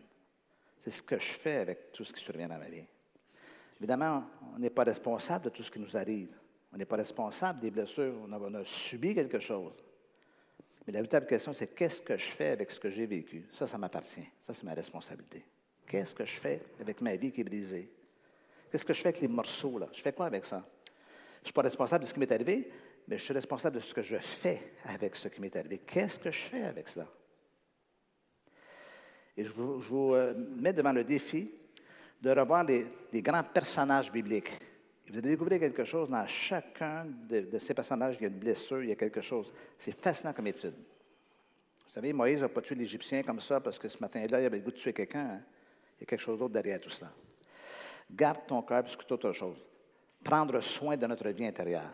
c'est 0.79 0.91
ce 0.91 1.03
que 1.03 1.19
je 1.19 1.33
fais 1.33 1.57
avec 1.57 1.91
tout 1.91 2.03
ce 2.03 2.13
qui 2.13 2.23
survient 2.23 2.47
dans 2.47 2.57
ma 2.57 2.69
vie. 2.69 2.85
Évidemment, 3.79 4.23
on 4.55 4.59
n'est 4.59 4.69
pas 4.69 4.83
responsable 4.83 5.45
de 5.45 5.49
tout 5.49 5.63
ce 5.63 5.71
qui 5.71 5.79
nous 5.79 5.95
arrive. 5.95 6.29
On 6.73 6.77
n'est 6.77 6.85
pas 6.85 6.95
responsable 6.95 7.59
des 7.59 7.71
blessures. 7.71 8.15
On 8.27 8.53
a, 8.53 8.65
subi 8.65 9.13
quelque 9.13 9.39
chose. 9.39 9.75
Mais 10.85 10.93
la 10.93 10.99
véritable 10.99 11.25
question, 11.25 11.53
c'est 11.53 11.67
qu'est-ce 11.67 12.01
que 12.01 12.17
je 12.17 12.31
fais 12.31 12.49
avec 12.49 12.71
ce 12.71 12.79
que 12.79 12.89
j'ai 12.89 13.05
vécu? 13.05 13.45
Ça, 13.51 13.67
ça 13.67 13.77
m'appartient. 13.77 14.27
Ça, 14.41 14.53
c'est 14.53 14.63
ma 14.63 14.73
responsabilité. 14.73 15.45
Qu'est-ce 15.85 16.15
que 16.15 16.25
je 16.25 16.39
fais 16.39 16.61
avec 16.79 17.01
ma 17.01 17.15
vie 17.15 17.31
qui 17.31 17.41
est 17.41 17.43
brisée? 17.43 17.91
Qu'est-ce 18.71 18.85
que 18.85 18.93
je 18.93 19.01
fais 19.01 19.09
avec 19.09 19.21
les 19.21 19.27
morceaux, 19.27 19.77
là? 19.77 19.87
Je 19.91 20.01
fais 20.01 20.13
quoi 20.13 20.25
avec 20.25 20.45
ça? 20.45 20.63
Je 21.37 21.41
ne 21.41 21.45
suis 21.45 21.53
pas 21.53 21.61
responsable 21.61 22.03
de 22.03 22.09
ce 22.09 22.13
qui 22.13 22.19
m'est 22.19 22.31
arrivé, 22.31 22.71
mais 23.07 23.17
je 23.17 23.23
suis 23.23 23.33
responsable 23.33 23.77
de 23.77 23.81
ce 23.81 23.93
que 23.93 24.03
je 24.03 24.17
fais 24.17 24.73
avec 24.85 25.15
ce 25.15 25.29
qui 25.29 25.39
m'est 25.39 25.55
arrivé. 25.55 25.79
Qu'est-ce 25.79 26.19
que 26.19 26.29
je 26.29 26.39
fais 26.39 26.63
avec 26.63 26.89
cela? 26.89 27.07
Et 29.37 29.45
je 29.45 29.51
vous, 29.51 30.13
euh, 30.13 30.33
mets 30.57 30.73
devant 30.73 30.91
le 30.91 31.03
défi 31.03 31.51
de 32.21 32.31
revoir 32.31 32.63
les, 32.63 32.85
grands 33.21 33.43
personnages 33.43 34.11
bibliques. 34.11 34.51
vous 35.07 35.17
allez 35.19 35.29
découvrir 35.29 35.59
quelque 35.59 35.85
chose 35.85 36.09
dans 36.09 36.25
chacun 36.27 37.05
de, 37.05 37.57
ces 37.59 37.73
personnages. 37.73 38.15
Il 38.19 38.23
y 38.23 38.25
a 38.25 38.29
une 38.29 38.39
blessure, 38.39 38.83
il 38.83 38.89
y 38.89 38.91
a 38.91 38.95
quelque 38.95 39.21
chose. 39.21 39.53
C'est 39.77 39.97
fascinant 39.97 40.33
comme 40.33 40.47
étude. 40.47 40.73
Vous 40.73 41.93
savez, 41.93 42.11
Moïse 42.11 42.41
n'a 42.41 42.49
pas 42.49 42.61
tué 42.61 42.75
l'Égyptien 42.75 43.23
comme 43.23 43.39
ça 43.39 43.61
parce 43.61 43.79
que 43.79 43.87
ce 43.87 43.99
matin-là, 43.99 44.41
il 44.41 44.45
avait 44.45 44.57
le 44.57 44.63
goût 44.63 44.71
de 44.71 44.77
tuer 44.77 44.91
quelqu'un. 44.91 45.37
Hein. 45.37 45.37
Il 45.97 46.01
y 46.01 46.03
a 46.03 46.05
quelque 46.07 46.19
chose 46.19 46.39
d'autre 46.39 46.53
derrière 46.53 46.81
tout 46.81 46.89
cela. 46.89 47.11
Garde 48.11 48.45
ton 48.47 48.61
cœur 48.63 48.83
plus 48.83 48.95
que 48.95 49.01
toute 49.01 49.11
autre 49.11 49.31
chose. 49.31 49.63
Prendre 50.23 50.59
soin 50.61 50.97
de 50.97 51.07
notre 51.07 51.29
vie 51.29 51.45
intérieure. 51.45 51.93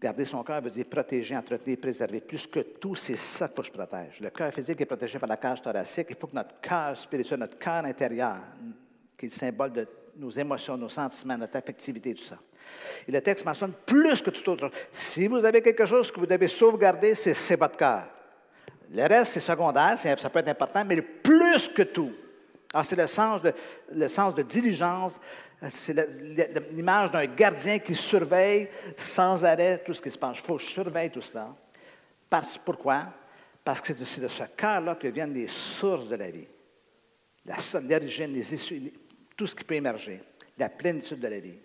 Garder 0.00 0.24
son 0.24 0.42
cœur 0.42 0.62
veut 0.62 0.70
dire 0.70 0.86
protéger, 0.86 1.36
entretenir, 1.36 1.78
préserver. 1.78 2.20
Plus 2.20 2.46
que 2.46 2.60
tout, 2.60 2.94
c'est 2.94 3.16
ça 3.16 3.48
qu'il 3.48 3.56
faut 3.56 3.62
que 3.62 3.68
je 3.68 3.72
protège. 3.72 4.20
Le 4.20 4.30
cœur 4.30 4.50
physique 4.52 4.80
est 4.80 4.86
protégé 4.86 5.18
par 5.18 5.28
la 5.28 5.36
cage 5.36 5.60
thoracique. 5.60 6.06
Il 6.08 6.16
faut 6.16 6.26
que 6.26 6.36
notre 6.36 6.58
cœur 6.58 6.96
spirituel, 6.96 7.38
notre 7.38 7.58
cœur 7.58 7.84
intérieur, 7.84 8.38
qui 9.18 9.26
est 9.26 9.28
le 9.28 9.34
symbole 9.34 9.72
de 9.72 9.86
nos 10.16 10.30
émotions, 10.30 10.78
nos 10.78 10.88
sentiments, 10.88 11.36
notre 11.36 11.56
affectivité, 11.56 12.14
tout 12.14 12.24
ça. 12.24 12.38
Et 13.06 13.12
le 13.12 13.20
texte 13.20 13.44
mentionne 13.44 13.72
plus 13.84 14.22
que 14.22 14.30
tout 14.30 14.48
autre. 14.50 14.70
Si 14.90 15.28
vous 15.28 15.44
avez 15.44 15.60
quelque 15.60 15.84
chose 15.84 16.10
que 16.10 16.18
vous 16.18 16.26
devez 16.26 16.48
sauvegarder, 16.48 17.14
c'est 17.14 17.56
votre 17.56 17.76
cœur. 17.76 18.08
Le 18.92 19.02
reste, 19.06 19.32
c'est 19.32 19.40
secondaire, 19.40 19.98
ça 19.98 20.30
peut 20.30 20.38
être 20.38 20.48
important, 20.48 20.82
mais 20.84 21.02
plus 21.02 21.68
que 21.68 21.82
tout. 21.82 22.12
Alors, 22.72 22.86
c'est 22.86 22.96
le 22.96 23.52
le 23.92 24.08
sens 24.08 24.34
de 24.34 24.42
diligence, 24.42 25.20
c'est 25.68 25.94
l'image 26.72 27.10
d'un 27.10 27.26
gardien 27.26 27.78
qui 27.78 27.94
surveille 27.94 28.68
sans 28.96 29.44
arrêt 29.44 29.82
tout 29.84 29.92
ce 29.92 30.00
qui 30.00 30.10
se 30.10 30.16
passe. 30.16 30.38
Il 30.38 30.42
faut 30.42 30.56
que 30.56 30.62
je 30.62 30.68
surveille 30.68 31.10
tout 31.10 31.20
cela. 31.20 31.54
Parce, 32.30 32.56
pourquoi? 32.56 33.12
Parce 33.62 33.82
que 33.82 33.92
c'est 34.04 34.22
de 34.22 34.28
ce 34.28 34.44
cœur-là 34.56 34.94
que 34.94 35.08
viennent 35.08 35.34
les 35.34 35.48
sources 35.48 36.08
de 36.08 36.16
la 36.16 36.30
vie. 36.30 36.48
L'origine, 37.44 38.32
les 38.32 38.54
issues, 38.54 38.92
tout 39.36 39.46
ce 39.46 39.54
qui 39.54 39.64
peut 39.64 39.74
émerger. 39.74 40.22
La 40.56 40.70
plénitude 40.70 41.20
de 41.20 41.28
la 41.28 41.40
vie. 41.40 41.58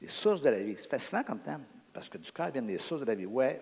Les 0.00 0.08
sources 0.08 0.40
de 0.40 0.48
la 0.48 0.62
vie. 0.62 0.76
C'est 0.78 0.88
fascinant 0.88 1.22
comme 1.22 1.40
temps, 1.40 1.60
parce 1.92 2.08
que 2.08 2.16
du 2.16 2.32
cœur 2.32 2.50
viennent 2.50 2.66
les 2.66 2.78
sources 2.78 3.02
de 3.02 3.06
la 3.06 3.14
vie. 3.14 3.26
Ouais. 3.26 3.60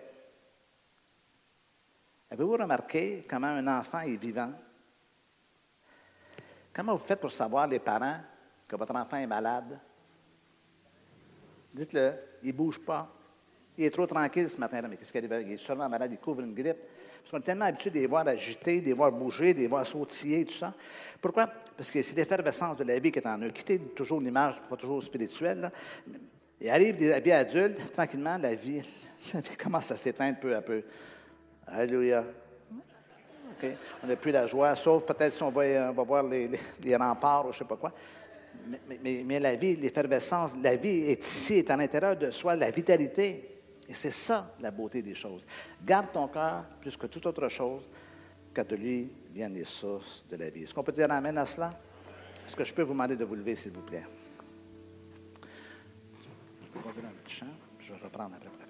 Avez-vous 2.29 2.53
remarqué 2.53 3.25
comment 3.27 3.47
un 3.47 3.67
enfant 3.79 4.01
est 4.01 4.17
vivant? 4.17 4.51
Comment 6.77 6.93
vous 6.93 7.03
faites 7.03 7.19
pour 7.19 7.31
savoir, 7.31 7.65
les 7.65 7.79
parents, 7.79 8.19
que 8.67 8.75
votre 8.75 8.95
enfant 8.95 9.17
est 9.17 9.25
malade? 9.25 9.79
Dites-le, 11.73 12.13
il 12.43 12.49
ne 12.49 12.53
bouge 12.53 12.79
pas. 12.85 13.11
Il 13.75 13.85
est 13.85 13.89
trop 13.89 14.05
tranquille 14.05 14.47
ce 14.47 14.57
matin-là. 14.57 14.87
Mais 14.87 14.95
qu'est-ce 14.95 15.11
qu'il 15.11 15.33
arrive? 15.33 15.47
Il 15.47 15.53
est 15.53 15.57
seulement 15.57 15.89
malade, 15.89 16.11
il 16.11 16.19
couvre 16.19 16.41
une 16.41 16.53
grippe. 16.53 16.77
Parce 16.77 17.31
qu'on 17.31 17.39
est 17.39 17.41
tellement 17.41 17.65
habitué 17.65 17.89
de 17.89 17.95
les 17.95 18.05
voir 18.05 18.27
agiter, 18.27 18.79
de 18.79 18.85
les 18.85 18.93
voir 18.93 19.11
bouger, 19.11 19.55
de 19.55 19.61
les 19.61 19.67
voir 19.67 19.87
sautiller, 19.87 20.45
tout 20.45 20.53
ça. 20.53 20.71
Pourquoi? 21.19 21.47
Parce 21.47 21.89
que 21.89 21.99
c'est 22.03 22.15
l'effervescence 22.15 22.77
de 22.77 22.83
la 22.83 22.99
vie 22.99 23.11
qui 23.11 23.17
est 23.17 23.27
en 23.27 23.41
eux. 23.41 23.49
Quittez 23.49 23.79
toujours 23.79 24.21
l'image, 24.21 24.61
pas 24.69 24.77
toujours 24.77 25.01
spirituelle. 25.01 25.71
Il 26.61 26.69
arrive 26.69 26.95
des 26.95 27.19
vie 27.19 27.31
adulte, 27.31 27.91
tranquillement, 27.91 28.37
la 28.37 28.53
vie, 28.53 28.83
la 29.33 29.41
vie 29.41 29.57
commence 29.57 29.89
à 29.89 29.95
s'éteindre 29.95 30.39
peu 30.39 30.55
à 30.55 30.61
peu. 30.61 30.83
Alléluia. 31.65 32.23
On 34.03 34.07
n'a 34.07 34.15
plus 34.15 34.31
la 34.31 34.45
joie, 34.45 34.75
sauf 34.75 35.03
peut-être 35.03 35.33
si 35.33 35.43
on 35.43 35.51
va, 35.51 35.61
euh, 35.61 35.91
voir 35.91 36.23
les, 36.23 36.95
remparts 36.95 37.47
ou 37.47 37.51
je 37.51 37.57
ne 37.57 37.59
sais 37.59 37.65
pas 37.65 37.77
quoi. 37.77 37.93
Mais, 39.03 39.39
la 39.39 39.55
vie, 39.55 39.75
l'effervescence, 39.75 40.55
la 40.61 40.75
vie 40.75 41.09
est 41.09 41.23
ici, 41.23 41.55
est 41.55 41.69
à 41.69 41.77
l'intérieur 41.77 42.15
de 42.15 42.31
soi, 42.31 42.55
la 42.55 42.71
vitalité. 42.71 43.53
Et 43.87 43.93
c'est 43.93 44.11
ça 44.11 44.53
la 44.59 44.71
beauté 44.71 45.01
des 45.01 45.15
choses. 45.15 45.45
Garde 45.85 46.11
ton 46.11 46.27
cœur 46.27 46.65
plus 46.81 46.97
que 46.97 47.07
toute 47.07 47.25
autre 47.25 47.47
chose, 47.47 47.87
car 48.53 48.65
de 48.65 48.75
lui 48.75 49.09
viennent 49.33 49.53
les 49.53 49.63
sources 49.63 50.25
de 50.29 50.35
la 50.35 50.49
vie. 50.49 50.63
Est-ce 50.63 50.73
qu'on 50.73 50.83
peut 50.83 50.91
dire 50.91 51.09
Amen 51.09 51.37
à 51.37 51.45
cela? 51.45 51.69
Est-ce 52.45 52.55
que 52.55 52.65
je 52.65 52.73
peux 52.73 52.81
vous 52.81 52.93
demander 52.93 53.15
de 53.15 53.23
vous 53.23 53.35
lever, 53.35 53.55
s'il 53.55 53.71
vous 53.71 53.81
plaît? 53.81 54.03
Je 57.79 57.93
vais 57.93 57.99
reprendre 58.03 58.35
après. 58.35 58.66